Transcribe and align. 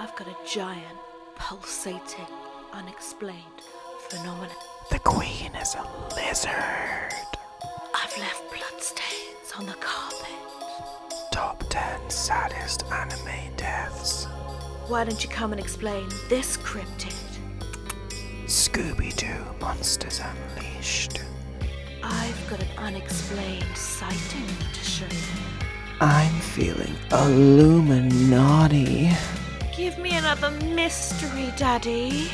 I've 0.00 0.16
got 0.16 0.28
a 0.28 0.36
giant, 0.46 0.96
pulsating, 1.36 2.26
unexplained 2.72 3.60
phenomenon. 4.08 4.48
The 4.90 4.98
queen 5.00 5.54
is 5.56 5.74
a 5.74 5.82
lizard. 6.16 7.12
I've 7.94 8.16
left 8.16 8.50
bloodstains 8.50 9.52
on 9.58 9.66
the 9.66 9.74
carpet. 9.74 10.30
Top 11.32 11.62
10 11.68 12.08
saddest 12.08 12.86
anime 12.90 13.54
deaths. 13.58 14.24
Why 14.88 15.04
don't 15.04 15.22
you 15.22 15.28
come 15.28 15.52
and 15.52 15.60
explain 15.60 16.08
this 16.30 16.56
cryptid? 16.56 17.14
Scooby 18.46 19.14
Doo 19.14 19.44
Monsters 19.60 20.22
Unleashed. 20.22 21.20
I've 22.02 22.48
got 22.48 22.62
an 22.62 22.68
unexplained 22.78 23.76
sighting 23.76 24.48
to 24.72 24.80
show 24.82 25.04
you. 25.04 25.36
I'm 26.00 26.40
feeling 26.40 26.94
Illuminati. 27.12 29.10
Give 29.80 29.96
me 29.96 30.14
another 30.14 30.50
mystery, 30.50 31.54
Daddy. 31.56 32.28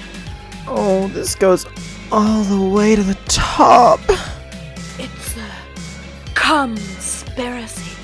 Oh, 0.66 1.06
this 1.14 1.36
goes 1.36 1.64
all 2.10 2.42
the 2.42 2.60
way 2.60 2.96
to 2.96 3.04
the 3.04 3.14
top. 3.26 4.00
It's 4.98 5.36
a 5.36 5.48
conspiracy. 6.34 7.96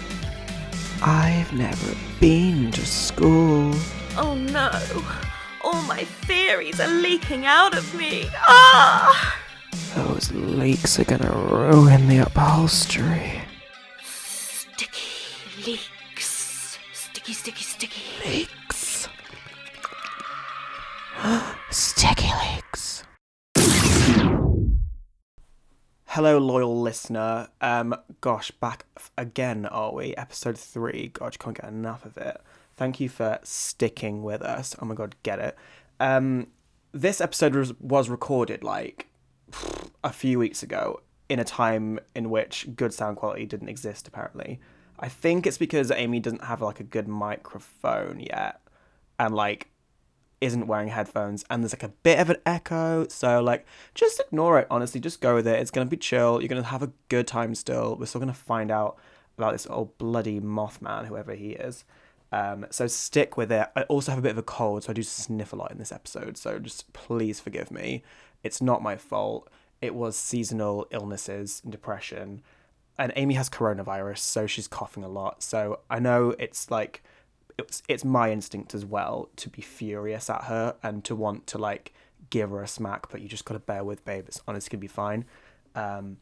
I've 1.02 1.52
never 1.54 1.92
been 2.20 2.70
to 2.70 2.86
school. 2.86 3.74
Oh 4.16 4.36
no. 4.36 4.70
All 5.64 5.82
my 5.82 6.04
theories 6.04 6.78
are 6.78 6.86
leaking 6.86 7.44
out 7.44 7.76
of 7.76 7.92
me. 7.96 8.28
Ah! 8.46 9.40
Those 9.96 10.30
leaks 10.30 11.00
are 11.00 11.04
gonna 11.04 11.32
ruin 11.32 12.06
the 12.06 12.18
upholstery. 12.18 13.42
Sticky 14.04 15.66
leaks. 15.66 16.78
Sticky, 16.92 17.32
sticky, 17.32 17.64
sticky. 17.64 18.02
Leaks. 18.24 18.61
Hello, 26.06 26.38
loyal 26.38 26.80
listener. 26.80 27.48
Um, 27.60 27.94
gosh, 28.20 28.50
back 28.50 28.84
again, 29.16 29.66
are 29.66 29.94
we? 29.94 30.14
Episode 30.16 30.58
three. 30.58 31.10
God, 31.14 31.38
can't 31.38 31.60
get 31.60 31.70
enough 31.70 32.04
of 32.04 32.16
it. 32.18 32.40
Thank 32.76 33.00
you 33.00 33.08
for 33.08 33.38
sticking 33.42 34.22
with 34.22 34.42
us. 34.42 34.76
Oh 34.80 34.84
my 34.84 34.94
god, 34.94 35.16
get 35.22 35.38
it. 35.38 35.56
Um, 36.00 36.48
this 36.92 37.20
episode 37.20 37.54
was, 37.54 37.72
was 37.80 38.08
recorded 38.08 38.62
like 38.62 39.08
a 40.04 40.12
few 40.12 40.38
weeks 40.38 40.62
ago 40.62 41.00
in 41.28 41.38
a 41.38 41.44
time 41.44 41.98
in 42.14 42.28
which 42.30 42.68
good 42.76 42.92
sound 42.92 43.16
quality 43.16 43.46
didn't 43.46 43.68
exist 43.68 44.06
apparently 44.06 44.60
i 44.98 45.08
think 45.08 45.46
it's 45.46 45.58
because 45.58 45.90
amy 45.90 46.20
doesn't 46.20 46.44
have 46.44 46.60
like 46.60 46.80
a 46.80 46.84
good 46.84 47.08
microphone 47.08 48.20
yet 48.20 48.60
and 49.18 49.34
like 49.34 49.68
isn't 50.42 50.66
wearing 50.66 50.88
headphones 50.88 51.44
and 51.48 51.62
there's 51.62 51.72
like 51.72 51.82
a 51.82 51.88
bit 52.02 52.18
of 52.18 52.28
an 52.28 52.36
echo 52.44 53.06
so 53.08 53.40
like 53.40 53.64
just 53.94 54.20
ignore 54.20 54.58
it 54.58 54.66
honestly 54.70 55.00
just 55.00 55.20
go 55.20 55.34
with 55.34 55.46
it 55.46 55.58
it's 55.58 55.70
gonna 55.70 55.86
be 55.86 55.96
chill 55.96 56.40
you're 56.40 56.48
gonna 56.48 56.62
have 56.62 56.82
a 56.82 56.92
good 57.08 57.26
time 57.26 57.54
still 57.54 57.96
we're 57.98 58.06
still 58.06 58.20
gonna 58.20 58.34
find 58.34 58.70
out 58.70 58.98
about 59.38 59.52
this 59.52 59.66
old 59.70 59.96
bloody 59.98 60.40
mothman 60.40 61.06
whoever 61.06 61.34
he 61.34 61.50
is 61.50 61.84
um, 62.32 62.66
so 62.70 62.86
stick 62.86 63.36
with 63.36 63.52
it. 63.52 63.68
I 63.76 63.82
also 63.82 64.10
have 64.10 64.18
a 64.18 64.22
bit 64.22 64.32
of 64.32 64.38
a 64.38 64.42
cold, 64.42 64.84
so 64.84 64.90
I 64.90 64.94
do 64.94 65.02
sniff 65.02 65.52
a 65.52 65.56
lot 65.56 65.70
in 65.70 65.78
this 65.78 65.92
episode. 65.92 66.38
So 66.38 66.58
just 66.58 66.90
please 66.94 67.38
forgive 67.38 67.70
me. 67.70 68.02
It's 68.42 68.62
not 68.62 68.82
my 68.82 68.96
fault. 68.96 69.50
It 69.82 69.94
was 69.94 70.16
seasonal 70.16 70.86
illnesses 70.90 71.60
and 71.62 71.70
depression. 71.70 72.40
And 72.98 73.12
Amy 73.16 73.34
has 73.34 73.50
coronavirus, 73.50 74.18
so 74.18 74.46
she's 74.46 74.66
coughing 74.66 75.04
a 75.04 75.08
lot. 75.08 75.42
So 75.42 75.80
I 75.90 75.98
know 75.98 76.34
it's 76.38 76.70
like 76.70 77.02
it's 77.58 77.82
it's 77.88 78.04
my 78.04 78.30
instinct 78.30 78.74
as 78.74 78.84
well 78.84 79.28
to 79.36 79.48
be 79.48 79.62
furious 79.62 80.30
at 80.30 80.44
her 80.44 80.76
and 80.82 81.04
to 81.04 81.14
want 81.14 81.46
to 81.48 81.58
like 81.58 81.92
give 82.30 82.50
her 82.50 82.62
a 82.62 82.68
smack, 82.68 83.10
but 83.10 83.20
you 83.20 83.28
just 83.28 83.44
gotta 83.44 83.60
bear 83.60 83.84
with, 83.84 84.04
babe. 84.04 84.24
It's 84.28 84.42
honestly 84.46 84.70
gonna 84.70 84.80
be 84.80 84.86
fine. 84.86 85.24
Um, 85.74 86.18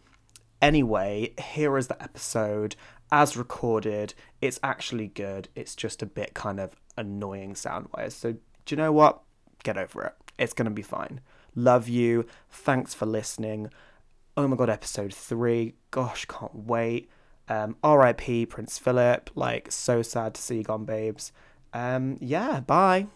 anyway, 0.62 1.34
here 1.38 1.76
is 1.76 1.88
the 1.88 2.02
episode 2.02 2.76
as 3.12 3.36
recorded. 3.36 4.14
It's 4.40 4.60
actually 4.62 5.08
good. 5.08 5.48
It's 5.54 5.74
just 5.74 6.02
a 6.02 6.06
bit 6.06 6.34
kind 6.34 6.60
of 6.60 6.76
annoying 6.96 7.54
sound 7.54 7.88
wise. 7.96 8.14
So, 8.14 8.32
do 8.32 8.38
you 8.68 8.76
know 8.76 8.92
what? 8.92 9.22
Get 9.62 9.76
over 9.76 10.04
it. 10.04 10.14
It's 10.38 10.54
to 10.54 10.70
be 10.70 10.82
fine. 10.82 11.20
Love 11.54 11.88
you. 11.88 12.26
Thanks 12.50 12.94
for 12.94 13.06
listening. 13.06 13.70
Oh 14.36 14.46
my 14.46 14.56
god, 14.56 14.70
episode 14.70 15.12
three. 15.12 15.74
Gosh, 15.90 16.24
can't 16.24 16.54
wait. 16.66 17.10
Um, 17.50 17.76
R.I.P. 17.82 18.46
Prince 18.46 18.78
Philip. 18.78 19.28
Like, 19.34 19.72
so 19.72 20.02
sad 20.02 20.34
to 20.34 20.40
see 20.40 20.58
you 20.58 20.62
gone, 20.62 20.84
babes. 20.84 21.32
Um, 21.74 22.16
yeah, 22.20 22.60
bye. 22.60 23.08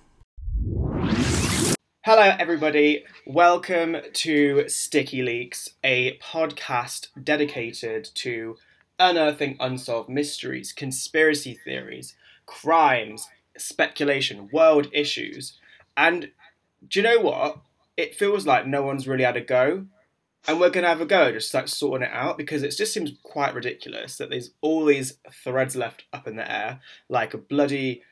Hello, 2.05 2.35
everybody. 2.39 3.05
Welcome 3.27 3.97
to 4.13 4.69
Sticky 4.69 5.23
Leaks, 5.23 5.71
a 5.85 6.19
podcast 6.19 7.09
dedicated 7.23 8.11
to 8.17 8.57
unearthing 8.99 9.57
unsolved 9.61 10.09
mysteries, 10.09 10.73
conspiracy 10.73 11.55
theories, 11.55 12.17
crimes, 12.45 13.29
speculation, 13.57 14.49
world 14.53 14.89
issues. 14.93 15.61
And 15.97 16.33
do 16.89 16.99
you 16.99 17.05
know 17.05 17.21
what? 17.21 17.59
It 17.97 18.17
feels 18.17 18.47
like 18.47 18.67
no 18.67 18.83
one's 18.83 19.07
really 19.07 19.23
had 19.23 19.37
a 19.37 19.41
go. 19.41 19.87
And 20.47 20.61
we're 20.61 20.71
going 20.71 20.83
to 20.85 20.91
have 20.91 21.01
a 21.01 21.07
go, 21.07 21.33
just 21.33 21.55
like 21.55 21.69
sorting 21.69 22.07
it 22.07 22.13
out, 22.13 22.37
because 22.37 22.63
it 22.63 22.71
just 22.77 22.93
seems 22.93 23.13
quite 23.23 23.55
ridiculous 23.55 24.19
that 24.19 24.29
there's 24.29 24.51
all 24.61 24.85
these 24.85 25.19
threads 25.33 25.75
left 25.75 26.05
up 26.13 26.27
in 26.27 26.37
the 26.37 26.51
air, 26.51 26.81
like 27.09 27.33
a 27.33 27.39
bloody 27.39 28.03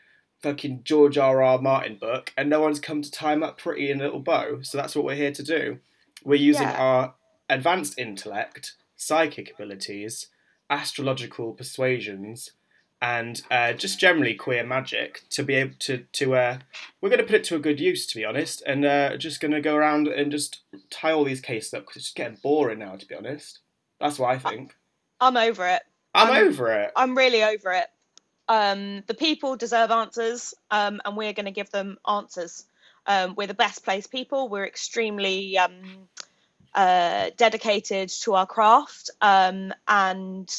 fucking 0.42 0.80
George 0.82 1.18
R. 1.18 1.42
R. 1.42 1.60
Martin 1.60 1.96
book, 2.00 2.32
and 2.36 2.48
no 2.48 2.60
one's 2.60 2.80
come 2.80 3.02
to 3.02 3.10
tie 3.10 3.32
'em 3.32 3.42
up 3.42 3.58
pretty 3.58 3.90
in 3.90 4.00
a 4.00 4.04
little 4.04 4.20
bow. 4.20 4.60
So 4.62 4.78
that's 4.78 4.96
what 4.96 5.04
we're 5.04 5.14
here 5.14 5.30
to 5.32 5.42
do. 5.42 5.78
We're 6.24 6.34
using 6.36 6.68
Yeah. 6.68 6.82
our 6.82 7.14
advanced 7.50 7.98
intellect, 7.98 8.74
psychic 8.96 9.52
abilities, 9.52 10.28
astrological 10.70 11.52
persuasions, 11.52 12.52
and 13.02 13.42
uh, 13.50 13.72
just 13.72 13.98
generally 13.98 14.32
queer 14.32 14.64
magic 14.64 15.24
to 15.30 15.42
be 15.42 15.54
able 15.54 15.74
to 15.80 16.04
to 16.12 16.36
uh, 16.36 16.58
we're 17.00 17.08
going 17.08 17.18
to 17.18 17.26
put 17.26 17.34
it 17.34 17.44
to 17.44 17.56
a 17.56 17.58
good 17.58 17.80
use, 17.80 18.06
to 18.06 18.16
be 18.16 18.24
honest, 18.24 18.62
and 18.64 18.84
uh, 18.84 19.16
just 19.16 19.40
going 19.40 19.50
to 19.50 19.60
go 19.60 19.74
around 19.74 20.06
and 20.06 20.30
just 20.30 20.60
tie 20.88 21.10
all 21.10 21.24
these 21.24 21.40
cases 21.40 21.74
up 21.74 21.82
because 21.82 21.96
it's 21.96 22.12
getting 22.12 22.38
boring 22.42 22.78
now, 22.78 22.94
to 22.94 23.04
be 23.04 23.16
honest. 23.16 23.58
That's 24.00 24.20
what 24.20 24.30
I 24.30 24.38
think. 24.38 24.76
I'm 25.20 25.36
over 25.36 25.66
it. 25.66 25.82
I'm 26.14 26.30
I'm- 26.30 26.46
over 26.46 26.72
it. 26.72 26.92
I'm 26.94 27.16
really 27.18 27.42
over 27.42 27.72
it. 27.72 27.88
Um, 28.48 29.02
the 29.06 29.14
people 29.14 29.56
deserve 29.56 29.90
answers, 29.90 30.54
um, 30.70 31.00
and 31.04 31.16
we're 31.16 31.32
going 31.32 31.46
to 31.46 31.52
give 31.52 31.70
them 31.70 31.98
answers. 32.08 32.66
Um, 33.06 33.34
we're 33.36 33.46
the 33.46 33.54
best 33.54 33.84
placed 33.84 34.12
people. 34.12 34.48
We're 34.48 34.66
extremely 34.66 35.56
um, 35.58 36.08
uh, 36.74 37.30
dedicated 37.36 38.10
to 38.10 38.34
our 38.34 38.46
craft, 38.46 39.10
um, 39.20 39.72
and 39.88 40.54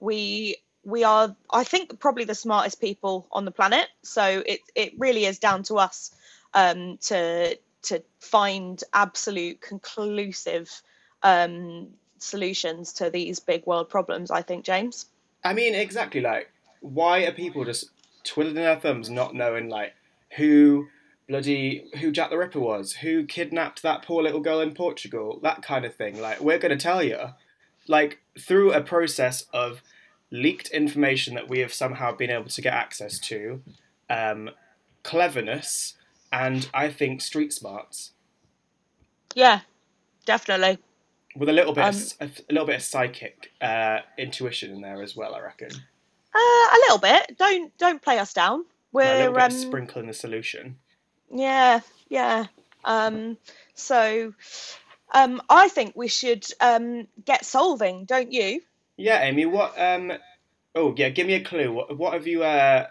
we 0.00 0.56
we 0.86 1.02
are, 1.02 1.34
I 1.50 1.64
think, 1.64 1.98
probably 1.98 2.24
the 2.24 2.34
smartest 2.34 2.80
people 2.80 3.26
on 3.32 3.44
the 3.44 3.50
planet. 3.50 3.88
So 4.02 4.42
it 4.46 4.60
it 4.74 4.94
really 4.96 5.24
is 5.24 5.40
down 5.40 5.64
to 5.64 5.74
us 5.74 6.14
um, 6.54 6.98
to 7.02 7.58
to 7.82 8.02
find 8.20 8.82
absolute 8.92 9.60
conclusive 9.60 10.70
um, 11.22 11.88
solutions 12.18 12.92
to 12.94 13.10
these 13.10 13.40
big 13.40 13.66
world 13.66 13.88
problems. 13.88 14.30
I 14.30 14.42
think, 14.42 14.64
James. 14.64 15.06
I 15.44 15.54
mean, 15.54 15.74
exactly. 15.74 16.20
Like, 16.20 16.50
why 16.80 17.24
are 17.24 17.32
people 17.32 17.64
just 17.64 17.90
twiddling 18.22 18.54
their 18.54 18.78
thumbs, 18.78 19.10
not 19.10 19.34
knowing 19.34 19.68
like 19.68 19.92
who 20.36 20.86
bloody 21.28 21.90
who 22.00 22.12
Jack 22.12 22.30
the 22.30 22.38
Ripper 22.38 22.60
was, 22.60 22.92
who 22.92 23.26
kidnapped 23.26 23.82
that 23.82 24.02
poor 24.02 24.22
little 24.22 24.40
girl 24.40 24.60
in 24.60 24.72
Portugal, 24.72 25.40
that 25.42 25.62
kind 25.62 25.84
of 25.84 25.96
thing? 25.96 26.20
Like, 26.20 26.40
we're 26.40 26.58
going 26.58 26.78
to 26.78 26.82
tell 26.82 27.02
you, 27.02 27.18
like, 27.88 28.20
through 28.38 28.72
a 28.72 28.80
process 28.80 29.46
of 29.52 29.82
leaked 30.36 30.68
information 30.68 31.34
that 31.34 31.48
we 31.48 31.60
have 31.60 31.72
somehow 31.72 32.12
been 32.14 32.30
able 32.30 32.48
to 32.48 32.60
get 32.62 32.72
access 32.74 33.18
to, 33.20 33.62
um, 34.10 34.50
cleverness, 35.02 35.94
and 36.32 36.68
I 36.74 36.90
think 36.90 37.20
street 37.20 37.52
smarts. 37.52 38.12
Yeah, 39.34 39.60
definitely. 40.24 40.78
With 41.36 41.48
a 41.48 41.52
little 41.52 41.72
bit, 41.72 41.84
Um, 41.84 41.94
of, 42.20 42.40
a 42.48 42.52
little 42.52 42.66
bit 42.66 42.76
of 42.76 42.82
psychic 42.82 43.52
uh, 43.60 43.98
intuition 44.16 44.72
in 44.72 44.80
there 44.80 45.02
as 45.02 45.14
well, 45.14 45.34
I 45.34 45.40
reckon. 45.40 45.70
Uh, 46.34 46.38
a 46.38 46.78
little 46.84 46.98
bit. 46.98 47.36
Don't 47.38 47.76
don't 47.78 48.00
play 48.02 48.18
us 48.18 48.32
down. 48.32 48.52
a 48.54 48.58
little 48.58 49.32
We're 49.32 49.32
bit 49.32 49.38
um, 49.38 49.96
in 49.96 50.06
the 50.06 50.14
solution. 50.14 50.76
yeah 51.30 51.80
yeah. 52.08 52.46
Um, 52.84 53.36
so 53.74 54.32
um, 55.12 55.42
I 55.50 55.68
think 55.68 55.94
we 55.96 56.08
should 56.08 56.46
um, 56.60 57.08
get 57.24 57.44
solving, 57.44 58.04
don't 58.04 58.32
you? 58.32 58.60
Yeah, 58.96 59.22
Amy. 59.22 59.46
What? 59.46 59.78
Um. 59.80 60.12
Oh, 60.74 60.94
yeah. 60.96 61.10
Give 61.10 61.26
me 61.26 61.34
a 61.34 61.44
clue. 61.44 61.72
What? 61.72 61.96
What 61.96 62.14
have 62.14 62.26
you? 62.26 62.44
Uh. 62.44 62.86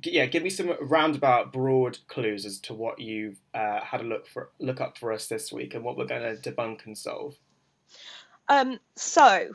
g- 0.00 0.12
Yeah. 0.12 0.26
Give 0.26 0.42
me 0.42 0.50
some 0.50 0.74
roundabout, 0.80 1.52
broad 1.52 1.98
clues 2.08 2.46
as 2.46 2.60
to 2.60 2.74
what 2.74 3.00
you've 3.00 3.40
uh, 3.54 3.80
had 3.80 4.00
a 4.02 4.04
look 4.04 4.26
for, 4.28 4.50
look 4.60 4.80
up 4.80 4.98
for 4.98 5.12
us 5.12 5.28
this 5.28 5.52
week, 5.52 5.74
and 5.74 5.84
what 5.84 5.96
we're 5.96 6.06
going 6.06 6.22
to 6.22 6.50
debunk 6.52 6.86
and 6.86 6.96
solve. 6.98 7.36
Um, 8.48 8.78
so 8.96 9.50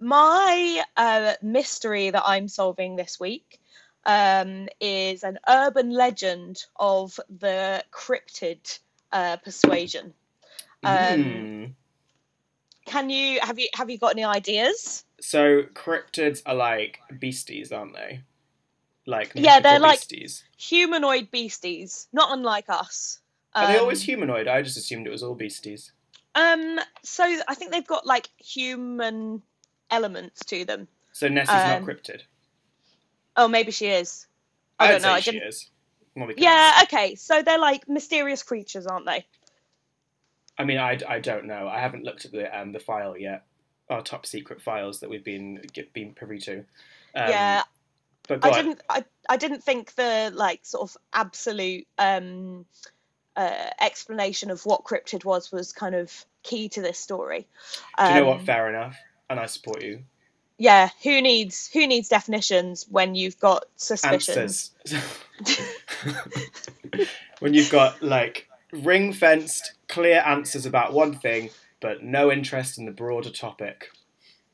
my 0.00 0.82
uh, 0.96 1.34
mystery 1.42 2.10
that 2.10 2.22
I'm 2.26 2.48
solving 2.48 2.96
this 2.96 3.20
week 3.20 3.60
um, 4.06 4.68
is 4.80 5.24
an 5.24 5.38
urban 5.48 5.90
legend 5.90 6.64
of 6.76 7.18
the 7.38 7.84
cryptid 7.92 8.78
uh, 9.12 9.36
persuasion. 9.38 10.14
Um, 10.84 11.50
Mm. 11.62 11.74
Can 12.90 13.08
you 13.08 13.38
have 13.40 13.58
you 13.58 13.68
have 13.74 13.88
you 13.88 13.98
got 13.98 14.12
any 14.12 14.24
ideas? 14.24 15.04
So 15.20 15.62
cryptids 15.74 16.42
are 16.44 16.54
like 16.56 16.98
beasties, 17.20 17.70
aren't 17.70 17.94
they? 17.94 18.22
Like 19.06 19.30
Yeah, 19.34 19.60
they're 19.60 19.74
mythical 19.74 19.88
like- 19.88 20.00
beasties. 20.08 20.44
Humanoid 20.58 21.30
beasties, 21.30 22.08
not 22.12 22.32
unlike 22.36 22.64
us. 22.68 23.20
Are 23.54 23.66
they 23.68 23.76
Um, 23.76 23.82
always 23.82 24.02
humanoid? 24.02 24.48
I 24.48 24.62
just 24.62 24.76
assumed 24.76 25.06
it 25.06 25.10
was 25.10 25.22
all 25.22 25.34
beasties. 25.34 25.92
Um, 26.34 26.78
so 27.02 27.24
I 27.48 27.54
think 27.54 27.70
they've 27.72 27.86
got 27.86 28.06
like 28.06 28.28
human 28.38 29.42
elements 29.90 30.44
to 30.46 30.64
them. 30.64 30.88
So 31.12 31.28
Nessie's 31.28 31.50
um, 31.54 31.68
not 31.68 31.82
cryptid. 31.82 32.22
Oh, 33.36 33.46
maybe 33.48 33.70
she 33.72 33.86
is. 33.86 34.26
I 34.78 34.86
I'd 34.86 34.90
don't 34.92 35.02
know. 35.02 35.12
I 35.12 35.20
she 35.20 35.36
is. 35.38 35.70
Well, 36.16 36.26
we 36.26 36.34
Yeah. 36.38 36.80
Okay. 36.84 37.14
So 37.14 37.42
they're 37.42 37.58
like 37.58 37.88
mysterious 37.88 38.42
creatures, 38.42 38.86
aren't 38.86 39.06
they? 39.06 39.26
I 40.60 40.64
mean, 40.64 40.76
I, 40.76 40.98
I 41.08 41.20
don't 41.20 41.46
know. 41.46 41.68
I 41.68 41.80
haven't 41.80 42.04
looked 42.04 42.26
at 42.26 42.32
the 42.32 42.58
um 42.58 42.72
the 42.72 42.78
file 42.78 43.16
yet. 43.16 43.44
Our 43.88 44.02
top 44.02 44.26
secret 44.26 44.60
files 44.60 45.00
that 45.00 45.08
we've 45.08 45.24
been 45.24 45.62
get, 45.72 45.92
been 45.94 46.12
privy 46.12 46.38
to. 46.40 46.58
Um, 46.58 47.28
yeah. 47.30 47.62
But 48.28 48.44
I 48.44 48.48
on. 48.50 48.54
didn't. 48.54 48.82
I, 48.88 49.04
I 49.28 49.36
didn't 49.38 49.64
think 49.64 49.94
the 49.94 50.30
like 50.34 50.60
sort 50.62 50.90
of 50.90 50.96
absolute 51.14 51.86
um, 51.98 52.66
uh, 53.36 53.70
explanation 53.80 54.50
of 54.50 54.66
what 54.66 54.84
cryptid 54.84 55.24
was 55.24 55.50
was 55.50 55.72
kind 55.72 55.94
of 55.94 56.26
key 56.42 56.68
to 56.68 56.82
this 56.82 56.98
story. 56.98 57.48
Do 57.98 58.04
you 58.04 58.14
know 58.16 58.26
what? 58.26 58.40
Um, 58.40 58.44
Fair 58.44 58.68
enough. 58.68 58.96
And 59.30 59.40
I 59.40 59.46
support 59.46 59.82
you. 59.82 60.02
Yeah. 60.58 60.90
Who 61.02 61.22
needs 61.22 61.70
who 61.72 61.86
needs 61.86 62.10
definitions 62.10 62.86
when 62.90 63.14
you've 63.14 63.40
got 63.40 63.64
suspicions? 63.76 64.72
When 67.40 67.54
you've 67.54 67.70
got 67.70 68.02
like 68.02 68.46
ring 68.70 69.12
fenced, 69.14 69.72
clear 69.90 70.22
answers 70.24 70.64
about 70.64 70.92
one 70.92 71.14
thing, 71.14 71.50
but 71.80 72.02
no 72.02 72.30
interest 72.32 72.78
in 72.78 72.86
the 72.86 72.92
broader 72.92 73.30
topic. 73.30 73.90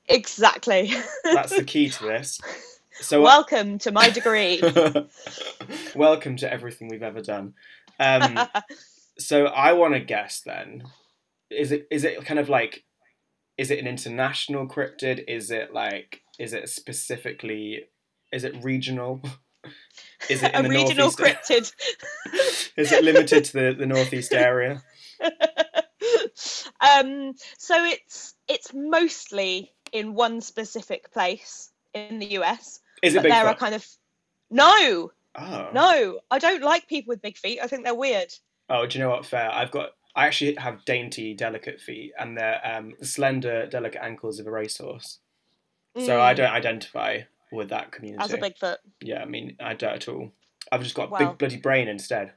Exactly. 0.09 0.93
That's 1.25 1.55
the 1.55 1.65
key 1.65 1.91
to 1.91 2.05
this. 2.05 2.41
So 3.00 3.21
Welcome 3.21 3.79
to 3.81 3.93
my 3.93 4.09
degree. 4.09 4.62
welcome 5.94 6.37
to 6.38 6.50
everything 6.50 6.88
we've 6.88 7.03
ever 7.03 7.21
done. 7.21 7.55
Um, 8.00 8.38
so 9.19 9.47
I 9.47 9.75
want 9.75 9.94
to 9.94 10.00
guess 10.00 10.41
then. 10.41 10.85
Is 11.50 11.73
it 11.73 11.87
is 11.91 12.05
it 12.05 12.25
kind 12.25 12.41
of 12.41 12.49
like 12.49 12.85
is 13.59 13.71
it 13.71 13.79
an 13.79 13.87
international 13.87 14.67
cryptid? 14.67 15.25
Is 15.29 15.50
it 15.50 15.73
like 15.75 16.23
is 16.38 16.55
it 16.55 16.69
specifically 16.69 17.85
is 18.33 18.44
it 18.44 18.65
regional? 18.65 19.21
Is 20.31 20.43
it 20.43 20.55
in 20.55 20.67
a 20.67 20.69
regional 20.69 21.11
northeast? 21.11 21.19
cryptid. 21.19 21.73
Is 22.77 22.93
it 22.93 23.05
limited 23.05 23.44
to 23.44 23.53
the, 23.53 23.77
the 23.79 23.87
northeast 23.87 24.33
area? 24.33 24.83
um, 26.80 27.32
so 27.58 27.84
it's 27.84 28.34
it's 28.48 28.72
mostly 28.74 29.72
in 29.92 30.14
one 30.14 30.40
specific 30.40 31.12
place 31.12 31.70
in 31.94 32.18
the 32.18 32.26
US. 32.38 32.80
Is 33.02 33.14
it 33.14 33.22
but 33.22 33.28
there 33.30 33.46
are 33.46 33.54
kind 33.54 33.74
of 33.74 33.86
no, 34.50 35.12
Oh. 35.38 35.68
no. 35.72 36.20
I 36.30 36.38
don't 36.38 36.62
like 36.62 36.88
people 36.88 37.12
with 37.12 37.20
big 37.22 37.36
feet. 37.36 37.60
I 37.62 37.66
think 37.66 37.84
they're 37.84 37.94
weird. 37.94 38.32
Oh, 38.70 38.86
do 38.86 38.98
you 38.98 39.04
know 39.04 39.10
what? 39.10 39.26
Fair. 39.26 39.50
I've 39.52 39.70
got. 39.70 39.90
I 40.14 40.26
actually 40.26 40.54
have 40.54 40.84
dainty, 40.86 41.34
delicate 41.34 41.78
feet, 41.78 42.12
and 42.18 42.38
they're 42.38 42.60
um, 42.64 42.94
slender, 43.02 43.66
delicate 43.66 44.02
ankles 44.02 44.38
of 44.40 44.46
a 44.46 44.50
racehorse. 44.50 45.18
So 45.98 46.20
I 46.20 46.32
Mm, 46.32 46.36
don't 46.36 46.52
identify 46.52 47.20
with 47.52 47.68
that 47.68 47.92
community. 47.92 48.24
as 48.24 48.32
a 48.32 48.38
Bigfoot. 48.38 48.76
Yeah, 49.02 49.20
I 49.20 49.26
mean, 49.26 49.56
I 49.60 49.74
don't 49.74 49.92
at 49.94 50.08
all. 50.08 50.32
I've 50.72 50.82
just 50.82 50.94
got 50.94 51.08
a 51.08 51.10
Well. 51.10 51.28
big 51.28 51.38
bloody 51.38 51.56
brain 51.58 51.86
instead. 51.88 52.32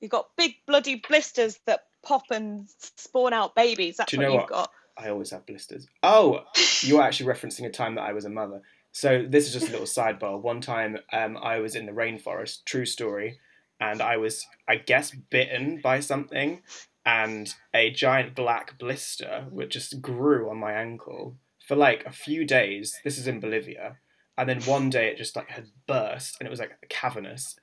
You've 0.00 0.10
got 0.10 0.34
big 0.36 0.56
bloody 0.66 0.94
blisters 0.96 1.58
that 1.66 1.84
pop 2.02 2.22
and 2.30 2.68
spawn 2.78 3.32
out 3.32 3.54
babies. 3.54 3.96
That's 3.96 4.10
Do 4.10 4.16
you 4.16 4.22
what 4.22 4.26
know 4.28 4.32
you've 4.32 4.40
what? 4.42 4.48
got. 4.50 4.70
I 4.96 5.08
always 5.08 5.30
have 5.30 5.46
blisters. 5.46 5.86
Oh, 6.02 6.44
you're 6.82 7.02
actually 7.02 7.32
referencing 7.32 7.64
a 7.66 7.70
time 7.70 7.94
that 7.94 8.02
I 8.02 8.12
was 8.12 8.24
a 8.24 8.30
mother. 8.30 8.62
So 8.92 9.24
this 9.26 9.46
is 9.46 9.52
just 9.52 9.68
a 9.68 9.70
little 9.70 9.86
sidebar. 9.86 10.40
One 10.40 10.60
time, 10.60 10.98
um, 11.12 11.36
I 11.36 11.58
was 11.60 11.74
in 11.74 11.86
the 11.86 11.92
rainforest. 11.92 12.64
True 12.64 12.86
story, 12.86 13.38
and 13.80 14.02
I 14.02 14.16
was, 14.16 14.46
I 14.68 14.76
guess, 14.76 15.14
bitten 15.30 15.80
by 15.82 16.00
something, 16.00 16.62
and 17.06 17.54
a 17.72 17.90
giant 17.90 18.34
black 18.34 18.78
blister 18.78 19.46
which 19.50 19.72
just 19.72 20.02
grew 20.02 20.50
on 20.50 20.58
my 20.58 20.72
ankle 20.72 21.36
for 21.66 21.76
like 21.76 22.04
a 22.04 22.12
few 22.12 22.44
days. 22.44 22.98
This 23.04 23.16
is 23.16 23.26
in 23.26 23.40
Bolivia, 23.40 23.96
and 24.36 24.48
then 24.48 24.60
one 24.62 24.90
day 24.90 25.08
it 25.08 25.16
just 25.18 25.36
like 25.36 25.50
had 25.50 25.68
burst, 25.86 26.36
and 26.40 26.46
it 26.46 26.50
was 26.50 26.60
like 26.60 26.72
cavernous, 26.88 27.56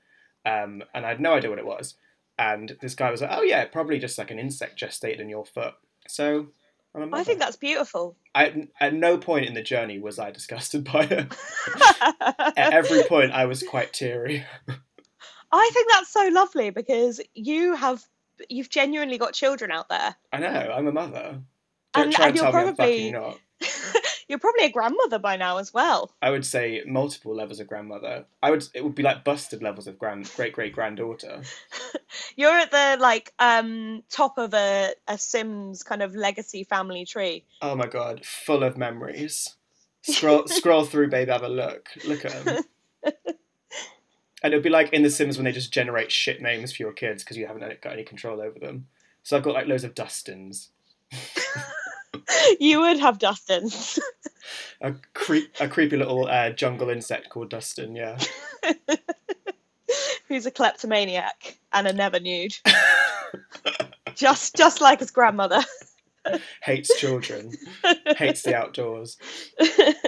um, 0.45 0.81
and 0.93 1.05
I 1.05 1.09
had 1.09 1.21
no 1.21 1.33
idea 1.33 1.49
what 1.49 1.59
it 1.59 1.65
was. 1.65 1.95
And 2.39 2.77
this 2.81 2.93
guy 2.95 3.09
was 3.11 3.21
like, 3.21 3.31
"Oh 3.33 3.41
yeah, 3.41 3.65
probably 3.65 3.99
just 3.99 4.17
like 4.17 4.31
an 4.31 4.39
insect 4.39 4.79
gestated 4.79 5.19
in 5.19 5.29
your 5.29 5.45
foot." 5.45 5.73
So 6.07 6.47
I'm 6.93 7.13
a 7.13 7.17
I 7.17 7.23
think 7.23 7.39
that's 7.39 7.55
beautiful. 7.55 8.15
I, 8.35 8.67
at 8.79 8.93
no 8.93 9.17
point 9.17 9.45
in 9.45 9.53
the 9.53 9.61
journey 9.63 9.99
was 9.99 10.19
I 10.19 10.31
disgusted 10.31 10.83
by 10.83 11.01
it. 11.03 11.33
At 12.57 12.73
every 12.73 13.03
point, 13.03 13.31
I 13.31 13.45
was 13.45 13.63
quite 13.63 13.93
teary. 13.93 14.45
I 15.51 15.69
think 15.73 15.89
that's 15.91 16.11
so 16.11 16.27
lovely 16.31 16.69
because 16.69 17.19
you 17.33 17.75
have 17.75 18.03
you've 18.49 18.69
genuinely 18.69 19.17
got 19.17 19.33
children 19.33 19.71
out 19.71 19.89
there. 19.89 20.15
I 20.31 20.39
know, 20.39 20.47
I'm 20.75 20.87
a 20.87 20.91
mother. 20.91 21.41
Don't 21.93 22.03
And- 22.05 22.13
try 22.13 22.27
and, 22.27 22.29
and 22.29 22.35
you're 22.35 22.51
tell 22.51 22.61
me 22.63 22.69
I'm 22.69 22.75
probably- 22.75 23.11
fucking 23.11 23.13
not. 23.13 23.39
You're 24.27 24.39
probably 24.39 24.65
a 24.65 24.71
grandmother 24.71 25.19
by 25.19 25.37
now 25.37 25.57
as 25.57 25.73
well. 25.73 26.11
I 26.21 26.31
would 26.31 26.45
say 26.45 26.83
multiple 26.85 27.35
levels 27.35 27.59
of 27.59 27.67
grandmother. 27.67 28.25
I 28.43 28.51
would. 28.51 28.67
It 28.73 28.83
would 28.83 28.95
be 28.95 29.03
like 29.03 29.23
busted 29.23 29.63
levels 29.63 29.87
of 29.87 29.97
grand, 29.97 30.31
great 30.35 30.53
great 30.53 30.73
granddaughter. 30.73 31.41
You're 32.35 32.57
at 32.57 32.71
the 32.71 32.97
like 32.99 33.33
um 33.39 34.03
top 34.09 34.37
of 34.37 34.53
a, 34.53 34.93
a 35.07 35.17
Sims 35.17 35.83
kind 35.83 36.01
of 36.01 36.15
legacy 36.15 36.63
family 36.63 37.05
tree. 37.05 37.45
Oh 37.61 37.75
my 37.75 37.87
god, 37.87 38.25
full 38.25 38.63
of 38.63 38.77
memories. 38.77 39.55
Scroll 40.03 40.47
scroll 40.47 40.85
through, 40.85 41.09
babe. 41.09 41.27
Have 41.27 41.43
a 41.43 41.49
look. 41.49 41.89
Look 42.05 42.23
at 42.23 42.45
them. 42.45 42.63
And 44.43 44.53
it'd 44.53 44.63
be 44.63 44.69
like 44.69 44.93
in 44.93 45.03
The 45.03 45.09
Sims 45.09 45.37
when 45.37 45.45
they 45.45 45.51
just 45.51 45.73
generate 45.73 46.11
shit 46.11 46.41
names 46.41 46.75
for 46.75 46.83
your 46.83 46.93
kids 46.93 47.23
because 47.23 47.37
you 47.37 47.47
haven't 47.47 47.81
got 47.81 47.93
any 47.93 48.03
control 48.03 48.39
over 48.39 48.59
them. 48.59 48.87
So 49.23 49.35
I've 49.35 49.43
got 49.43 49.55
like 49.55 49.67
loads 49.67 49.83
of 49.83 49.95
Dustins. 49.95 50.69
you 52.59 52.81
would 52.81 52.99
have 52.99 53.19
Dustins. 53.19 53.99
A 54.79 54.93
creep, 55.13 55.51
a 55.59 55.67
creepy 55.67 55.97
little 55.97 56.27
uh, 56.27 56.51
jungle 56.51 56.89
insect 56.89 57.29
called 57.29 57.49
Dustin. 57.49 57.95
Yeah. 57.95 58.17
who's 60.27 60.45
a 60.45 60.51
kleptomaniac 60.51 61.57
and 61.73 61.87
a 61.87 61.93
never 61.93 62.19
nude. 62.19 62.55
just 64.15 64.55
just 64.55 64.79
like 64.79 64.99
his 64.99 65.09
grandmother. 65.09 65.61
hates 66.61 66.97
children, 66.99 67.51
hates 68.15 68.43
the 68.43 68.55
outdoors. 68.55 69.17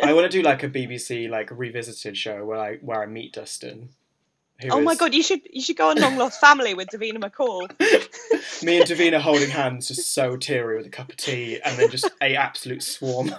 I 0.04 0.14
want 0.14 0.32
to 0.32 0.38
do 0.38 0.44
like 0.44 0.64
a 0.64 0.70
BBC 0.70 1.30
like 1.30 1.50
revisited 1.52 2.16
show 2.16 2.46
where 2.46 2.60
I 2.60 2.76
where 2.76 3.02
I 3.02 3.08
meet 3.08 3.34
Dustin. 3.34 3.90
Oh 4.70 4.82
my 4.82 4.96
god, 4.96 5.14
you 5.14 5.24
should 5.24 5.42
you 5.52 5.62
should 5.62 5.78
go 5.78 5.90
on 5.90 5.98
Long 5.98 6.18
Lost 6.18 6.40
Family 6.40 6.74
with 6.74 6.90
Davina 6.90 7.18
McCall. 7.18 7.70
Me 8.64 8.78
and 8.80 8.86
Davina 8.86 9.20
holding 9.20 9.50
hands, 9.50 9.88
just 9.88 10.14
so 10.14 10.36
teary 10.38 10.78
with 10.78 10.86
a 10.86 10.90
cup 10.90 11.10
of 11.10 11.18
tea, 11.18 11.60
and 11.64 11.78
then 11.78 11.90
just 11.90 12.10
a 12.22 12.36
absolute 12.36 12.84
swarm. 12.84 13.34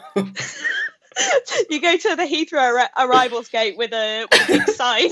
you 1.68 1.80
go 1.80 1.96
to 1.96 2.16
the 2.16 2.24
Heathrow 2.24 2.72
arri- 2.72 2.88
arrivals 2.96 3.48
gate 3.48 3.76
with 3.76 3.92
a, 3.92 4.26
with 4.30 4.42
a 4.42 4.52
big 4.52 4.68
sign, 4.68 5.10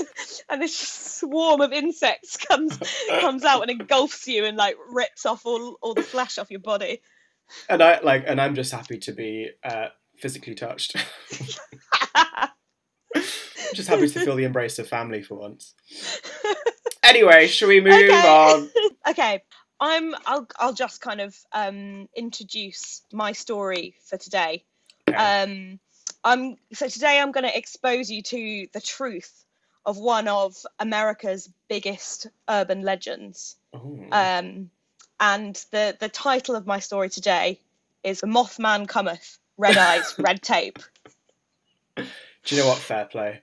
and 0.49 0.61
this 0.61 0.75
swarm 0.75 1.61
of 1.61 1.71
insects 1.71 2.37
comes 2.37 2.79
comes 3.19 3.43
out 3.43 3.61
and 3.61 3.71
engulfs 3.71 4.27
you 4.27 4.45
and 4.45 4.57
like 4.57 4.77
rips 4.89 5.25
off 5.25 5.45
all 5.45 5.77
all 5.81 5.93
the 5.93 6.03
flesh 6.03 6.37
off 6.37 6.49
your 6.49 6.59
body. 6.59 7.01
and 7.69 7.83
I 7.83 7.99
like, 8.01 8.23
and 8.25 8.41
I'm 8.41 8.55
just 8.55 8.71
happy 8.71 8.97
to 8.99 9.11
be 9.11 9.51
uh, 9.63 9.87
physically 10.17 10.55
touched. 10.55 10.95
just 13.73 13.89
happy 13.89 14.07
to 14.07 14.19
feel 14.19 14.35
the 14.35 14.43
embrace 14.51 14.79
of 14.79 14.87
family 14.87 15.21
for 15.21 15.35
once. 15.35 15.73
Anyway, 17.03 17.47
shall 17.47 17.67
we 17.69 17.81
move 17.81 18.09
Okay. 18.09 18.27
on? 18.27 18.69
okay, 19.09 19.41
I'm 19.79 20.13
I'll 20.25 20.47
I'll 20.57 20.73
just 20.73 21.01
kind 21.01 21.21
of 21.21 21.35
um 21.53 22.07
introduce 22.15 23.01
my 23.13 23.31
story 23.31 23.95
for 24.05 24.17
today. 24.17 24.63
Okay. 25.09 25.17
Um, 25.17 25.79
I'm 26.23 26.57
so 26.73 26.87
today 26.87 27.19
I'm 27.19 27.31
going 27.31 27.45
to 27.45 27.57
expose 27.57 28.11
you 28.11 28.21
to 28.23 28.67
the 28.73 28.81
truth 28.81 29.45
of 29.85 29.97
one 29.97 30.27
of 30.27 30.55
America's 30.79 31.49
biggest 31.69 32.27
urban 32.49 32.81
legends. 32.81 33.55
Ooh. 33.75 34.05
Um, 34.11 34.69
and 35.19 35.55
the 35.71 35.95
the 35.99 36.09
title 36.09 36.55
of 36.55 36.67
my 36.67 36.79
story 36.79 37.09
today 37.09 37.59
is 38.03 38.19
"The 38.19 38.27
Mothman 38.27 38.87
Cometh, 38.87 39.37
Red 39.57 39.77
Eyes, 39.77 40.13
Red 40.19 40.41
Tape." 40.41 40.79
Do 41.95 42.55
you 42.55 42.61
know 42.61 42.67
what? 42.67 42.77
Fair 42.77 43.05
play. 43.05 43.41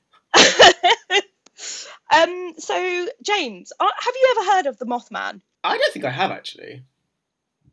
Um, 2.14 2.54
so 2.58 3.06
James, 3.22 3.72
uh, 3.78 3.86
have 3.98 4.14
you 4.14 4.34
ever 4.38 4.52
heard 4.52 4.66
of 4.66 4.78
the 4.78 4.86
Mothman? 4.86 5.40
I 5.64 5.76
don't 5.78 5.92
think 5.92 6.04
I 6.04 6.10
have 6.10 6.30
actually. 6.30 6.82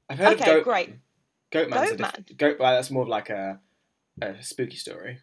I've 0.09 0.17
heard 0.17 0.33
Okay, 0.39 0.49
of 0.51 0.57
Goat 0.57 0.63
great. 0.63 0.95
Goatman's 1.51 1.91
a 1.91 1.95
Goatman. 1.97 2.25
diff- 2.25 2.37
Goat. 2.37 2.59
Well, 2.59 2.73
that's 2.73 2.89
more 2.91 3.03
of 3.03 3.09
like 3.09 3.29
a, 3.29 3.59
a 4.21 4.41
spooky 4.43 4.75
story. 4.77 5.19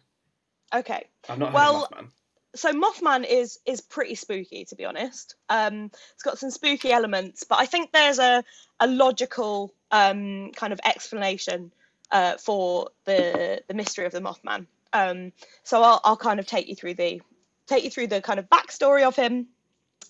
Okay, 0.73 1.07
I've 1.29 1.37
not 1.37 1.47
heard 1.49 1.55
Well, 1.55 1.83
of 1.85 1.91
Mothman. 1.91 2.07
so 2.55 2.71
Mothman 2.71 3.25
is 3.29 3.59
is 3.65 3.81
pretty 3.81 4.15
spooky 4.15 4.63
to 4.65 4.75
be 4.75 4.85
honest. 4.85 5.35
Um, 5.49 5.91
it's 6.13 6.23
got 6.23 6.37
some 6.39 6.49
spooky 6.51 6.91
elements, 6.91 7.43
but 7.43 7.59
I 7.59 7.65
think 7.65 7.91
there's 7.91 8.19
a 8.19 8.43
a 8.79 8.87
logical 8.87 9.73
um, 9.91 10.51
kind 10.55 10.71
of 10.73 10.79
explanation 10.85 11.71
uh, 12.11 12.37
for 12.37 12.89
the 13.05 13.61
the 13.67 13.73
mystery 13.73 14.05
of 14.05 14.13
the 14.13 14.21
Mothman. 14.21 14.67
Um, 14.93 15.33
so 15.63 15.83
I'll 15.83 15.99
I'll 16.05 16.17
kind 16.17 16.39
of 16.39 16.47
take 16.47 16.67
you 16.69 16.75
through 16.75 16.93
the 16.95 17.21
take 17.73 17.83
you 17.83 17.89
through 17.89 18.07
the 18.07 18.21
kind 18.21 18.39
of 18.39 18.49
backstory 18.49 19.03
of 19.03 19.15
him, 19.15 19.47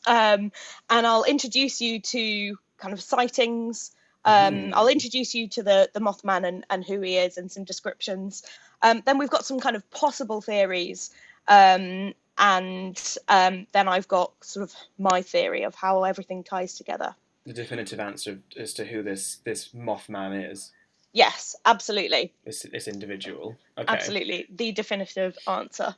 um, 0.07 0.51
and 0.89 1.07
I'll 1.07 1.23
introduce 1.23 1.81
you 1.81 1.99
to 1.99 2.57
kind 2.77 2.93
of 2.93 3.01
sightings. 3.01 3.91
Um, 4.23 4.53
Mm. 4.53 4.73
I'll 4.73 4.87
introduce 4.87 5.33
you 5.33 5.47
to 5.49 5.63
the 5.63 5.89
the 5.93 5.99
Mothman 5.99 6.47
and, 6.47 6.65
and 6.69 6.85
who 6.85 7.01
he 7.01 7.17
is 7.17 7.37
and 7.37 7.51
some 7.51 7.63
descriptions. 7.63 8.43
Um, 8.81 9.01
then 9.05 9.17
we've 9.17 9.29
got 9.29 9.45
some 9.45 9.59
kind 9.59 9.75
of 9.75 9.89
possible 9.91 10.41
theories, 10.41 11.11
um, 11.47 12.13
and 12.37 13.17
um, 13.27 13.67
then 13.71 13.87
I've 13.87 14.07
got 14.07 14.31
sort 14.43 14.63
of 14.63 14.75
my 14.97 15.21
theory 15.21 15.63
of 15.63 15.75
how 15.75 16.03
everything 16.03 16.43
ties 16.43 16.75
together. 16.75 17.15
The 17.45 17.53
definitive 17.53 17.99
answer 17.99 18.39
as 18.55 18.73
to 18.75 18.85
who 18.85 19.01
this 19.03 19.37
this 19.43 19.69
Mothman 19.69 20.51
is. 20.51 20.71
Yes, 21.13 21.55
absolutely. 21.65 22.33
This 22.45 22.65
this 22.71 22.87
individual. 22.87 23.57
Okay. 23.77 23.93
absolutely 23.93 24.47
the 24.49 24.71
definitive 24.71 25.37
answer. 25.47 25.95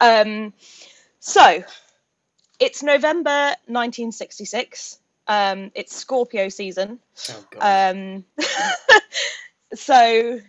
Um, 0.00 0.52
so 1.20 1.62
it's 2.58 2.82
November 2.82 3.54
1966. 3.66 4.98
Um, 5.28 5.70
it's 5.74 5.94
Scorpio 5.94 6.48
season. 6.48 6.98
Oh 7.30 7.44
god. 7.50 7.94
Um, 7.94 8.24
so 9.74 10.40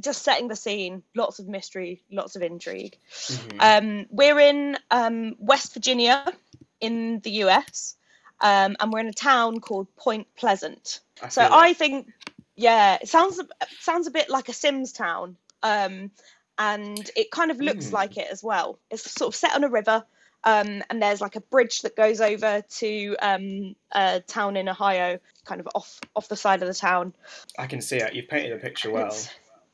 just 0.00 0.22
setting 0.22 0.48
the 0.48 0.56
scene, 0.56 1.02
lots 1.14 1.38
of 1.38 1.48
mystery, 1.48 2.02
lots 2.10 2.36
of 2.36 2.42
intrigue. 2.42 2.96
Mhm. 3.10 3.56
Um, 3.60 4.06
we're 4.10 4.38
in 4.38 4.78
um, 4.90 5.36
West 5.38 5.74
Virginia 5.74 6.32
in 6.80 7.20
the 7.20 7.30
US, 7.44 7.96
um, 8.40 8.76
and 8.78 8.92
we're 8.92 9.00
in 9.00 9.08
a 9.08 9.12
town 9.12 9.60
called 9.60 9.88
Point 9.96 10.26
Pleasant. 10.36 11.00
I 11.22 11.28
So 11.28 11.48
I 11.50 11.72
think, 11.72 12.12
yeah, 12.58 12.98
it 13.00 13.08
sounds 13.08 13.40
sounds 13.80 14.06
a 14.06 14.10
bit 14.10 14.28
like 14.28 14.48
a 14.48 14.52
Sims 14.52 14.92
town, 14.92 15.36
um, 15.62 16.10
and 16.58 17.10
it 17.16 17.30
kind 17.30 17.50
of 17.52 17.60
looks 17.60 17.86
Mm. 17.86 17.92
like 17.92 18.16
it 18.16 18.26
as 18.30 18.42
well. 18.42 18.78
It's 18.90 19.08
sort 19.10 19.28
of 19.32 19.36
set 19.36 19.54
on 19.54 19.62
a 19.62 19.68
river, 19.68 20.04
um, 20.42 20.82
and 20.90 21.00
there's 21.00 21.20
like 21.20 21.36
a 21.36 21.40
bridge 21.40 21.82
that 21.82 21.94
goes 21.96 22.20
over 22.20 22.62
to 22.62 23.16
um, 23.22 23.76
a 23.92 24.20
town 24.26 24.56
in 24.56 24.68
Ohio, 24.68 25.20
kind 25.44 25.60
of 25.60 25.68
off 25.74 26.00
off 26.16 26.28
the 26.28 26.36
side 26.36 26.60
of 26.60 26.68
the 26.68 26.74
town. 26.74 27.14
I 27.58 27.66
can 27.68 27.80
see 27.80 27.98
it. 27.98 28.12
You've 28.12 28.28
painted 28.28 28.52
a 28.52 28.58
picture 28.58 28.90
well. 28.90 29.06
It's- 29.06 29.30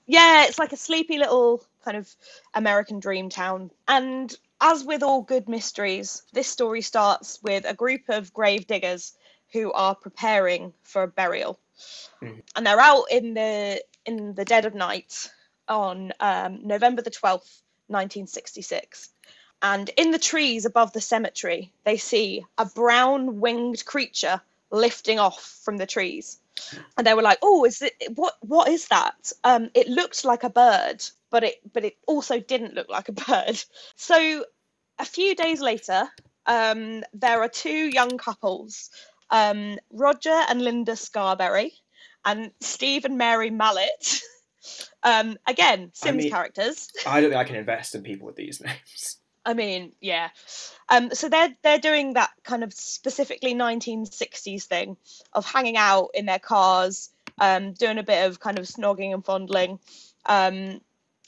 yeah, 0.07 0.45
it's 0.45 0.59
like 0.59 0.75
a 0.75 0.76
sleepy 0.76 1.17
little 1.17 1.64
kind 1.83 1.97
of 1.97 2.14
American 2.53 3.00
dream 3.00 3.31
town. 3.31 3.71
And 3.88 4.35
as 4.61 4.85
with 4.85 5.03
all 5.03 5.23
good 5.23 5.49
mysteries, 5.49 6.23
this 6.35 6.47
story 6.47 6.83
starts 6.83 7.38
with 7.43 7.64
a 7.64 7.73
group 7.73 8.03
of 8.11 8.31
grave 8.35 8.67
diggers 8.67 9.14
who 9.53 9.73
are 9.73 9.95
preparing 9.95 10.75
for 10.83 11.05
a 11.05 11.09
burial. 11.09 11.59
Mhm. 12.23 12.43
And 12.57 12.66
they're 12.66 12.81
out 12.81 13.04
in 13.11 13.35
the 13.35 13.83
in 14.04 14.35
the 14.35 14.45
dead 14.45 14.64
of 14.64 14.75
night 14.75 15.31
on 15.69 16.12
um, 16.21 16.66
November 16.66 17.02
the 17.02 17.11
12th, 17.11 17.62
1966. 17.88 19.09
And 19.62 19.88
in 19.97 20.11
the 20.11 20.19
trees 20.19 20.66
above 20.66 20.93
the 20.93 21.00
cemetery, 21.00 21.73
they 21.85 21.97
see 21.97 22.45
a 22.59 22.66
brown 22.66 23.40
winged 23.40 23.85
creature 23.85 24.40
lifting 24.71 25.19
off 25.19 25.61
from 25.64 25.78
the 25.78 25.87
trees 25.87 26.38
and 26.97 27.07
they 27.07 27.14
were 27.14 27.23
like, 27.23 27.38
"Oh, 27.43 27.64
is 27.64 27.83
it 27.83 27.95
what? 28.14 28.37
What 28.40 28.69
is 28.69 28.88
that?" 28.88 29.33
Um, 29.43 29.71
it 29.75 29.88
looked 29.88 30.25
like 30.25 30.45
a 30.45 30.50
bird, 30.50 31.04
but 31.31 31.45
it 31.45 31.61
but 31.73 31.85
it 31.85 31.97
also 32.07 32.38
didn't 32.40 32.75
look 32.75 32.88
like 32.88 33.09
a 33.09 33.12
bird. 33.12 33.62
So, 33.97 34.45
a 34.99 35.04
few 35.04 35.35
days 35.35 35.61
later, 35.61 36.09
um, 36.47 37.02
there 37.12 37.43
are 37.43 37.49
two 37.49 37.88
young 37.88 38.19
couples, 38.19 38.90
um, 39.35 39.79
Roger 39.91 40.31
and 40.49 40.62
Linda 40.62 40.95
Scarberry, 40.95 41.73
and 42.25 42.53
Steve 42.61 43.05
and 43.05 43.19
Mary 43.19 43.50
Mallette. 43.50 44.21
um, 45.03 45.37
again, 45.47 45.91
Sims 45.93 46.23
mean- 46.23 46.31
characters. 46.31 46.88
I 47.05 47.21
don't 47.21 47.31
think 47.31 47.41
I 47.41 47.45
can 47.45 47.57
invest 47.57 47.97
in 47.97 48.03
people 48.03 48.26
with 48.26 48.37
these 48.37 48.61
names. 48.64 49.19
I 49.45 49.53
mean, 49.53 49.93
yeah. 50.00 50.31
Um, 50.88 51.11
so 51.12 51.29
they're 51.29 51.55
they're 51.62 51.81
doing 51.81 52.14
that 52.14 52.31
kind 52.45 52.62
of 52.62 52.73
specifically 52.73 53.55
1960s 53.55 54.64
thing 54.64 54.97
of 55.35 55.45
hanging 55.45 55.76
out 55.76 56.11
in 56.14 56.26
their 56.26 56.38
cars, 56.38 57.11
um, 57.38 57.73
doing 57.73 57.99
a 57.99 58.03
bit 58.03 58.26
of 58.26 58.41
kind 58.41 58.59
of 58.59 58.64
snogging 58.64 59.12
and 59.12 59.25
fondling, 59.25 59.81
um, 60.26 60.81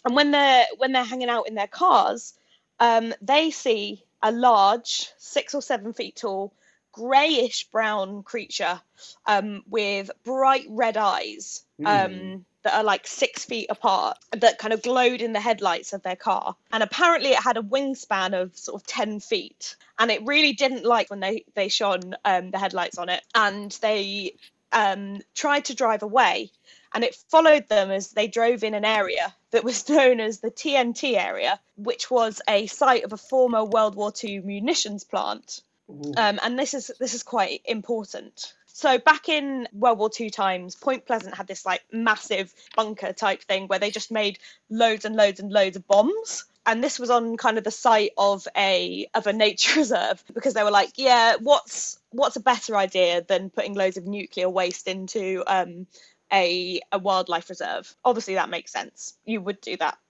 and 0.05 0.15
when 0.15 0.31
they're 0.31 0.65
when 0.79 0.93
they're 0.93 1.05
hanging 1.05 1.29
out 1.29 1.49
in 1.49 1.57
their 1.57 1.67
cars, 1.67 2.33
um, 2.81 3.13
they 3.21 3.51
see 3.51 4.05
a 4.23 4.33
large, 4.33 5.11
six 5.19 5.55
or 5.55 5.61
seven 5.61 5.93
feet 5.93 6.17
tall, 6.17 6.55
greyish 6.97 7.69
brown 7.71 8.23
creature 8.23 8.81
um, 9.27 9.63
with 9.69 10.11
bright 10.25 10.67
red 10.71 10.97
eyes 10.97 11.63
um, 11.85 12.11
Hmm. 12.13 12.37
that 12.63 12.75
are 12.75 12.85
like 12.85 13.07
six 13.07 13.45
feet 13.45 13.67
apart 13.71 14.17
that 14.33 14.59
kind 14.59 14.73
of 14.73 14.83
glowed 14.83 15.21
in 15.21 15.33
the 15.35 15.41
headlights 15.41 15.93
of 15.93 16.03
their 16.03 16.17
car. 16.17 16.57
And 16.73 16.83
apparently, 16.83 17.31
it 17.31 17.43
had 17.43 17.59
a 17.59 17.63
wingspan 17.63 18.41
of 18.41 18.57
sort 18.57 18.81
of 18.81 18.87
10 18.87 19.21
feet. 19.21 19.77
And 19.99 20.11
it 20.11 20.25
really 20.25 20.55
didn't 20.55 20.85
like 20.85 21.11
when 21.11 21.21
they, 21.21 21.45
they 21.55 21.69
shone 21.69 22.17
um, 22.25 22.51
the 22.51 22.59
headlights 22.59 22.99
on 22.99 23.09
it. 23.11 23.23
And 23.35 23.71
they 23.83 24.33
um, 24.73 25.21
tried 25.35 25.67
to 25.67 25.75
drive 25.75 26.03
away. 26.03 26.51
And 26.95 27.05
it 27.05 27.15
followed 27.31 27.69
them 27.69 27.91
as 27.91 28.11
they 28.13 28.27
drove 28.27 28.65
in 28.65 28.75
an 28.75 28.85
area 28.87 29.35
that 29.51 29.65
was 29.65 29.89
known 29.91 30.21
as 30.21 30.41
the 30.41 30.51
TNT 30.51 31.17
area, 31.17 31.61
which 31.77 32.11
was 32.11 32.41
a 32.49 32.67
site 32.67 33.05
of 33.05 33.13
a 33.13 33.19
former 33.19 33.65
World 33.65 33.95
War 33.95 34.13
II 34.25 34.41
munitions 34.41 35.05
plant. 35.05 35.61
Um, 35.89 36.41
and 36.43 36.59
this 36.59 36.75
is 36.75 36.91
this 36.99 37.15
is 37.15 37.23
quite 37.23 37.63
important. 37.65 38.55
So 38.67 38.99
back 38.99 39.29
in 39.29 39.69
World 39.73 39.99
War 39.99 40.11
II 40.21 40.29
times, 40.31 40.75
Point 40.75 41.07
Pleasant 41.07 41.35
had 41.35 41.47
this 41.47 41.65
like 41.65 41.83
massive 41.93 42.53
bunker 42.75 43.13
type 43.13 43.43
thing 43.43 43.69
where 43.69 43.79
they 43.79 43.91
just 43.91 44.11
made 44.11 44.39
loads 44.69 45.05
and 45.05 45.17
loads 45.17 45.41
and 45.41 45.51
loads 45.51 45.77
of 45.77 45.87
bombs. 45.87 46.45
And 46.67 46.85
this 46.85 46.99
was 46.99 47.09
on 47.09 47.37
kind 47.37 47.57
of 47.57 47.65
the 47.65 47.71
site 47.71 48.11
of 48.19 48.47
a 48.57 49.09
of 49.15 49.27
a 49.27 49.33
nature 49.33 49.79
reserve 49.81 50.23
because 50.35 50.55
they 50.55 50.65
were 50.65 50.71
like, 50.71 50.93
yeah, 50.97 51.37
what's 51.41 51.99
what's 52.11 52.37
a 52.37 52.41
better 52.41 52.77
idea 52.77 53.23
than 53.23 53.49
putting 53.51 53.75
loads 53.75 53.97
of 53.97 54.07
nuclear 54.07 54.51
waste 54.51 54.89
into 54.89 55.43
um, 55.47 55.87
a 56.33 56.81
a 56.93 56.99
wildlife 56.99 57.49
reserve? 57.49 57.95
Obviously, 58.05 58.35
that 58.35 58.51
makes 58.51 58.73
sense. 58.73 59.15
You 59.25 59.41
would 59.41 59.61
do 59.61 59.77
that. 59.79 59.97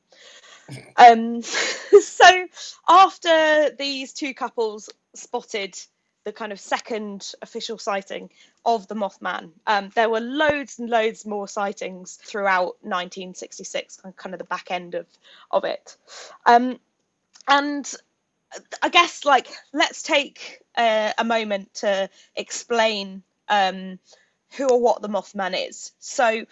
Um, 0.97 1.42
so 2.00 2.47
after 2.88 3.71
these 3.78 4.12
two 4.12 4.35
couples 4.35 4.90
spotted 5.17 5.79
the 6.25 6.33
kind 6.33 6.51
of 6.51 6.59
second 6.59 7.35
official 7.41 7.79
sighting 7.79 8.31
of 8.65 8.89
the 8.89 8.97
Mothman, 8.97 9.51
um, 9.67 9.91
there 9.95 10.11
were 10.11 10.21
loads 10.21 10.79
and 10.79 10.91
loads 10.91 11.25
more 11.25 11.47
sightings 11.47 12.19
throughout 12.25 12.77
1966, 12.83 14.01
and 14.03 14.17
kind 14.17 14.35
of 14.35 14.39
the 14.39 14.45
back 14.45 14.71
end 14.71 14.95
of 14.95 15.07
of 15.51 15.65
it. 15.65 15.97
Um, 16.45 16.81
and 17.47 17.95
I 18.83 18.89
guess 18.89 19.25
like 19.25 19.49
let's 19.73 20.03
take 20.03 20.63
a 20.77 21.25
moment 21.25 21.73
to 21.75 22.11
explain 22.35 23.23
um, 23.49 23.99
who 24.57 24.69
or 24.69 24.81
what 24.81 25.03
the 25.03 25.09
Mothman 25.09 25.69
is. 25.69 25.93
So 25.99 26.45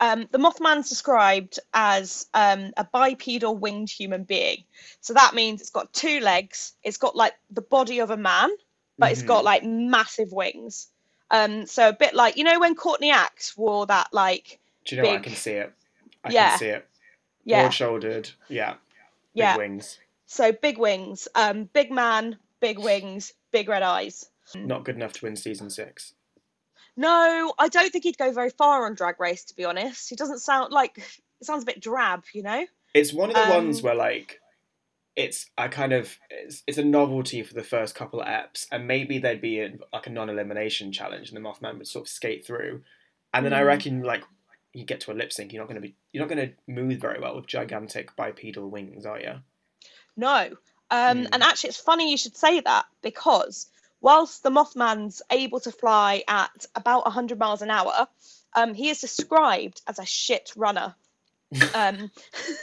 um, 0.00 0.28
the 0.32 0.38
Mothman's 0.38 0.88
described 0.88 1.58
as 1.72 2.26
um, 2.34 2.72
a 2.76 2.84
bipedal 2.84 3.56
winged 3.56 3.90
human 3.90 4.24
being. 4.24 4.64
So 5.00 5.14
that 5.14 5.34
means 5.34 5.60
it's 5.60 5.70
got 5.70 5.92
two 5.92 6.20
legs, 6.20 6.72
it's 6.82 6.96
got 6.96 7.14
like 7.16 7.34
the 7.50 7.62
body 7.62 8.00
of 8.00 8.10
a 8.10 8.16
man, 8.16 8.50
but 8.98 9.12
it's 9.12 9.22
Mhm. 9.22 9.26
got 9.28 9.44
like 9.44 9.64
massive 9.64 10.32
wings. 10.32 10.88
Um, 11.30 11.66
so 11.66 11.88
a 11.88 11.92
bit 11.92 12.14
like 12.14 12.36
you 12.36 12.44
know 12.44 12.60
when 12.60 12.74
Courtney 12.74 13.10
Act 13.10 13.54
wore 13.56 13.86
that 13.86 14.08
like 14.12 14.60
Do 14.84 14.94
you 14.96 15.02
know 15.02 15.08
what? 15.08 15.18
I 15.20 15.22
can 15.22 15.34
see 15.34 15.52
it. 15.52 15.72
I 16.22 16.30
Yeah. 16.30 16.50
can 16.50 16.58
see 16.58 16.66
it. 16.68 16.88
yeah 17.44 17.62
Broad 17.62 17.74
shouldered. 17.74 18.30
Yeah. 18.48 18.74
Big 18.74 18.80
yeah 19.34 19.56
wings. 19.56 19.98
so 20.26 20.52
big 20.52 20.78
wings, 20.78 21.28
um, 21.34 21.64
big 21.72 21.90
man, 21.90 22.38
big 22.60 22.78
wings, 22.78 23.32
big 23.52 23.68
red 23.68 23.82
eyes. 23.82 24.30
Not 24.54 24.84
good 24.84 24.96
enough 24.96 25.12
to 25.14 25.24
win 25.24 25.36
season 25.36 25.70
six. 25.70 26.14
No, 26.96 27.52
I 27.58 27.68
don't 27.68 27.90
think 27.90 28.04
he'd 28.04 28.18
go 28.18 28.32
very 28.32 28.50
far 28.50 28.86
on 28.86 28.94
Drag 28.94 29.18
Race 29.18 29.44
to 29.46 29.56
be 29.56 29.64
honest. 29.64 30.08
He 30.08 30.16
doesn't 30.16 30.38
sound 30.38 30.72
like 30.72 30.98
it 30.98 31.44
sounds 31.46 31.64
a 31.64 31.66
bit 31.66 31.80
drab, 31.80 32.24
you 32.32 32.42
know. 32.42 32.64
It's 32.94 33.12
one 33.12 33.30
of 33.30 33.34
the 33.36 33.42
Um, 33.42 33.48
ones 33.48 33.82
where 33.82 33.94
like 33.96 34.40
it's 35.16 35.50
I 35.58 35.68
kind 35.68 35.92
of 35.92 36.16
it's, 36.30 36.62
it's 36.66 36.78
a 36.78 36.84
novelty 36.84 37.42
for 37.42 37.54
the 37.54 37.62
first 37.64 37.94
couple 37.94 38.20
of 38.20 38.26
eps, 38.26 38.66
and 38.70 38.86
maybe 38.86 39.18
there'd 39.18 39.40
be 39.40 39.60
a, 39.60 39.72
like 39.92 40.06
a 40.06 40.10
non-elimination 40.10 40.92
challenge, 40.92 41.30
and 41.30 41.36
the 41.36 41.48
Mothman 41.48 41.78
would 41.78 41.88
sort 41.88 42.06
of 42.06 42.08
skate 42.08 42.46
through, 42.46 42.82
and 43.32 43.44
then 43.44 43.52
I 43.52 43.62
Mm. 43.62 43.66
reckon 43.66 44.02
like 44.02 44.22
you 44.72 44.84
get 44.84 45.00
to 45.00 45.12
a 45.12 45.14
lip 45.14 45.32
sync, 45.32 45.52
you're 45.52 45.62
not 45.62 45.68
going 45.68 45.80
to 45.80 45.86
be 45.88 45.94
you're 46.12 46.24
not 46.26 46.34
going 46.34 46.48
to 46.48 46.54
move 46.72 47.00
very 47.00 47.20
well 47.20 47.36
with 47.36 47.46
gigantic 47.46 48.14
bipedal 48.16 48.68
wings, 48.70 49.06
are 49.06 49.20
you? 49.20 49.34
No. 50.16 50.50
Um, 50.90 51.18
Hmm. 51.18 51.26
And 51.32 51.42
actually, 51.42 51.68
it's 51.70 51.80
funny 51.80 52.10
you 52.10 52.16
should 52.16 52.36
say 52.36 52.60
that 52.60 52.86
because 53.02 53.66
whilst 54.04 54.42
the 54.42 54.50
Mothman's 54.50 55.22
able 55.30 55.60
to 55.60 55.72
fly 55.72 56.22
at 56.28 56.66
about 56.74 57.06
100 57.06 57.38
miles 57.38 57.62
an 57.62 57.70
hour, 57.70 58.06
um, 58.54 58.74
he 58.74 58.90
is 58.90 59.00
described 59.00 59.80
as 59.86 59.98
a 59.98 60.04
shit 60.04 60.52
runner. 60.54 60.94
Um, 61.74 62.10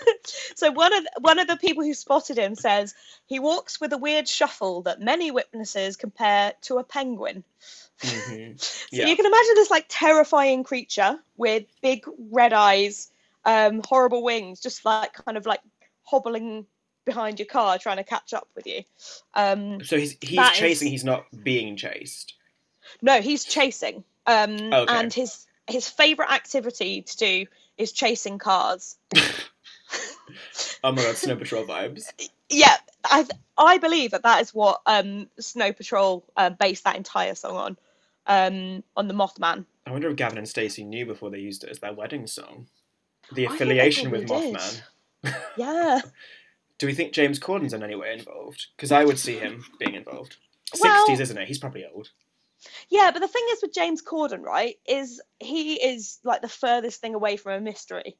so 0.55 0.71
one 0.71 0.93
of 0.93 1.05
one 1.19 1.39
of 1.39 1.47
the 1.47 1.57
people 1.57 1.83
who 1.83 1.93
spotted 1.93 2.37
him 2.37 2.55
says 2.55 2.93
he 3.25 3.39
walks 3.39 3.81
with 3.81 3.91
a 3.93 3.97
weird 3.97 4.27
shuffle 4.27 4.83
that 4.83 5.01
many 5.01 5.31
witnesses 5.31 5.97
compare 5.97 6.53
to 6.63 6.77
a 6.77 6.83
penguin. 6.83 7.43
Mhm. 8.01 8.57
So 8.61 8.87
Yeah. 8.91 9.07
you 9.07 9.15
can 9.15 9.25
imagine 9.25 9.55
this 9.55 9.71
like 9.71 9.85
terrifying 9.89 10.63
creature 10.63 11.19
with 11.37 11.63
big 11.81 12.05
red 12.29 12.53
eyes, 12.53 13.09
um, 13.45 13.81
horrible 13.85 14.23
wings, 14.23 14.59
just 14.61 14.85
like 14.85 15.13
kind 15.13 15.37
of 15.37 15.45
like 15.45 15.61
hobbling 16.03 16.67
behind 17.05 17.39
your 17.39 17.47
car 17.47 17.77
trying 17.77 17.97
to 17.97 18.03
catch 18.03 18.33
up 18.33 18.47
with 18.55 18.67
you. 18.67 18.83
Um, 19.33 19.83
So 19.83 19.97
he's 19.97 20.17
he's 20.21 20.37
That 20.37 20.53
is- 20.53 20.59
chasing. 20.59 20.87
He's 20.89 21.03
not 21.03 21.25
being 21.43 21.75
chased. 21.77 22.33
no, 23.01 23.21
he's 23.21 23.43
chasing. 23.45 24.03
Um, 24.27 24.71
Okay. 24.73 24.93
And 24.93 25.13
his 25.13 25.45
his 25.67 25.87
favorite 25.89 26.31
activity 26.31 27.01
to 27.03 27.17
do 27.17 27.45
is 27.77 27.91
chasing 27.91 28.37
cars. 28.37 28.97
Oh 30.83 30.91
my 30.93 31.03
god, 31.03 31.15
Snow 31.17 31.35
Patrol 31.35 31.65
vibes. 31.65 32.05
Yeah, 32.49 32.75
I 33.05 33.25
I 33.57 33.77
believe 33.77 34.11
that 34.11 34.23
that 34.23 34.41
is 34.41 34.53
what 34.53 34.81
um, 34.85 35.27
Snow 35.39 35.73
Patrol 35.73 36.23
uh, 36.37 36.49
based 36.49 36.85
that 36.85 36.95
entire 36.95 37.35
song 37.35 37.55
on, 37.57 37.77
um, 38.25 38.83
on 38.97 39.07
the 39.07 39.13
Mothman. 39.13 39.65
I 39.85 39.91
wonder 39.91 40.09
if 40.09 40.15
Gavin 40.15 40.37
and 40.37 40.47
Stacey 40.49 40.83
knew 40.83 41.05
before 41.05 41.29
they 41.29 41.39
used 41.39 41.63
it 41.63 41.69
as 41.69 41.79
their 41.79 41.93
wedding 41.93 42.25
song. 42.27 42.67
The 43.33 43.45
I 43.45 43.49
think 43.49 43.59
they 43.59 43.65
affiliation 43.65 44.11
with 44.11 44.25
did. 44.27 44.55
Mothman. 44.55 44.81
Yeah. 45.57 46.01
Do 46.81 46.87
we 46.87 46.95
think 46.95 47.13
James 47.13 47.37
Corden's 47.37 47.75
in 47.75 47.83
any 47.83 47.93
way 47.93 48.11
involved? 48.11 48.65
Because 48.75 48.91
I 48.91 49.05
would 49.05 49.19
see 49.19 49.37
him 49.37 49.63
being 49.77 49.93
involved. 49.93 50.37
Well- 50.79 51.07
60s, 51.07 51.19
isn't 51.19 51.37
it? 51.37 51.47
He's 51.47 51.59
probably 51.59 51.85
old. 51.85 52.09
Yeah, 52.89 53.11
but 53.11 53.19
the 53.19 53.27
thing 53.27 53.45
is 53.51 53.61
with 53.61 53.71
James 53.71 54.01
Corden, 54.01 54.41
right, 54.41 54.79
is 54.87 55.21
he 55.39 55.75
is 55.75 56.17
like 56.23 56.41
the 56.41 56.49
furthest 56.49 56.99
thing 56.99 57.13
away 57.13 57.37
from 57.37 57.51
a 57.53 57.61
mystery. 57.61 58.17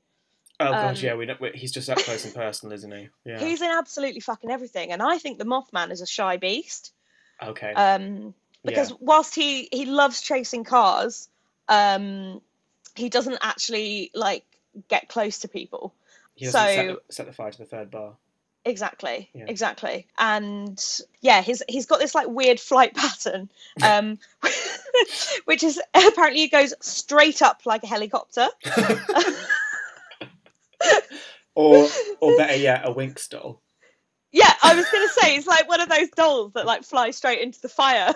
Oh 0.60 0.72
gosh, 0.72 1.00
Um, 1.00 1.06
yeah, 1.06 1.16
we 1.16 1.26
don't, 1.26 1.42
we, 1.42 1.50
he's 1.56 1.72
just 1.72 1.90
up 1.90 1.98
close 1.98 2.24
and 2.24 2.36
personal, 2.36 2.74
isn't 2.76 2.92
he? 2.92 3.10
Yeah. 3.26 3.40
He's 3.40 3.64
in 3.64 3.72
absolutely 3.72 4.20
fucking 4.20 4.52
everything, 4.52 4.92
and 4.92 5.02
I 5.02 5.18
think 5.18 5.40
the 5.40 5.46
Mothman 5.46 5.90
is 5.90 6.02
a 6.02 6.06
shy 6.06 6.38
beast. 6.38 6.94
okay. 7.42 7.74
Um, 7.74 8.36
because 8.64 8.92
yeah. 8.92 8.98
whilst 9.00 9.34
he 9.34 9.70
he 9.72 9.86
loves 9.86 10.22
chasing 10.22 10.66
cars, 10.66 11.30
um, 11.68 12.42
he 12.94 13.10
doesn't 13.10 13.40
actually 13.42 14.12
like 14.14 14.46
get 14.88 15.10
close 15.10 15.40
to 15.40 15.48
people. 15.48 15.96
He 16.36 16.46
doesn't 16.46 16.62
set, 16.62 16.76
so- 16.76 17.00
the, 17.08 17.14
set 17.14 17.26
the 17.26 17.34
fire 17.34 17.52
to 17.52 17.58
the 17.58 17.66
third 17.66 17.90
bar. 17.90 18.14
Exactly, 18.64 19.30
Yeah. 19.34 19.46
exactly, 19.48 20.06
and 20.20 20.80
yeah, 21.22 21.42
he's 21.42 21.64
he's 21.68 21.88
got 21.88 22.00
this 22.00 22.14
like 22.14 22.28
weird 22.28 22.60
flight 22.60 22.94
pattern, 22.96 23.50
um, 23.82 24.20
which 25.46 25.64
is 25.64 25.82
apparently 25.96 26.42
he 26.42 26.48
goes 26.48 26.74
straight 26.80 27.42
up 27.42 27.62
like 27.66 27.84
a 27.84 27.88
helicopter. 27.88 28.48
Or, 31.54 31.90
or 32.22 32.38
better 32.38 32.56
yet, 32.56 32.86
a 32.88 32.94
Winx 32.94 33.28
doll. 33.28 33.62
Yeah, 34.32 34.52
I 34.64 34.74
was 34.74 34.86
gonna 34.90 35.08
say 35.10 35.36
it's 35.36 35.46
like 35.46 35.68
one 35.68 35.82
of 35.82 35.90
those 35.90 36.10
dolls 36.12 36.54
that 36.54 36.66
like 36.66 36.84
fly 36.84 37.12
straight 37.12 37.42
into 37.42 37.60
the 37.60 37.68
fire. 37.68 38.14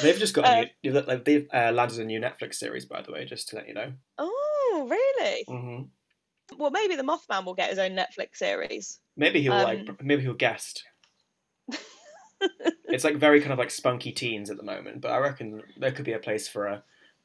They've 0.00 0.16
just 0.16 0.34
got 0.34 0.44
Uh, 0.44 0.66
a 0.84 0.88
new, 0.88 1.18
they've 1.24 1.48
uh, 1.52 1.72
landed 1.72 1.98
a 1.98 2.04
new 2.04 2.20
Netflix 2.20 2.54
series, 2.54 2.84
by 2.84 3.02
the 3.02 3.10
way, 3.10 3.24
just 3.24 3.48
to 3.48 3.56
let 3.56 3.66
you 3.66 3.74
know. 3.74 3.92
Oh, 4.18 4.86
really? 4.88 5.44
hmm 5.48 5.82
Well, 6.58 6.70
maybe 6.70 6.96
the 6.96 7.02
Mothman 7.02 7.44
will 7.44 7.54
get 7.54 7.70
his 7.70 7.78
own 7.78 7.92
Netflix 7.92 8.36
series. 8.36 8.98
Maybe 9.16 9.40
he'll 9.42 9.52
Um, 9.52 9.64
like, 9.64 10.02
maybe 10.02 10.22
he'll 10.22 10.34
guest. 10.34 10.84
it's 12.88 13.04
like 13.04 13.16
very 13.16 13.40
kind 13.40 13.52
of 13.52 13.58
like 13.58 13.70
spunky 13.70 14.12
teens 14.12 14.50
at 14.50 14.56
the 14.56 14.62
moment, 14.62 15.00
but 15.00 15.12
I 15.12 15.18
reckon 15.18 15.62
there 15.76 15.92
could 15.92 16.04
be 16.04 16.12
a 16.14 16.18
place 16.18 16.48
for 16.48 16.66
a, 16.66 16.82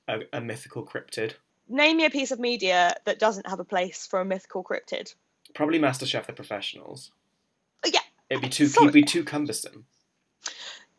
a, 0.08 0.20
a 0.34 0.42
mythical 0.42 0.86
cryptid. 0.86 1.34
Name 1.68 1.98
me 1.98 2.06
a 2.06 2.10
piece 2.10 2.32
of 2.32 2.40
media 2.40 2.96
that 3.06 3.18
doesn't 3.20 3.48
have 3.48 3.60
a 3.60 3.66
place 3.66 4.06
for 4.06 4.20
a 4.22 4.26
mythical 4.26 4.64
cryptid. 4.64 5.16
Probably 5.54 5.80
MasterChef 5.80 6.26
the 6.28 6.34
Professionals. 6.34 7.12
Uh, 7.84 7.90
Yeah, 7.94 8.00
It'd 8.30 8.44
be 8.44 8.50
too, 8.50 8.66
it'd 8.66 8.94
be 8.94 9.04
too 9.04 9.24
cumbersome. 9.24 9.86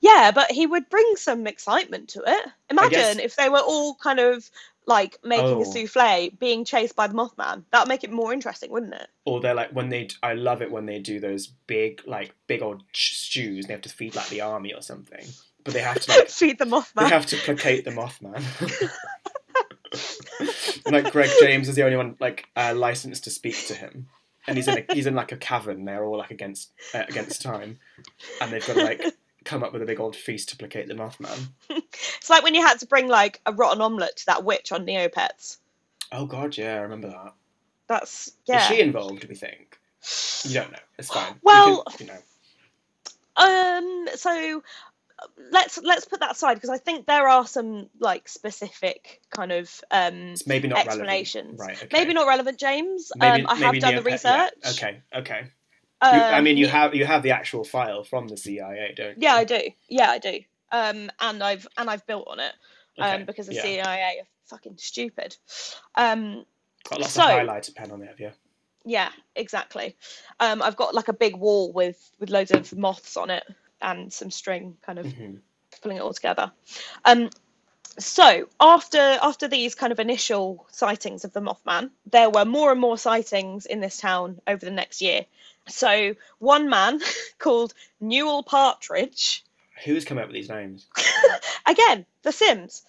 yeah, 0.00 0.30
but 0.34 0.50
he 0.50 0.66
would 0.66 0.88
bring 0.88 1.14
some 1.16 1.46
excitement 1.46 2.08
to 2.10 2.22
it. 2.26 2.46
Imagine 2.70 2.90
guess- 2.90 3.16
if 3.18 3.36
they 3.36 3.48
were 3.48 3.60
all 3.60 3.94
kind 3.96 4.18
of 4.18 4.50
like 4.86 5.18
making 5.24 5.46
Oh. 5.46 5.62
a 5.62 5.64
souffle, 5.64 6.30
being 6.38 6.64
chased 6.64 6.94
by 6.96 7.06
the 7.08 7.14
Mothman. 7.14 7.64
That 7.72 7.80
would 7.80 7.88
make 7.88 8.04
it 8.04 8.10
more 8.12 8.32
interesting, 8.32 8.70
wouldn't 8.70 8.94
it? 8.94 9.08
Or 9.24 9.40
they're 9.40 9.54
like 9.54 9.70
when 9.72 9.88
they 9.88 10.08
i 10.22 10.32
love 10.34 10.62
it 10.62 10.70
when 10.70 10.86
they 10.86 10.98
do 11.00 11.18
those 11.20 11.48
big, 11.48 12.02
like 12.06 12.34
big 12.46 12.62
old 12.62 12.82
stews. 12.92 13.64
And 13.64 13.68
they 13.68 13.74
have 13.74 13.82
to 13.82 13.88
feed 13.88 14.14
like 14.14 14.28
the 14.28 14.40
army 14.42 14.72
or 14.72 14.82
something, 14.82 15.24
but 15.64 15.74
they 15.74 15.80
have 15.80 16.00
to 16.00 16.10
like 16.12 16.28
Feed 16.40 16.58
the 16.58 16.64
Mothman. 16.66 17.02
they 17.04 17.08
have 17.08 17.26
to 17.26 17.36
placate 17.36 17.84
the 17.84 17.90
Mothman. 17.90 18.42
and, 20.86 20.92
like 21.04 21.12
Greg 21.12 21.30
James 21.40 21.68
is 21.68 21.74
the 21.74 21.82
only 21.84 21.96
one 21.96 22.16
like 22.20 22.46
uh, 22.56 22.72
licensed 22.76 23.24
to 23.24 23.30
speak 23.30 23.66
to 23.66 23.74
him, 23.74 24.08
and 24.46 24.56
he's 24.56 24.68
in 24.68 24.78
a, 24.88 24.94
he's 24.94 25.06
in 25.06 25.14
like 25.14 25.32
a 25.32 25.36
cavern. 25.36 25.84
They're 25.84 26.04
all 26.04 26.18
like 26.18 26.30
against 26.30 26.70
uh, 26.94 27.04
against 27.08 27.42
time, 27.42 27.78
and 28.40 28.52
they've 28.52 28.66
got 28.66 28.76
like 28.76 29.02
come 29.46 29.62
up 29.64 29.72
with 29.72 29.80
a 29.80 29.86
big 29.86 29.98
old 30.00 30.14
feast 30.14 30.50
to 30.50 30.56
placate 30.58 30.88
the 30.88 30.94
Mothman. 30.94 31.48
It's 32.18 32.28
like 32.28 32.42
when 32.44 32.54
you 32.54 32.60
had 32.66 32.78
to 32.80 32.86
bring 32.86 33.08
like 33.08 33.40
a 33.46 33.52
rotten 33.52 33.80
omelette 33.80 34.16
to 34.18 34.26
that 34.26 34.44
witch 34.44 34.70
on 34.72 34.84
Neopets. 34.84 35.56
Oh 36.12 36.26
god, 36.26 36.56
yeah, 36.58 36.74
I 36.74 36.80
remember 36.80 37.08
that. 37.08 37.32
That's 37.86 38.32
yeah. 38.46 38.58
Is 38.58 38.64
she 38.66 38.80
involved? 38.80 39.24
We 39.28 39.34
think? 39.34 39.78
You 40.44 40.54
don't 40.54 40.72
know. 40.72 40.78
It's 40.98 41.08
fine. 41.08 41.32
We 41.34 41.38
Well- 41.44 41.84
could, 41.84 42.00
you 42.00 42.06
know. 42.08 42.18
Um. 43.36 44.08
So 44.14 44.62
let's 45.50 45.78
let's 45.82 46.04
put 46.04 46.20
that 46.20 46.32
aside 46.32 46.54
because 46.54 46.70
I 46.70 46.78
think 46.78 47.06
there 47.06 47.26
are 47.28 47.46
some 47.46 47.88
like 48.00 48.28
specific 48.28 49.20
kind 49.30 49.52
of 49.52 49.80
um 49.90 50.14
It's 50.32 50.46
maybe 50.46 50.68
not 50.68 50.84
explanations. 50.86 51.58
relevant. 51.58 51.80
Right. 51.80 51.84
Okay. 51.84 51.98
maybe 51.98 52.12
not 52.14 52.26
relevant, 52.26 52.58
James. 52.58 53.10
Maybe- 53.16 53.42
um, 53.44 53.50
I 53.50 53.54
have 53.56 53.78
done 53.78 53.94
the 53.96 54.02
research. 54.02 54.22
yeah, 54.24 54.48
research. 54.64 55.02
Okay. 55.14 55.44
You, 56.02 56.08
I 56.08 56.38
Um, 56.38 56.44
mean, 56.44 56.56
you 56.58 56.68
have 56.68 56.94
you 56.94 57.06
have 57.06 57.22
the 57.22 57.30
actual 57.30 57.64
file 57.64 58.04
from 58.04 58.28
the 58.28 58.36
CIA, 58.36 58.92
don't 58.96 59.10
you? 59.10 59.14
Yeah, 59.18 59.34
I 59.34 59.44
do. 59.44 59.60
Yeah, 59.88 60.10
I 60.10 60.18
do. 60.18 60.40
Um, 60.72 61.10
and 61.20 61.42
I've 61.42 61.66
and 61.78 61.88
I've 61.88 62.06
built 62.06 62.28
on 62.28 62.38
it. 62.40 62.52
Um, 62.98 63.12
Okay, 63.14 63.22
because 63.24 63.46
the 63.46 63.54
yeah. 63.54 63.62
CIA 63.62 64.18
are 64.20 64.26
fucking 64.46 64.76
stupid. 64.78 65.36
Um, 65.94 66.44
Got 66.88 67.00
lots 67.00 67.14
So- 67.14 67.22
of 67.22 67.28
highlighter 67.28 67.74
pen 67.74 67.90
on 67.90 68.00
there, 68.00 68.08
have 68.10 68.20
you? 68.20 68.32
yeah, 68.84 69.10
exactly. 69.34 69.96
Um, 70.38 70.62
I've 70.62 70.76
got 70.76 70.94
like 70.94 71.08
a 71.08 71.12
big 71.14 71.36
wall 71.36 71.72
with 71.72 71.98
with 72.20 72.30
loads 72.30 72.50
of 72.52 72.76
moths 72.76 73.16
on 73.16 73.30
it 73.30 73.44
and 73.80 74.12
some 74.12 74.30
string 74.30 74.76
kind 74.82 74.98
of 74.98 75.06
Mhm. 75.06 75.40
pulling 75.82 75.96
it 75.96 76.00
all 76.00 76.12
together. 76.14 76.52
Um, 77.06 77.30
so 77.98 78.48
after 78.60 78.98
after 79.22 79.48
these 79.48 79.74
kind 79.74 79.92
of 79.92 79.98
initial 79.98 80.66
sightings 80.70 81.24
of 81.24 81.32
the 81.32 81.40
Mothman, 81.40 81.90
there 82.04 82.28
were 82.30 82.44
more 82.44 82.70
and 82.70 82.80
more 82.80 82.98
sightings 82.98 83.64
in 83.66 83.80
this 83.80 83.96
town 83.96 84.40
over 84.46 84.64
the 84.64 84.70
next 84.70 85.00
year. 85.00 85.24
So 85.68 86.14
one 86.38 86.68
man 86.68 87.00
called 87.38 87.74
Newell 88.00 88.42
Partridge, 88.42 89.44
Who's 89.84 90.04
come 90.04 90.18
up 90.18 90.26
with 90.26 90.34
these 90.34 90.48
names? 90.48 90.86
again 91.66 92.06
The 92.22 92.32
Sims, 92.32 92.82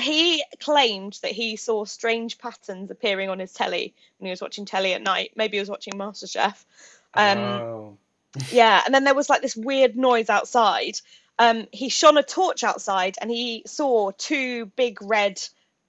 he 0.00 0.44
claimed 0.60 1.18
that 1.22 1.32
he 1.32 1.56
saw 1.56 1.84
strange 1.84 2.38
patterns 2.38 2.90
appearing 2.90 3.28
on 3.28 3.38
his 3.38 3.52
telly 3.52 3.94
when 4.18 4.26
he 4.26 4.30
was 4.30 4.40
watching 4.40 4.64
telly 4.64 4.94
at 4.94 5.02
night. 5.02 5.32
Maybe 5.36 5.56
he 5.56 5.60
was 5.60 5.70
watching 5.70 5.94
MasterChef. 5.94 6.64
Um, 7.14 7.38
oh. 7.38 7.98
Yeah, 8.50 8.82
and 8.84 8.94
then 8.94 9.04
there 9.04 9.14
was 9.14 9.28
like 9.28 9.42
this 9.42 9.56
weird 9.56 9.96
noise 9.96 10.30
outside. 10.30 10.98
Um, 11.38 11.66
he 11.72 11.88
shone 11.88 12.18
a 12.18 12.22
torch 12.22 12.64
outside 12.64 13.16
and 13.20 13.30
he 13.30 13.62
saw 13.66 14.10
two 14.12 14.66
big 14.66 14.98
red 15.02 15.40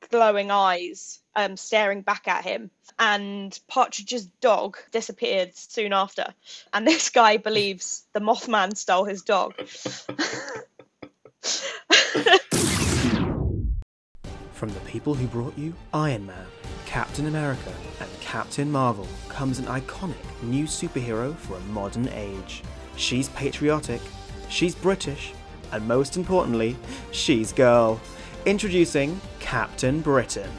glowing 0.10 0.52
eyes 0.52 1.20
um, 1.36 1.58
staring 1.58 2.02
back 2.02 2.28
at 2.28 2.44
him. 2.44 2.70
And 3.00 3.58
Partridge's 3.68 4.26
dog 4.42 4.78
disappeared 4.92 5.56
soon 5.56 5.94
after. 5.94 6.34
And 6.74 6.88
this 6.88 7.10
guy 7.10 7.38
believes 7.38 8.04
the 8.14 8.20
Mothman 8.20 8.76
stole 8.78 9.06
his 9.06 9.22
dog. 9.22 9.54
From 14.54 14.70
the 14.70 14.80
people 14.82 15.14
who 15.14 15.28
brought 15.28 15.58
you 15.58 15.74
Iron 15.94 16.26
Man, 16.26 16.46
Captain 16.86 17.28
America, 17.28 17.74
and 18.00 18.10
Captain 18.22 18.72
Marvel 18.72 19.08
comes 19.28 19.60
an 19.60 19.66
iconic 19.66 20.16
new 20.42 20.64
superhero 20.66 21.36
for 21.36 21.58
a 21.58 21.60
modern 21.62 22.08
age. 22.10 22.64
She's 22.96 23.28
patriotic, 23.30 24.00
she's 24.48 24.74
British, 24.76 25.34
and 25.74 25.86
most 25.86 26.16
importantly, 26.16 26.78
she's 27.12 27.52
girl. 27.52 28.00
Introducing 28.46 29.20
Captain 29.40 30.00
Britain. 30.02 30.52